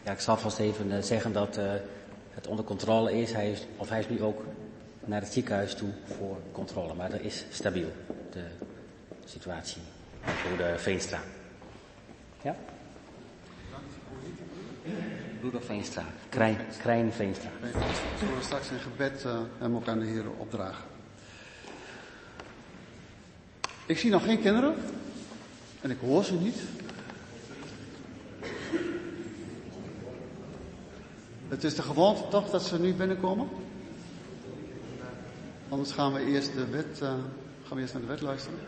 Ja, 0.10 0.16
ik 0.16 0.22
zal 0.22 0.38
vast 0.38 0.60
even 0.60 1.04
zeggen 1.04 1.34
dat 1.34 1.60
het 2.30 2.48
onder 2.48 2.66
controle 2.66 3.22
is. 3.22 3.32
Hij 3.32 3.52
is. 3.52 3.66
Of 3.78 3.90
hij 3.90 4.00
is 4.00 4.10
nu 4.10 4.22
ook 4.22 4.44
naar 5.06 5.22
het 5.22 5.34
ziekenhuis 5.34 5.76
toe 5.76 5.90
voor 6.18 6.38
controle. 6.52 6.94
Maar 6.94 7.10
dat 7.10 7.20
is 7.20 7.46
stabiel, 7.52 7.92
de 8.32 8.44
situatie 9.26 9.82
voor 10.24 10.58
de 10.58 10.74
Veenstra. 10.78 11.20
Ja? 12.42 12.56
Broeder 15.40 15.62
Veenstra, 15.62 16.04
Krijn, 16.30 16.58
Krijn 16.78 17.14
Veenstra. 17.14 17.50
We 17.62 17.70
zullen 18.20 18.44
straks 18.44 18.70
in 18.70 18.80
gebed 18.80 19.24
uh, 19.26 19.40
hem 19.58 19.76
ook 19.76 19.88
aan 19.88 20.00
de 20.00 20.06
Heer 20.06 20.26
opdragen. 20.38 20.86
Ik 23.86 23.98
zie 23.98 24.12
nog 24.12 24.24
geen 24.24 24.42
kinderen. 24.42 24.76
En 25.82 25.92
ik 25.92 25.98
hoor 26.00 26.24
ze 26.24 26.34
niet. 26.34 26.58
Het 31.50 31.64
is 31.64 31.76
de 31.76 31.82
gewoonte 31.82 32.28
toch 32.30 32.50
dat 32.50 32.64
ze 32.64 32.80
nu 32.80 32.94
binnenkomen? 32.94 33.48
Anders 35.70 35.92
gaan 35.92 36.14
we 36.14 36.26
eerst 36.26 36.54
de 36.54 36.68
wet, 36.68 37.00
uh, 37.04 37.10
gaan 37.64 37.76
we 37.76 37.82
eerst 37.82 37.94
naar 37.94 38.02
de 38.02 38.08
wet 38.08 38.22
luisteren. 38.22 38.60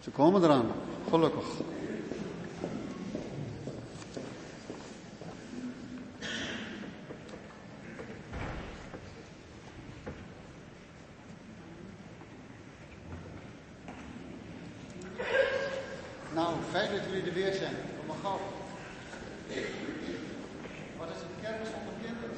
Ze 0.00 0.10
komen 0.10 0.42
eraan, 0.42 0.66
gelukkig. 1.10 1.46
Nou, 16.34 16.54
fijn 16.70 16.90
dat 16.90 17.00
jullie 17.10 17.28
er 17.28 17.34
weer 17.34 17.52
zijn. 17.54 17.74
Kom 17.98 18.06
maar 18.06 18.16
gauw. 18.22 18.40
Wat 20.98 21.08
is 21.08 21.22
een 21.22 21.42
kerk 21.42 21.56
zonder 21.64 21.94
kinderen? 22.02 22.30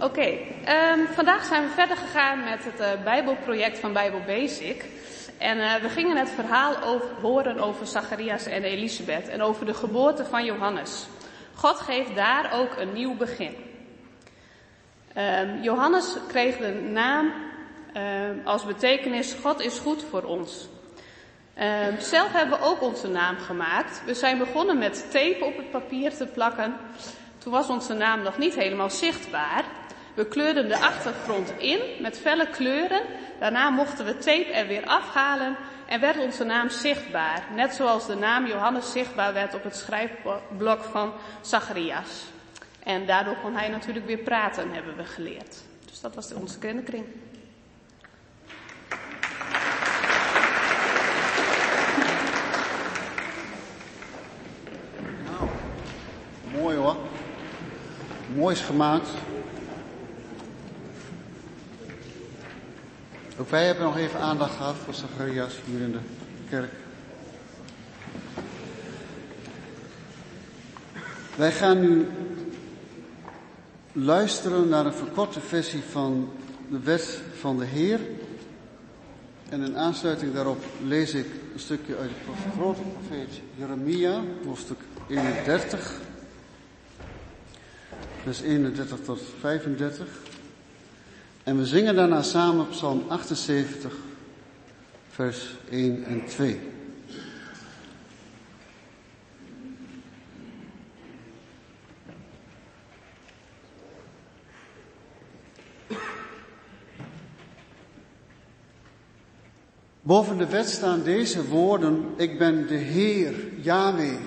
Oké, 0.00 0.04
okay, 0.04 0.32
um, 0.98 1.06
vandaag 1.28 1.48
zijn 1.48 1.62
we 1.62 1.74
verder 1.74 1.96
gegaan 1.96 2.44
met 2.44 2.64
het 2.64 2.80
uh, 2.80 3.04
Bijbelproject 3.04 3.78
van 3.78 3.92
Bijbel 3.92 4.20
Basic. 4.26 4.84
En 5.38 5.58
uh, 5.58 5.74
we 5.74 5.88
gingen 5.88 6.16
het 6.16 6.30
verhaal 6.30 6.74
horen 7.20 7.58
over 7.58 7.86
Zacharias 7.86 8.46
en 8.46 8.62
Elisabeth 8.62 9.28
en 9.28 9.42
over 9.42 9.66
de 9.66 9.74
geboorte 9.74 10.24
van 10.24 10.44
Johannes. 10.44 11.06
God 11.54 11.80
geeft 11.80 12.14
daar 12.14 12.52
ook 12.52 12.76
een 12.76 12.92
nieuw 12.92 13.14
begin. 13.16 13.56
Um, 15.16 15.62
Johannes 15.62 16.16
kreeg 16.28 16.56
de 16.56 16.72
naam 16.72 17.32
um, 17.96 18.40
als 18.44 18.64
betekenis 18.64 19.36
God 19.42 19.60
is 19.60 19.78
goed 19.78 20.04
voor 20.10 20.22
ons. 20.22 20.68
Um, 21.58 22.00
zelf 22.00 22.32
hebben 22.32 22.58
we 22.58 22.64
ook 22.64 22.82
onze 22.82 23.08
naam 23.08 23.36
gemaakt. 23.36 24.02
We 24.04 24.14
zijn 24.14 24.38
begonnen 24.38 24.78
met 24.78 25.10
tape 25.10 25.44
op 25.44 25.56
het 25.56 25.70
papier 25.70 26.16
te 26.16 26.26
plakken. 26.26 26.76
Toen 27.38 27.52
was 27.52 27.68
onze 27.68 27.94
naam 27.94 28.22
nog 28.22 28.38
niet 28.38 28.54
helemaal 28.54 28.90
zichtbaar. 28.90 29.64
We 30.18 30.26
kleurden 30.26 30.68
de 30.68 30.78
achtergrond 30.78 31.52
in 31.58 31.80
met 32.00 32.18
felle 32.18 32.48
kleuren. 32.48 33.02
Daarna 33.38 33.70
mochten 33.70 34.04
we 34.04 34.18
tape 34.18 34.52
er 34.52 34.66
weer 34.66 34.84
afhalen 34.84 35.56
en 35.86 36.00
werd 36.00 36.18
onze 36.18 36.44
naam 36.44 36.68
zichtbaar. 36.68 37.44
Net 37.54 37.74
zoals 37.74 38.06
de 38.06 38.14
naam 38.14 38.46
Johannes 38.46 38.92
zichtbaar 38.92 39.32
werd 39.32 39.54
op 39.54 39.64
het 39.64 39.76
schrijfblok 39.76 40.82
van 40.82 41.12
Zacharias. 41.40 42.24
En 42.82 43.06
daardoor 43.06 43.36
kon 43.42 43.54
hij 43.56 43.68
natuurlijk 43.68 44.06
weer 44.06 44.18
praten, 44.18 44.70
hebben 44.70 44.96
we 44.96 45.04
geleerd. 45.04 45.56
Dus 45.84 46.00
dat 46.00 46.14
was 46.14 46.32
onze 46.32 46.58
kinderkring. 46.58 47.04
Nou, 55.24 55.48
mooi 56.52 56.76
hoor. 56.76 56.96
Mooi 58.34 58.54
is 58.54 58.60
gemaakt. 58.60 59.08
Ook 63.40 63.50
wij 63.50 63.66
hebben 63.66 63.84
nog 63.84 63.96
even 63.96 64.20
aandacht 64.20 64.56
gehad 64.56 64.74
voor 64.84 64.94
Zacharias 64.94 65.54
hier 65.64 65.80
in 65.80 65.92
de 65.92 65.98
kerk. 66.48 66.72
Wij 71.36 71.52
gaan 71.52 71.80
nu 71.80 72.06
luisteren 73.92 74.68
naar 74.68 74.86
een 74.86 74.92
verkorte 74.92 75.40
versie 75.40 75.82
van 75.90 76.32
de 76.68 76.78
wet 76.78 77.20
van 77.38 77.58
de 77.58 77.64
Heer. 77.64 78.00
En 79.48 79.62
in 79.62 79.76
aansluiting 79.76 80.34
daarop 80.34 80.64
lees 80.86 81.14
ik 81.14 81.26
een 81.52 81.60
stukje 81.60 81.96
uit 81.96 82.10
de 82.10 82.50
grote 82.56 82.80
profeet 82.80 83.40
Jeremia, 83.56 84.20
hoofdstuk 84.46 84.78
31. 85.08 85.92
Vers 88.22 88.40
31 88.40 88.98
tot 89.04 89.20
35. 89.40 90.06
En 91.48 91.56
we 91.56 91.66
zingen 91.66 91.94
daarna 91.94 92.22
samen 92.22 92.68
Psalm 92.68 93.04
78, 93.08 93.92
vers 95.08 95.56
1 95.70 96.04
en 96.04 96.26
2. 96.26 96.60
Boven 110.02 110.38
de 110.38 110.46
wet 110.46 110.68
staan 110.68 111.02
deze 111.02 111.46
woorden, 111.46 112.04
ik 112.16 112.38
ben 112.38 112.66
de 112.66 112.74
Heer, 112.74 113.34
Yahweh, 113.60 114.18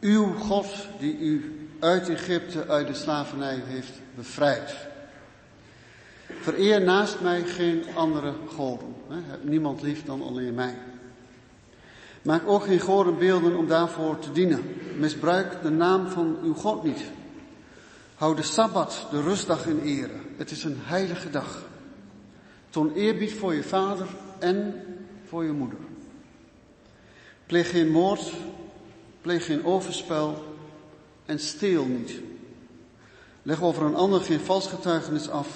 uw 0.00 0.32
God 0.34 0.66
die 0.98 1.18
u 1.18 1.68
uit 1.80 2.08
Egypte, 2.08 2.66
uit 2.68 2.86
de 2.86 2.94
slavernij 2.94 3.62
heeft 3.64 4.00
bevrijd. 4.14 4.89
Vereer 6.40 6.80
naast 6.80 7.20
mij 7.20 7.42
geen 7.42 7.84
andere 7.94 8.32
goden. 8.54 8.94
Heb 9.08 9.44
niemand 9.44 9.82
lief 9.82 10.04
dan 10.04 10.22
alleen 10.22 10.54
mij. 10.54 10.74
Maak 12.22 12.42
ook 12.46 12.64
geen 12.64 12.80
godenbeelden 12.80 13.56
om 13.56 13.66
daarvoor 13.66 14.18
te 14.18 14.32
dienen. 14.32 14.62
Misbruik 14.98 15.62
de 15.62 15.70
naam 15.70 16.08
van 16.08 16.36
uw 16.42 16.54
God 16.54 16.82
niet. 16.82 17.02
Hou 18.14 18.36
de 18.36 18.42
Sabbat, 18.42 19.06
de 19.10 19.22
rustdag 19.22 19.66
in 19.66 19.80
ere. 19.80 20.16
Het 20.36 20.50
is 20.50 20.64
een 20.64 20.76
heilige 20.78 21.30
dag. 21.30 21.62
Toon 22.70 22.92
eerbied 22.94 23.32
voor 23.32 23.54
je 23.54 23.62
vader 23.62 24.06
en 24.38 24.82
voor 25.28 25.44
je 25.44 25.52
moeder. 25.52 25.78
Pleeg 27.46 27.70
geen 27.70 27.90
moord, 27.90 28.32
pleeg 29.20 29.44
geen 29.44 29.64
overspel 29.64 30.44
en 31.26 31.38
steel 31.38 31.84
niet. 31.84 32.12
Leg 33.42 33.62
over 33.62 33.84
een 33.84 33.94
ander 33.94 34.20
geen 34.20 34.40
vals 34.40 34.66
getuigenis 34.66 35.28
af 35.28 35.48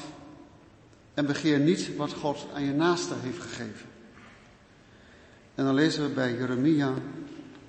en 1.14 1.26
begeer 1.26 1.58
niet 1.58 1.96
wat 1.96 2.12
God 2.12 2.46
aan 2.54 2.64
je 2.64 2.72
naaste 2.72 3.14
heeft 3.20 3.40
gegeven. 3.40 3.86
En 5.54 5.64
dan 5.64 5.74
lezen 5.74 6.02
we 6.02 6.14
bij 6.14 6.34
Jeremia 6.34 6.94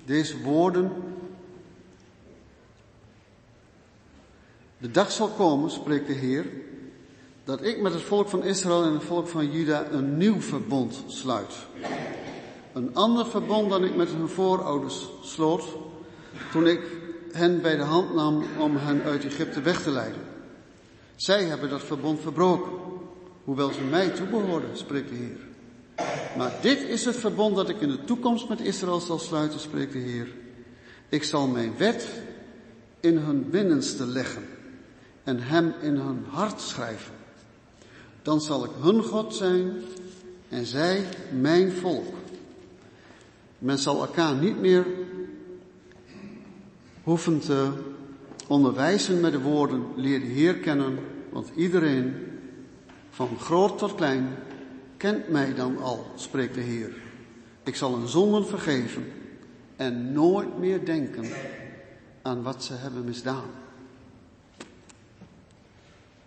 deze 0.04 0.42
woorden. 0.42 0.92
De 4.78 4.90
dag 4.90 5.12
zal 5.12 5.28
komen, 5.28 5.70
spreekt 5.70 6.06
de 6.06 6.12
Heer, 6.12 6.46
dat 7.44 7.62
ik 7.62 7.80
met 7.80 7.92
het 7.92 8.02
volk 8.02 8.28
van 8.28 8.44
Israël 8.44 8.84
en 8.84 8.92
het 8.92 9.04
volk 9.04 9.28
van 9.28 9.50
Juda 9.50 9.90
een 9.90 10.16
nieuw 10.16 10.40
verbond 10.40 11.04
sluit. 11.06 11.54
Een 12.72 12.94
ander 12.94 13.26
verbond 13.26 13.70
dan 13.70 13.84
ik 13.84 13.96
met 13.96 14.08
hun 14.08 14.28
voorouders 14.28 15.08
sloot 15.22 15.64
toen 16.52 16.66
ik 16.66 16.80
hen 17.32 17.62
bij 17.62 17.76
de 17.76 17.82
hand 17.82 18.14
nam 18.14 18.44
om 18.58 18.76
hen 18.76 19.02
uit 19.02 19.24
Egypte 19.24 19.60
weg 19.60 19.82
te 19.82 19.90
leiden. 19.90 20.22
Zij 21.16 21.44
hebben 21.44 21.70
dat 21.70 21.82
verbond 21.82 22.20
verbroken 22.20 22.85
hoewel 23.46 23.72
ze 23.72 23.80
mij 23.80 24.08
toebehoorden, 24.08 24.76
spreekt 24.76 25.08
de 25.08 25.14
Heer. 25.14 25.38
Maar 26.36 26.52
dit 26.60 26.82
is 26.82 27.04
het 27.04 27.16
verbond 27.16 27.56
dat 27.56 27.68
ik 27.68 27.80
in 27.80 27.88
de 27.88 28.04
toekomst 28.04 28.48
met 28.48 28.60
Israël 28.60 29.00
zal 29.00 29.18
sluiten, 29.18 29.60
spreekt 29.60 29.92
de 29.92 29.98
Heer. 29.98 30.28
Ik 31.08 31.24
zal 31.24 31.46
mijn 31.46 31.76
wet 31.76 32.08
in 33.00 33.16
hun 33.16 33.50
binnenste 33.50 34.06
leggen 34.06 34.42
en 35.24 35.40
hem 35.40 35.74
in 35.80 35.96
hun 35.96 36.24
hart 36.28 36.60
schrijven. 36.60 37.14
Dan 38.22 38.40
zal 38.40 38.64
ik 38.64 38.70
hun 38.80 39.02
God 39.02 39.34
zijn 39.34 39.72
en 40.48 40.66
zij 40.66 41.04
mijn 41.40 41.72
volk. 41.72 42.14
Men 43.58 43.78
zal 43.78 44.00
elkaar 44.00 44.34
niet 44.34 44.60
meer 44.60 44.86
hoeven 47.02 47.40
te 47.40 47.70
onderwijzen 48.46 49.20
met 49.20 49.32
de 49.32 49.40
woorden, 49.40 49.84
leer 49.96 50.20
de 50.20 50.26
Heer 50.26 50.54
kennen, 50.54 50.98
want 51.30 51.50
iedereen 51.54 52.14
van 53.16 53.38
groot 53.38 53.78
tot 53.78 53.94
klein, 53.94 54.36
kent 54.96 55.28
mij 55.28 55.54
dan 55.54 55.78
al, 55.78 56.06
spreekt 56.14 56.54
de 56.54 56.60
Heer. 56.60 56.94
Ik 57.62 57.76
zal 57.76 57.94
hun 57.98 58.08
zonden 58.08 58.46
vergeven 58.46 59.12
en 59.76 60.12
nooit 60.12 60.58
meer 60.58 60.84
denken 60.84 61.30
aan 62.22 62.42
wat 62.42 62.64
ze 62.64 62.74
hebben 62.74 63.04
misdaan. 63.04 63.50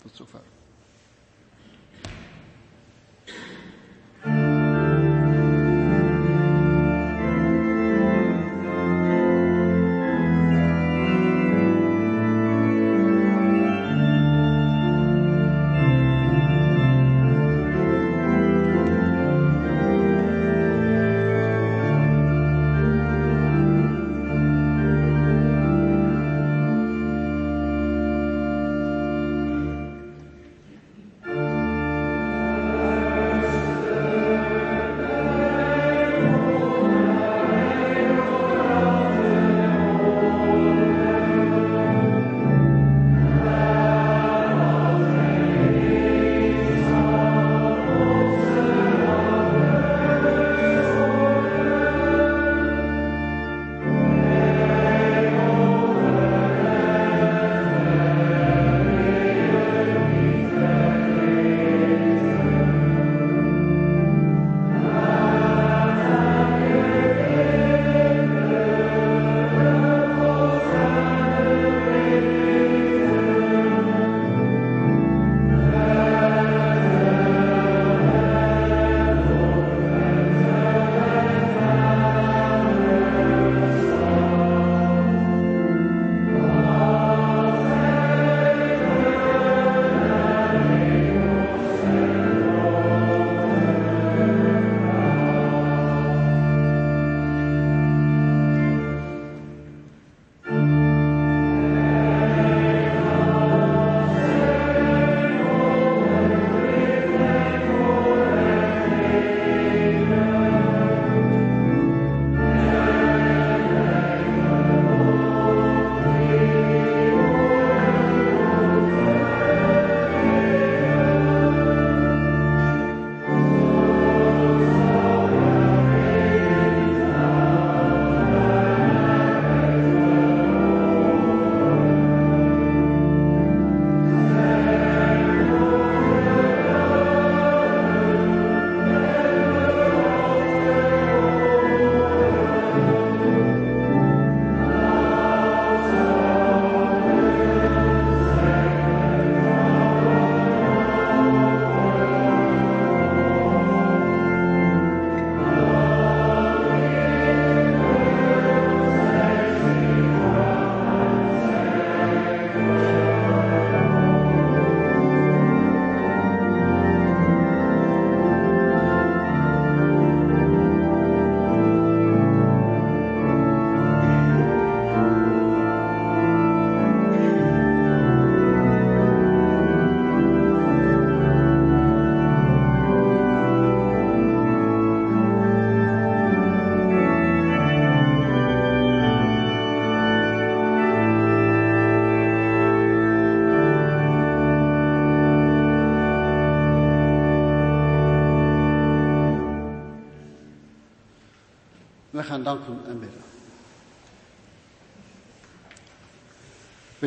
Tot 0.02 0.16
zover. 0.16 0.49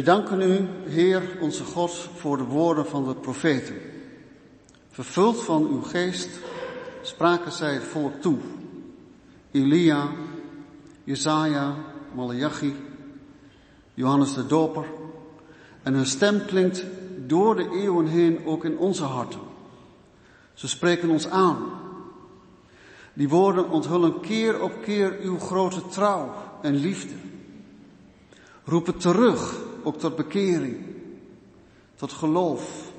We 0.03 0.09
danken 0.09 0.41
u, 0.41 0.69
Heer, 0.91 1.23
onze 1.41 1.65
God, 1.65 1.91
voor 2.17 2.37
de 2.37 2.45
woorden 2.45 2.87
van 2.87 3.05
de 3.05 3.15
profeten. 3.15 3.75
Vervuld 4.91 5.43
van 5.43 5.67
uw 5.67 5.83
geest 5.83 6.29
spraken 7.03 7.53
zij 7.53 7.75
het 7.75 7.83
volk 7.83 8.21
toe. 8.21 8.39
Elia, 9.51 10.09
Jezaja, 11.05 11.75
Malachi, 12.15 12.77
Johannes 13.95 14.35
de 14.35 14.47
Doper. 14.47 14.85
En 15.83 15.95
hun 15.95 16.07
stem 16.07 16.45
klinkt 16.47 16.85
door 17.27 17.57
de 17.57 17.69
eeuwen 17.71 18.07
heen 18.07 18.47
ook 18.47 18.65
in 18.65 18.79
onze 18.79 19.05
harten. 19.05 19.41
Ze 20.55 20.69
spreken 20.69 21.11
ons 21.11 21.29
aan. 21.29 21.59
Die 23.13 23.29
woorden 23.29 23.71
onthullen 23.71 24.21
keer 24.21 24.63
op 24.63 24.73
keer 24.83 25.19
uw 25.21 25.39
grote 25.39 25.87
trouw 25.87 26.35
en 26.63 26.75
liefde. 26.75 27.15
Roepen 28.65 28.97
terug, 28.97 29.71
ook 29.85 29.99
tot 29.99 30.17
bekering, 30.17 30.77
tot 31.95 32.13
geloof. 32.13 32.93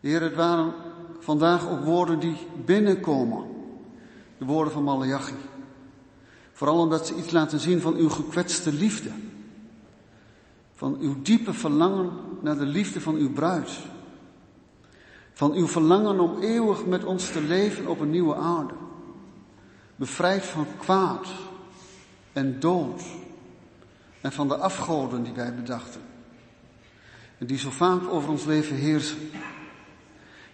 Heer, 0.00 0.22
het 0.22 0.34
waren 0.34 0.72
vandaag 1.18 1.68
ook 1.68 1.84
woorden 1.84 2.18
die 2.20 2.36
binnenkomen. 2.64 3.44
De 4.38 4.44
woorden 4.44 4.72
van 4.72 4.82
Malachi. 4.82 5.34
Vooral 6.52 6.78
omdat 6.78 7.06
ze 7.06 7.14
iets 7.14 7.30
laten 7.30 7.60
zien 7.60 7.80
van 7.80 7.94
uw 7.94 8.08
gekwetste 8.08 8.72
liefde. 8.72 9.10
Van 10.74 10.96
uw 11.00 11.22
diepe 11.22 11.52
verlangen 11.52 12.10
naar 12.40 12.58
de 12.58 12.66
liefde 12.66 13.00
van 13.00 13.14
uw 13.14 13.32
bruid. 13.32 13.70
Van 15.32 15.52
uw 15.52 15.66
verlangen 15.66 16.20
om 16.20 16.40
eeuwig 16.40 16.86
met 16.86 17.04
ons 17.04 17.32
te 17.32 17.40
leven 17.40 17.86
op 17.86 18.00
een 18.00 18.10
nieuwe 18.10 18.34
aarde. 18.34 18.74
Bevrijd 19.96 20.44
van 20.44 20.66
kwaad 20.78 21.26
en 22.32 22.60
dood. 22.60 23.02
En 24.24 24.32
van 24.32 24.48
de 24.48 24.56
afgoden 24.56 25.22
die 25.22 25.32
wij 25.32 25.54
bedachten. 25.54 26.00
En 27.38 27.46
die 27.46 27.58
zo 27.58 27.70
vaak 27.70 28.08
over 28.08 28.30
ons 28.30 28.44
leven 28.44 28.76
heersen. 28.76 29.30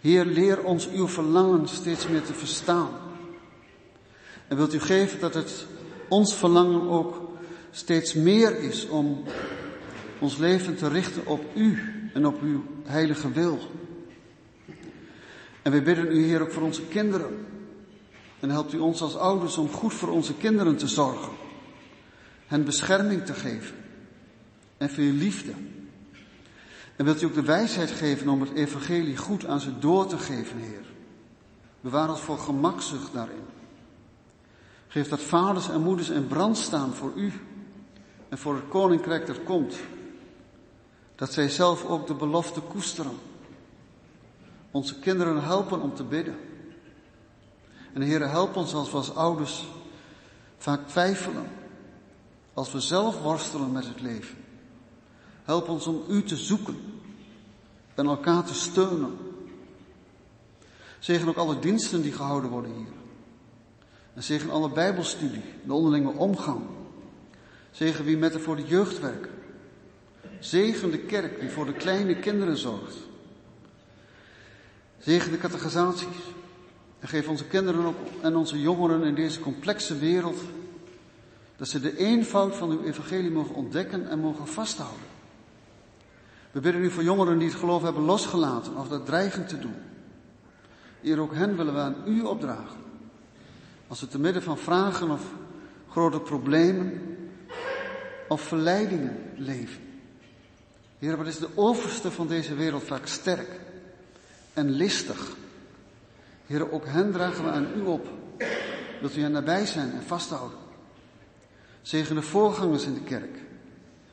Heer, 0.00 0.24
leer 0.24 0.64
ons 0.64 0.88
uw 0.88 1.08
verlangen 1.08 1.68
steeds 1.68 2.08
meer 2.08 2.22
te 2.22 2.34
verstaan. 2.34 2.88
En 4.48 4.56
wilt 4.56 4.74
u 4.74 4.80
geven 4.80 5.20
dat 5.20 5.34
het 5.34 5.66
ons 6.08 6.34
verlangen 6.34 6.88
ook 6.88 7.30
steeds 7.70 8.14
meer 8.14 8.58
is 8.58 8.88
om 8.88 9.22
ons 10.18 10.36
leven 10.36 10.76
te 10.76 10.88
richten 10.88 11.26
op 11.26 11.44
u 11.54 11.82
en 12.14 12.26
op 12.26 12.42
uw 12.42 12.64
heilige 12.84 13.32
wil. 13.32 13.58
En 15.62 15.72
we 15.72 15.82
bidden 15.82 16.12
u, 16.12 16.24
Heer, 16.24 16.40
ook 16.40 16.52
voor 16.52 16.62
onze 16.62 16.86
kinderen. 16.86 17.46
En 18.40 18.50
helpt 18.50 18.72
u 18.72 18.78
ons 18.78 19.02
als 19.02 19.16
ouders 19.16 19.56
om 19.56 19.68
goed 19.68 19.94
voor 19.94 20.08
onze 20.08 20.34
kinderen 20.34 20.76
te 20.76 20.88
zorgen. 20.88 21.39
Hen 22.50 22.64
bescherming 22.64 23.24
te 23.24 23.34
geven. 23.34 23.76
En 24.76 24.90
veel 24.90 25.12
liefde. 25.12 25.52
En 26.96 27.04
wilt 27.04 27.22
u 27.22 27.26
ook 27.26 27.34
de 27.34 27.42
wijsheid 27.42 27.90
geven 27.90 28.28
om 28.28 28.40
het 28.40 28.52
evangelie 28.52 29.16
goed 29.16 29.46
aan 29.46 29.60
ze 29.60 29.78
door 29.78 30.06
te 30.06 30.18
geven, 30.18 30.58
Heer. 30.58 30.84
Bewaar 31.80 32.10
ons 32.10 32.20
voor 32.20 32.38
gemakzucht 32.38 33.12
daarin. 33.12 33.44
Geef 34.88 35.08
dat 35.08 35.20
vaders 35.20 35.68
en 35.68 35.80
moeders 35.80 36.08
in 36.08 36.26
brand 36.26 36.58
staan 36.58 36.94
voor 36.94 37.12
u 37.16 37.32
en 38.28 38.38
voor 38.38 38.54
het 38.54 38.68
koninkrijk 38.68 39.26
dat 39.26 39.42
komt. 39.42 39.76
Dat 41.14 41.32
zij 41.32 41.48
zelf 41.48 41.84
ook 41.84 42.06
de 42.06 42.14
belofte 42.14 42.60
koesteren. 42.60 43.18
Onze 44.70 44.98
kinderen 44.98 45.42
helpen 45.42 45.80
om 45.80 45.94
te 45.94 46.04
bidden. 46.04 46.36
En 47.92 48.02
Heer, 48.02 48.28
help 48.28 48.56
ons 48.56 48.74
als 48.74 48.90
we 48.90 48.96
als 48.96 49.14
ouders 49.14 49.68
vaak 50.58 50.88
twijfelen. 50.88 51.59
Als 52.60 52.72
we 52.72 52.80
zelf 52.80 53.20
worstelen 53.20 53.72
met 53.72 53.86
het 53.86 54.00
leven. 54.00 54.36
Help 55.42 55.68
ons 55.68 55.86
om 55.86 56.02
U 56.08 56.22
te 56.22 56.36
zoeken 56.36 56.76
en 57.94 58.06
elkaar 58.06 58.44
te 58.44 58.54
steunen. 58.54 59.16
Zegen 60.98 61.28
ook 61.28 61.36
alle 61.36 61.58
diensten 61.58 62.02
die 62.02 62.12
gehouden 62.12 62.50
worden 62.50 62.74
hier. 62.74 62.92
En 64.14 64.22
zegen 64.22 64.50
alle 64.50 64.70
bijbelstudie, 64.70 65.42
de 65.64 65.72
onderlinge 65.72 66.10
omgang. 66.10 66.60
Zegen 67.70 68.04
wie 68.04 68.16
met 68.16 68.34
er 68.34 68.40
voor 68.40 68.56
de 68.56 68.66
jeugd 68.66 69.00
werken. 69.00 69.32
Zegen 70.38 70.90
de 70.90 70.98
kerk 70.98 71.40
die 71.40 71.50
voor 71.50 71.66
de 71.66 71.74
kleine 71.74 72.16
kinderen 72.16 72.56
zorgt. 72.56 72.96
Zegen 74.98 75.30
de 75.30 75.38
catechisaties. 75.38 76.18
En 76.98 77.08
geef 77.08 77.28
onze 77.28 77.44
kinderen 77.44 77.94
en 78.20 78.36
onze 78.36 78.60
jongeren 78.60 79.02
in 79.02 79.14
deze 79.14 79.40
complexe 79.40 79.98
wereld 79.98 80.40
dat 81.60 81.68
ze 81.68 81.80
de 81.80 81.96
eenvoud 81.96 82.56
van 82.56 82.70
uw 82.70 82.82
evangelie 82.82 83.30
mogen 83.30 83.54
ontdekken 83.54 84.08
en 84.08 84.18
mogen 84.18 84.48
vasthouden. 84.48 85.06
We 86.50 86.60
bidden 86.60 86.82
u 86.82 86.90
voor 86.90 87.02
jongeren 87.02 87.38
die 87.38 87.48
het 87.48 87.58
geloof 87.58 87.82
hebben 87.82 88.02
losgelaten 88.02 88.76
of 88.76 88.88
dat 88.88 89.06
dreigen 89.06 89.46
te 89.46 89.58
doen. 89.58 89.74
Hier 91.00 91.20
ook 91.20 91.34
hen 91.34 91.56
willen 91.56 91.74
we 91.74 91.80
aan 91.80 91.96
u 92.06 92.22
opdragen. 92.22 92.80
Als 93.88 93.98
ze 93.98 94.08
te 94.08 94.18
midden 94.18 94.42
van 94.42 94.58
vragen 94.58 95.10
of 95.10 95.32
grote 95.88 96.20
problemen 96.20 97.16
of 98.28 98.40
verleidingen 98.40 99.16
leven. 99.36 99.82
Heer, 100.98 101.16
wat 101.16 101.26
is 101.26 101.38
de 101.38 101.48
overste 101.54 102.10
van 102.10 102.26
deze 102.26 102.54
wereld 102.54 102.82
vaak 102.82 103.06
sterk 103.06 103.60
en 104.52 104.70
listig. 104.70 105.36
Heer, 106.46 106.72
ook 106.72 106.86
hen 106.86 107.12
dragen 107.12 107.44
we 107.44 107.50
aan 107.50 107.68
u 107.76 107.80
op. 107.80 108.08
Dat 109.02 109.16
u 109.16 109.20
hen 109.20 109.32
nabij 109.32 109.66
zijn 109.66 109.92
en 109.92 110.02
vasthouden. 110.02 110.68
Zegen 111.82 112.14
de 112.14 112.22
voorgangers 112.22 112.84
in 112.84 112.94
de 112.94 113.02
kerk. 113.02 113.38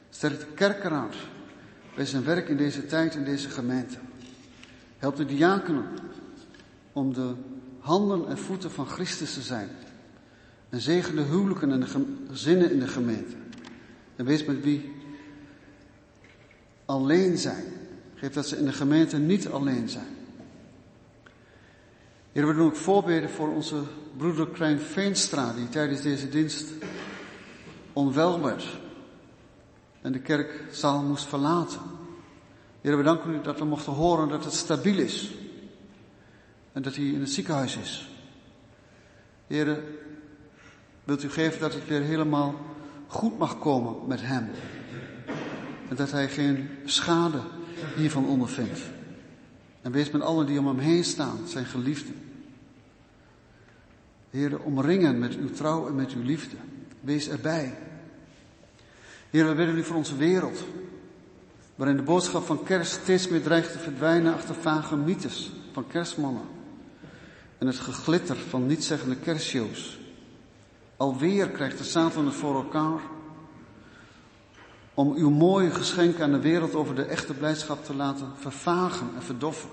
Sterk 0.10 0.40
de 0.40 0.46
kerkeraad 0.56 1.16
bij 1.96 2.06
zijn 2.06 2.24
werk 2.24 2.50
in 2.50 2.58
deze 2.58 2.86
tijd 2.86 3.16
in 3.16 3.24
deze 3.24 3.50
gemeente. 3.50 3.98
Help 4.98 5.16
de 5.16 5.26
diakenen 5.26 5.86
om 6.94 7.14
de 7.14 7.34
handen 7.80 8.28
en 8.28 8.38
voeten 8.38 8.72
van 8.72 8.88
Christus 8.88 9.34
te 9.34 9.42
zijn. 9.42 9.70
En 10.70 10.82
zegen 10.82 11.16
de 11.16 11.22
huwelijken 11.22 11.72
en 11.72 11.80
de 11.80 12.06
gezinnen 12.30 12.72
in 12.72 12.80
de 12.80 12.88
gemeente. 12.88 13.36
En 14.16 14.26
wees 14.26 14.46
met 14.46 14.64
wie 14.64 14.96
alleen 16.86 17.38
zijn. 17.38 17.64
Geef 18.16 18.34
dat 18.34 18.48
ze 18.48 18.58
in 18.58 18.66
de 18.66 18.74
gemeente 18.74 19.18
niet 19.18 19.48
alleen 19.48 19.90
zijn. 19.90 20.16
Heer, 22.32 22.56
we 22.56 22.62
ook 22.62 22.76
voorbeden 22.76 23.30
voor 23.30 23.50
onze 23.50 23.84
broeder 24.18 24.48
Klein 24.48 24.80
Veenstra, 24.80 25.54
die 25.54 25.70
tijdens 25.70 26.02
deze 26.02 26.30
dienst 26.30 26.72
onwel 27.98 28.42
werd 28.42 28.78
en 30.02 30.12
de 30.12 30.20
kerkzaal 30.20 31.02
moest 31.02 31.26
verlaten. 31.26 31.82
Heer, 32.82 32.98
we 32.98 33.04
danken 33.04 33.34
u 33.34 33.42
dat 33.42 33.60
we 33.60 33.66
mochten 33.66 33.94
horen 33.94 34.28
dat 34.28 34.44
het 34.44 34.54
stabiel 34.54 34.98
is 34.98 35.34
en 36.72 36.82
dat 36.82 36.96
hij 36.96 37.06
in 37.06 37.20
het 37.20 37.30
ziekenhuis 37.30 37.78
is. 37.78 38.10
Heer, 39.48 39.84
wilt 41.04 41.24
u 41.24 41.30
geven 41.30 41.60
dat 41.60 41.74
het 41.74 41.88
weer 41.88 42.02
helemaal 42.02 42.56
goed 43.08 43.38
mag 43.38 43.60
komen 43.60 44.08
met 44.08 44.22
hem 44.22 44.50
en 45.90 45.96
dat 45.96 46.12
hij 46.12 46.30
geen 46.30 46.70
schade 46.86 47.40
hiervan 47.96 48.28
ondervindt. 48.28 48.80
En 49.82 49.92
wees 49.92 50.12
met 50.12 50.22
allen 50.22 50.46
die 50.46 50.60
om 50.60 50.68
hem 50.68 50.80
heen 50.80 51.04
staan, 51.04 51.38
zijn 51.48 51.66
geliefden. 51.66 52.16
Heer, 54.30 54.60
omringen 54.60 55.20
met 55.20 55.36
uw 55.36 55.50
trouw 55.50 55.88
en 55.88 55.96
met 55.96 56.12
uw 56.12 56.24
liefde. 56.24 56.56
Wees 57.02 57.30
erbij. 57.30 57.87
Heer, 59.38 59.48
we 59.48 59.56
bidden 59.56 59.78
u 59.78 59.84
voor 59.84 59.96
onze 59.96 60.16
wereld, 60.16 60.64
waarin 61.76 61.98
de 61.98 62.04
boodschap 62.04 62.46
van 62.46 62.64
kerst 62.64 62.92
steeds 62.92 63.28
meer 63.28 63.42
dreigt 63.42 63.72
te 63.72 63.80
verdwijnen 63.80 64.34
achter 64.34 64.56
vage 64.56 64.96
mythes 64.96 65.52
van 65.72 65.88
kerstmannen 65.88 66.44
en 67.58 67.68
het 67.68 67.80
geglitter 67.80 68.36
van 68.36 68.66
nietzeggende 68.66 69.16
kerstshows. 69.16 70.00
Alweer 70.96 71.50
krijgt 71.50 71.78
de 71.78 71.84
Satan 71.84 72.26
het 72.26 72.36
voor 72.36 72.56
elkaar 72.56 73.02
om 74.94 75.14
uw 75.16 75.30
mooie 75.30 75.72
geschenk 75.72 76.20
aan 76.20 76.32
de 76.32 76.42
wereld 76.42 76.76
over 76.76 76.96
de 76.96 77.06
echte 77.06 77.34
blijdschap 77.34 77.86
te 77.86 77.96
laten 77.96 78.32
vervagen 78.36 79.10
en 79.16 79.24
verdoffen. 79.24 79.70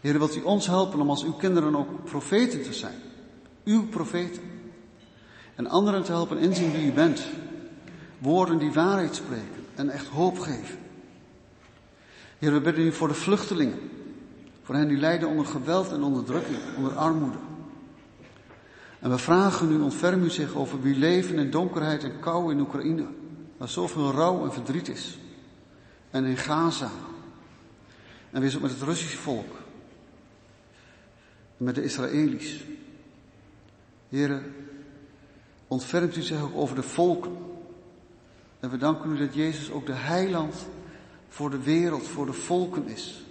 Heer, 0.00 0.18
wilt 0.18 0.36
u 0.36 0.42
ons 0.42 0.66
helpen 0.66 1.00
om 1.00 1.10
als 1.10 1.24
uw 1.24 1.32
kinderen 1.32 1.76
ook 1.76 2.04
profeten 2.04 2.62
te 2.62 2.72
zijn? 2.72 2.98
Uw 3.64 3.88
profeten. 3.88 4.42
En 5.54 5.66
anderen 5.66 6.02
te 6.02 6.12
helpen 6.12 6.38
inzien 6.38 6.72
wie 6.72 6.86
u 6.86 6.92
bent. 6.92 7.22
Woorden 8.20 8.58
die 8.58 8.72
waarheid 8.72 9.14
spreken 9.14 9.66
en 9.74 9.90
echt 9.90 10.06
hoop 10.06 10.38
geven. 10.38 10.78
Heer, 12.38 12.52
we 12.52 12.60
bidden 12.60 12.84
u 12.84 12.92
voor 12.92 13.08
de 13.08 13.14
vluchtelingen. 13.14 13.78
Voor 14.62 14.74
hen 14.74 14.88
die 14.88 14.96
lijden 14.96 15.28
onder 15.28 15.46
geweld 15.46 15.92
en 15.92 16.02
onderdrukking, 16.02 16.58
onder 16.76 16.96
armoede. 16.96 17.38
En 18.98 19.10
we 19.10 19.18
vragen 19.18 19.72
u, 19.72 19.80
ontferm 19.80 20.22
u 20.22 20.30
zich 20.30 20.54
over 20.54 20.82
wie 20.82 20.96
leven 20.96 21.38
in 21.38 21.50
donkerheid 21.50 22.04
en 22.04 22.20
kou 22.20 22.52
in 22.52 22.60
Oekraïne. 22.60 23.06
Waar 23.56 23.68
zoveel 23.68 24.10
rouw 24.10 24.44
en 24.44 24.52
verdriet 24.52 24.88
is. 24.88 25.18
En 26.10 26.24
in 26.24 26.36
Gaza. 26.36 26.90
En 28.30 28.40
wees 28.40 28.56
ook 28.56 28.62
met 28.62 28.70
het 28.70 28.82
Russische 28.82 29.18
volk. 29.18 29.52
En 31.58 31.64
met 31.64 31.74
de 31.74 31.82
Israëli's. 31.82 32.64
Heren, 34.08 34.54
ontfermt 35.68 36.16
u 36.16 36.22
zich 36.22 36.42
ook 36.42 36.56
over 36.56 36.76
de 36.76 36.82
volken. 36.82 37.48
En 38.60 38.70
we 38.70 38.76
danken 38.76 39.10
u 39.10 39.18
dat 39.18 39.34
Jezus 39.34 39.70
ook 39.70 39.86
de 39.86 39.92
heiland 39.92 40.54
voor 41.28 41.50
de 41.50 41.62
wereld, 41.62 42.06
voor 42.06 42.26
de 42.26 42.32
volken 42.32 42.86
is. 42.86 43.22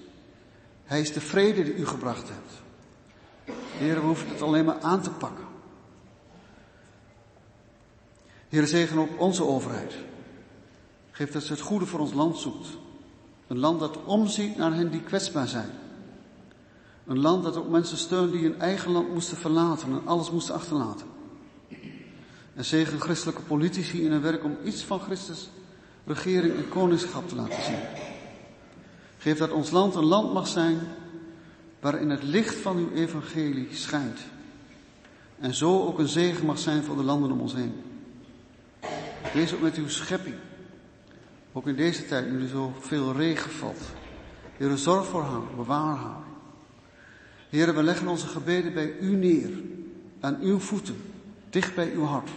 Hij 0.84 1.02
is 1.02 1.14
de 1.14 1.22
vrede 1.22 1.64
die 1.64 1.76
u 1.76 1.86
gebracht 1.86 2.30
hebt. 2.30 2.62
Heer, 3.78 3.96
we 3.96 4.06
hoeven 4.06 4.28
het 4.28 4.42
alleen 4.42 4.66
maar 4.66 4.80
aan 4.80 5.02
te 5.02 5.12
pakken. 5.12 5.46
Heer, 8.48 8.68
zegen 8.68 9.00
ook 9.00 9.20
onze 9.20 9.44
overheid. 9.44 9.94
Geef 11.12 11.32
dat 11.32 11.44
ze 11.44 11.54
het 11.54 11.62
goede 11.62 11.86
voor 11.86 12.00
ons 12.00 12.14
land 12.14 12.38
zoekt. 12.38 12.68
Een 13.48 13.60
land 13.60 13.80
dat 13.80 14.04
omziet 14.04 14.58
naar 14.58 14.74
hen 14.74 14.92
die 14.92 15.02
kwetsbaar 15.02 15.48
zijn. 15.48 15.70
Een 17.06 17.20
land 17.20 17.44
dat 17.44 17.56
ook 17.56 17.70
mensen 17.70 17.98
steunt 17.98 18.32
die 18.32 18.44
hun 18.44 18.60
eigen 18.60 18.92
land 18.92 19.14
moesten 19.14 19.38
verlaten 19.38 19.92
en 19.92 20.08
alles 20.08 20.32
moesten 20.32 20.56
achterlaten. 20.56 21.08
En 22.60 22.66
zegen 22.66 23.00
christelijke 23.00 23.42
politici 23.42 24.04
in 24.04 24.12
hun 24.12 24.22
werk 24.22 24.44
om 24.44 24.58
iets 24.64 24.84
van 24.84 25.00
Christus 25.00 25.50
regering 26.06 26.56
en 26.56 26.70
koningschap 26.70 27.30
te 27.30 27.36
laten 27.36 27.64
zien. 27.64 27.80
Geef 29.18 29.38
dat 29.38 29.52
ons 29.52 29.72
land 29.72 29.96
een 29.96 30.06
land 30.06 30.34
mag 30.34 30.48
zijn 30.48 30.80
waarin 31.80 32.10
het 32.10 32.24
licht 32.24 32.56
van 32.56 32.78
uw 32.78 32.92
evangelie 32.92 33.68
schijnt. 33.72 34.20
En 35.40 35.54
zo 35.54 35.86
ook 35.86 36.00
een 36.00 36.08
zegen 36.08 36.46
mag 36.46 36.60
zijn 36.60 36.84
voor 36.84 36.96
de 36.96 37.04
landen 37.04 37.32
om 37.32 37.40
ons 37.40 37.54
heen. 37.54 37.74
Wees 39.34 39.54
ook 39.54 39.62
met 39.62 39.76
uw 39.76 39.90
schepping. 39.90 40.36
Ook 41.52 41.68
in 41.68 41.76
deze 41.76 42.06
tijd, 42.06 42.32
nu 42.32 42.42
er 42.42 42.48
zo 42.48 42.74
veel 42.80 43.14
regen 43.14 43.52
valt. 43.52 43.82
Heer, 44.58 44.78
zorg 44.78 45.06
voor 45.06 45.24
haar, 45.24 45.56
bewaar 45.56 45.96
haar. 45.96 46.24
Heer, 47.50 47.76
we 47.76 47.84
leggen 47.84 48.08
onze 48.08 48.28
gebeden 48.28 48.74
bij 48.74 48.98
u 49.00 49.16
neer, 49.16 49.50
aan 50.20 50.38
uw 50.42 50.60
voeten, 50.60 51.02
dicht 51.50 51.76
bij 51.76 51.92
uw 51.92 52.04
hart. 52.04 52.30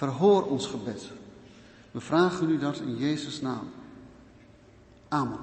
Verhoor 0.00 0.46
ons 0.46 0.66
gebed. 0.66 1.10
We 1.90 2.00
vragen 2.00 2.50
u 2.50 2.58
dat 2.58 2.80
in 2.80 2.96
Jezus' 2.96 3.40
naam. 3.40 3.70
Amen. 5.08 5.38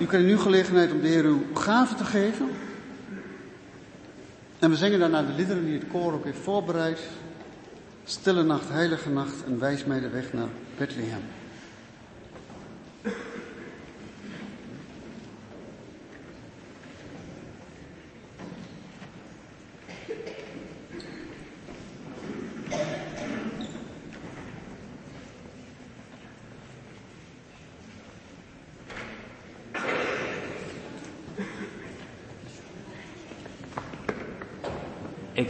U 0.00 0.06
krijgt 0.06 0.26
nu 0.26 0.38
gelegenheid 0.38 0.92
om 0.92 1.00
de 1.00 1.08
Heer 1.08 1.24
uw 1.24 1.42
gave 1.54 1.94
te 1.94 2.04
geven. 2.04 2.48
En 4.58 4.70
we 4.70 4.76
zingen 4.76 4.98
daarna 4.98 5.22
de 5.22 5.32
liederen 5.32 5.64
die 5.64 5.78
het 5.78 5.88
koor 5.88 6.12
ook 6.12 6.24
heeft 6.24 6.42
voorbereid. 6.42 7.00
Stille 8.04 8.42
nacht, 8.42 8.68
heilige 8.68 9.10
nacht 9.10 9.44
en 9.44 9.58
wijs 9.58 9.84
mij 9.84 10.00
de 10.00 10.08
weg 10.08 10.32
naar 10.32 10.48
Bethlehem. 10.78 11.22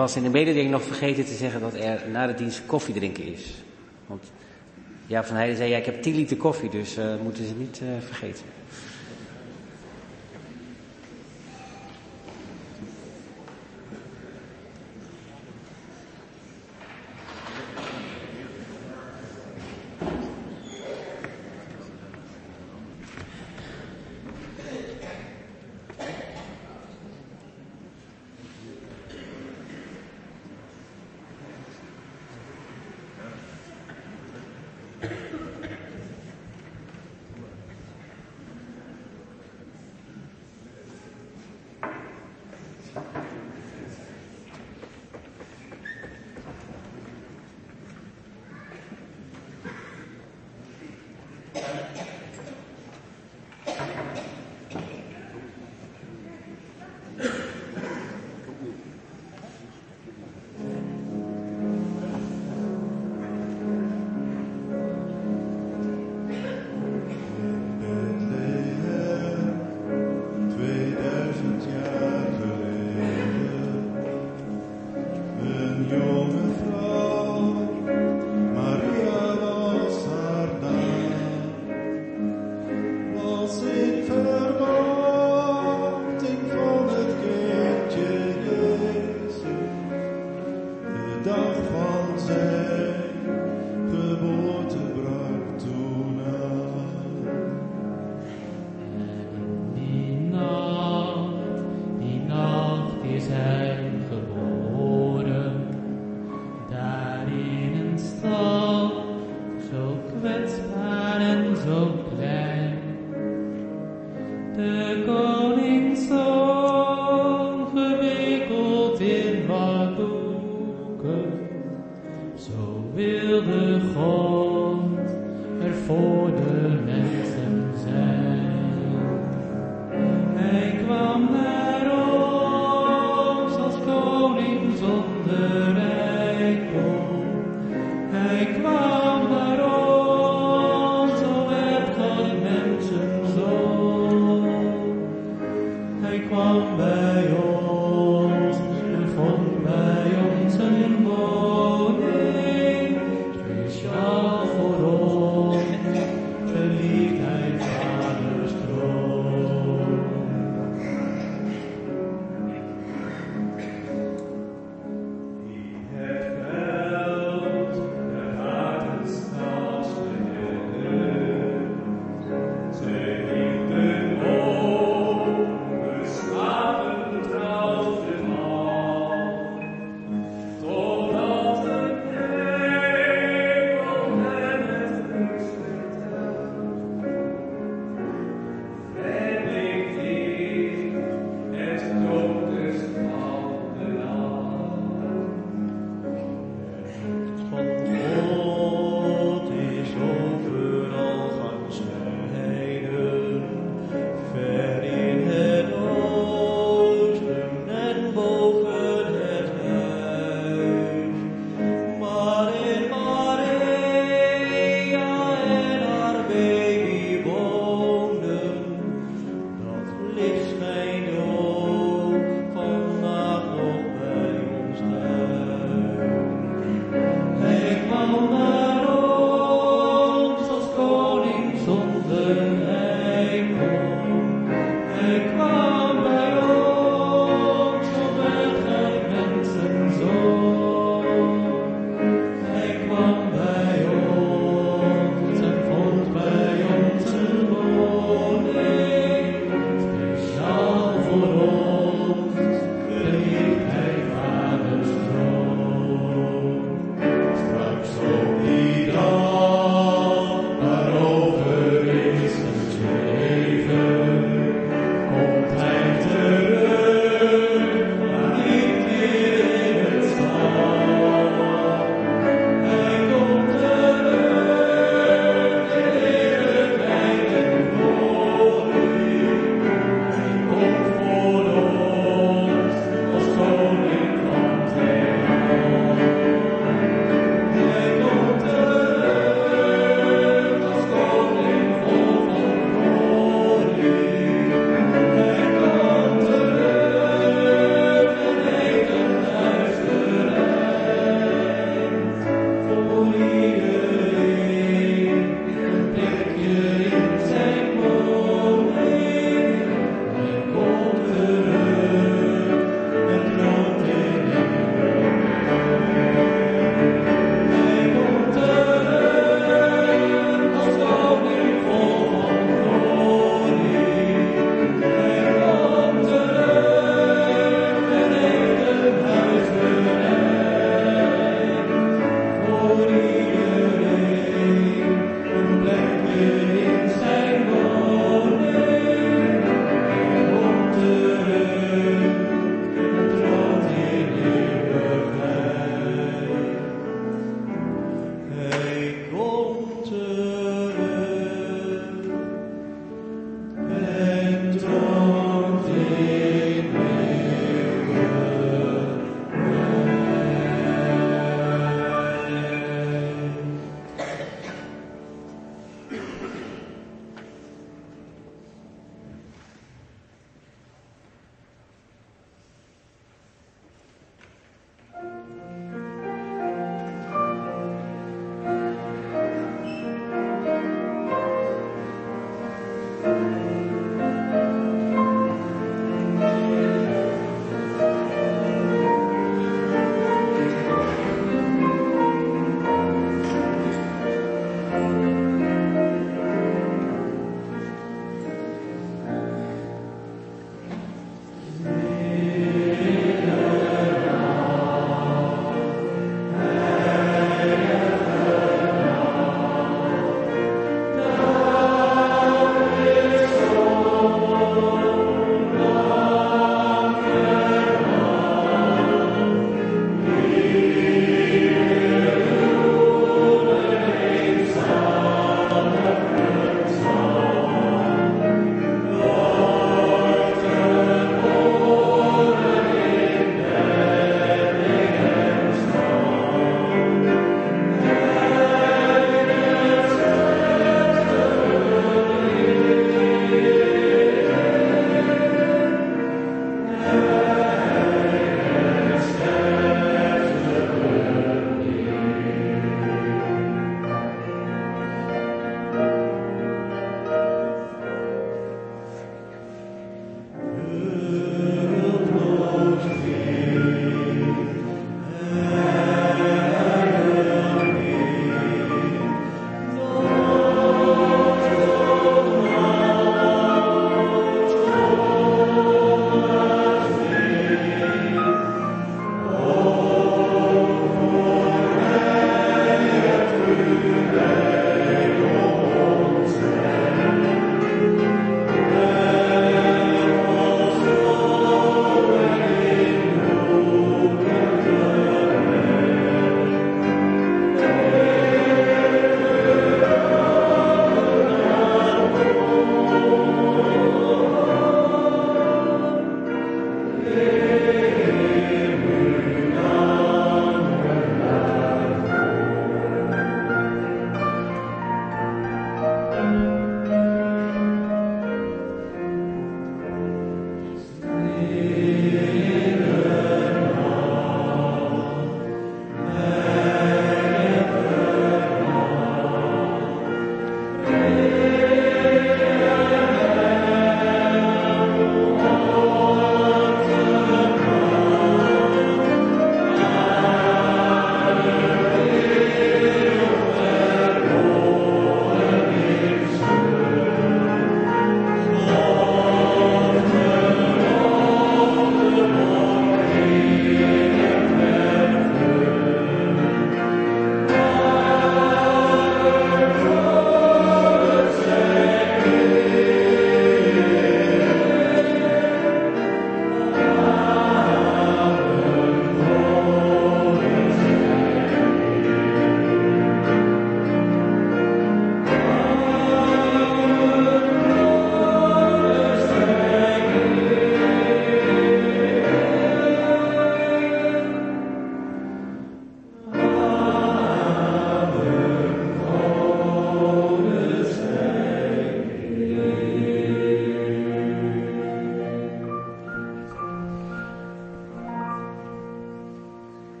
Was 0.00 0.16
in 0.16 0.22
de 0.22 0.28
mededeling 0.28 0.70
nog 0.70 0.82
vergeten 0.82 1.24
te 1.24 1.34
zeggen 1.34 1.60
dat 1.60 1.74
er 1.74 2.00
na 2.12 2.26
de 2.26 2.34
dienst 2.34 2.62
koffie 2.66 2.94
drinken 2.94 3.24
is. 3.32 3.54
Want 4.06 4.22
ja, 5.06 5.24
van 5.24 5.36
Heijden 5.36 5.56
zei, 5.56 5.70
ja, 5.70 5.76
ik 5.76 5.84
heb 5.84 6.02
10 6.02 6.14
liter 6.14 6.36
koffie, 6.36 6.70
dus 6.70 6.98
uh, 6.98 7.04
moeten 7.22 7.46
ze 7.46 7.54
niet 7.54 7.80
uh, 7.82 7.88
vergeten. 8.06 8.44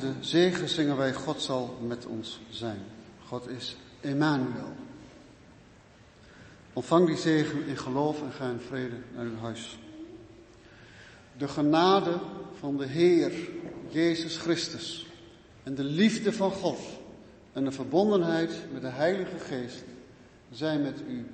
De 0.00 0.12
zegen 0.20 0.68
zingen 0.68 0.96
wij 0.96 1.14
God 1.14 1.42
zal 1.42 1.78
met 1.86 2.06
ons 2.06 2.40
zijn. 2.50 2.80
God 3.26 3.48
is 3.48 3.76
Emmanuel. 4.00 4.72
Ontvang 6.72 7.06
die 7.06 7.16
zegen 7.16 7.66
in 7.66 7.78
geloof 7.78 8.22
en 8.22 8.32
ga 8.32 8.48
in 8.48 8.60
vrede 8.60 8.96
naar 9.14 9.24
uw 9.24 9.36
huis. 9.36 9.78
De 11.38 11.48
genade 11.48 12.18
van 12.58 12.76
de 12.76 12.86
Heer 12.86 13.32
Jezus 13.88 14.36
Christus 14.36 15.06
en 15.62 15.74
de 15.74 15.84
liefde 15.84 16.32
van 16.32 16.50
God 16.50 16.78
en 17.52 17.64
de 17.64 17.72
verbondenheid 17.72 18.50
met 18.72 18.82
de 18.82 18.88
Heilige 18.88 19.38
Geest 19.38 19.84
zijn 20.50 20.82
met 20.82 21.00
u 21.08 21.26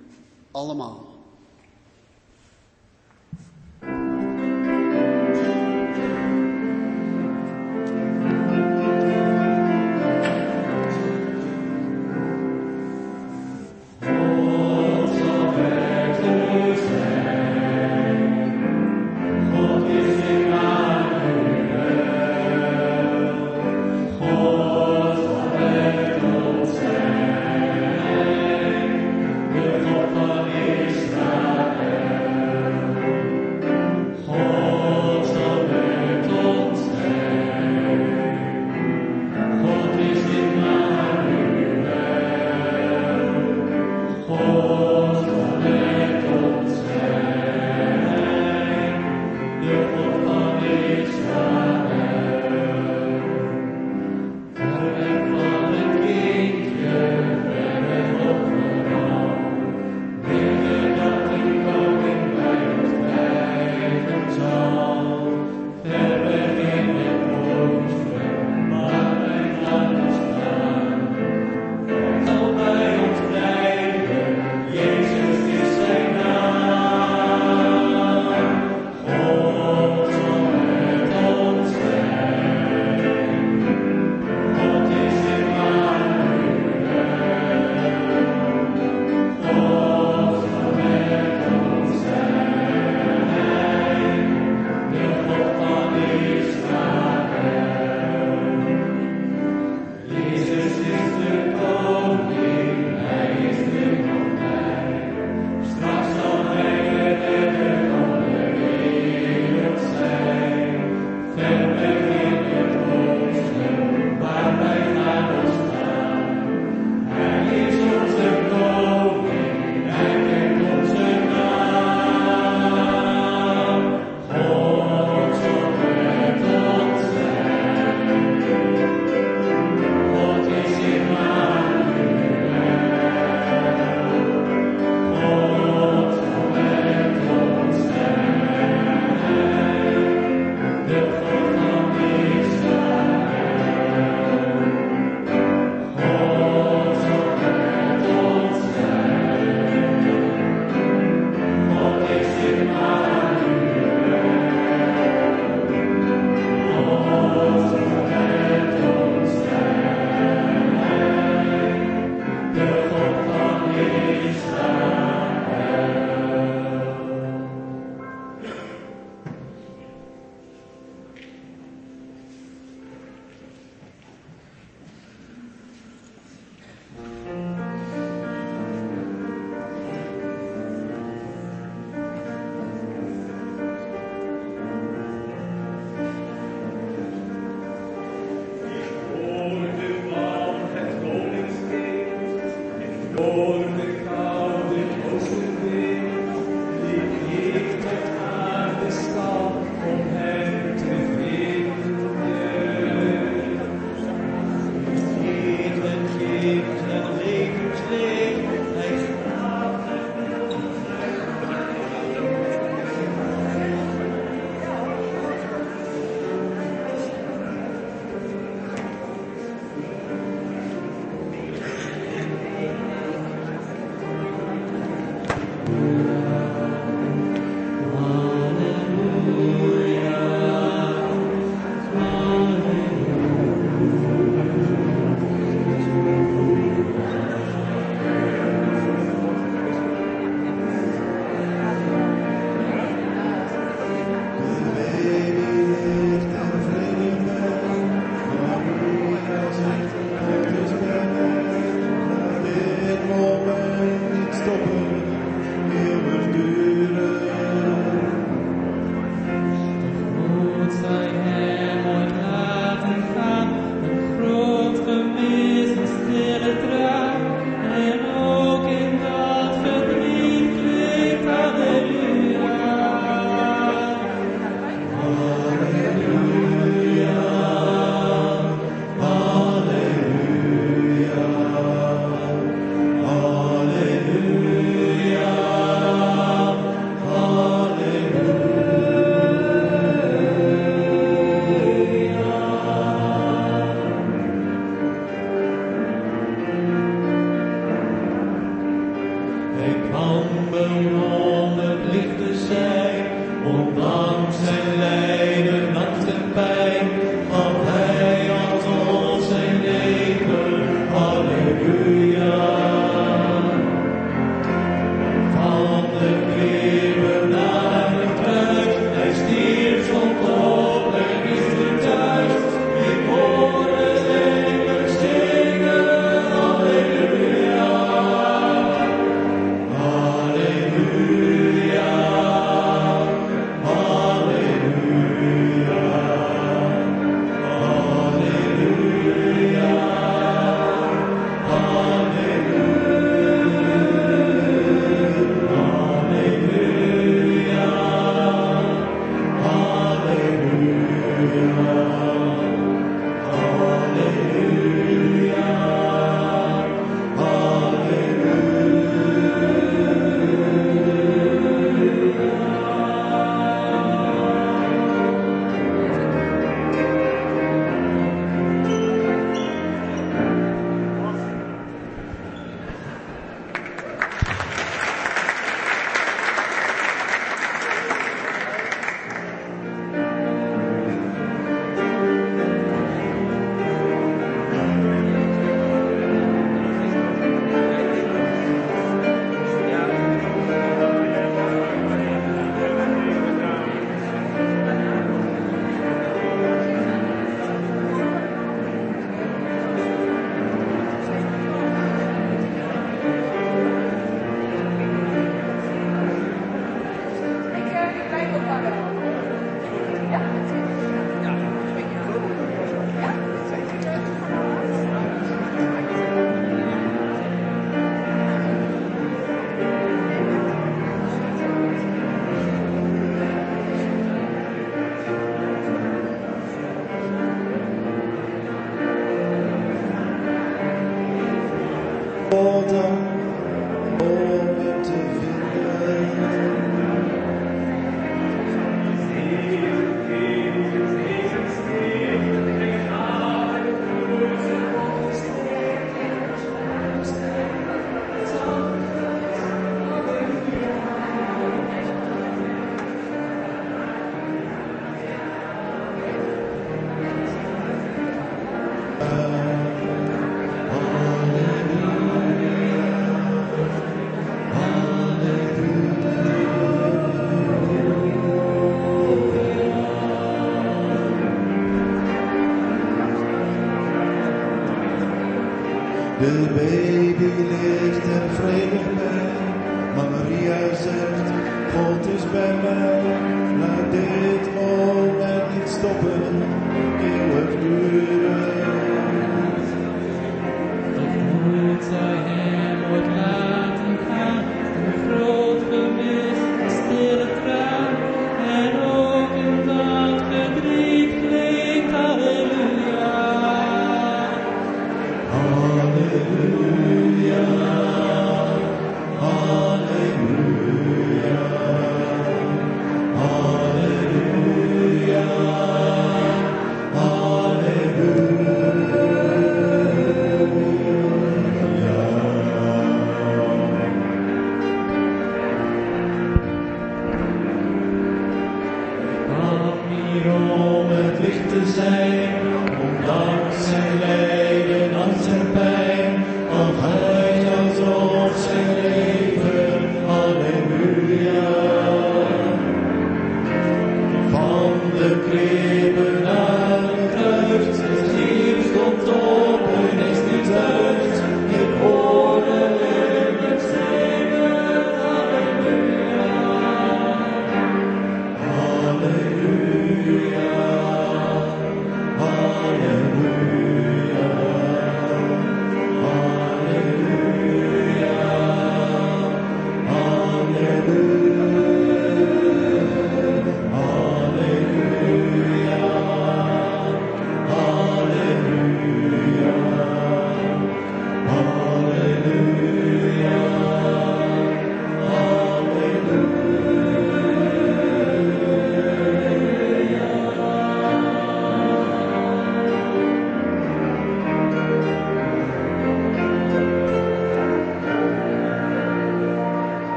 allemaal. 0.51 1.06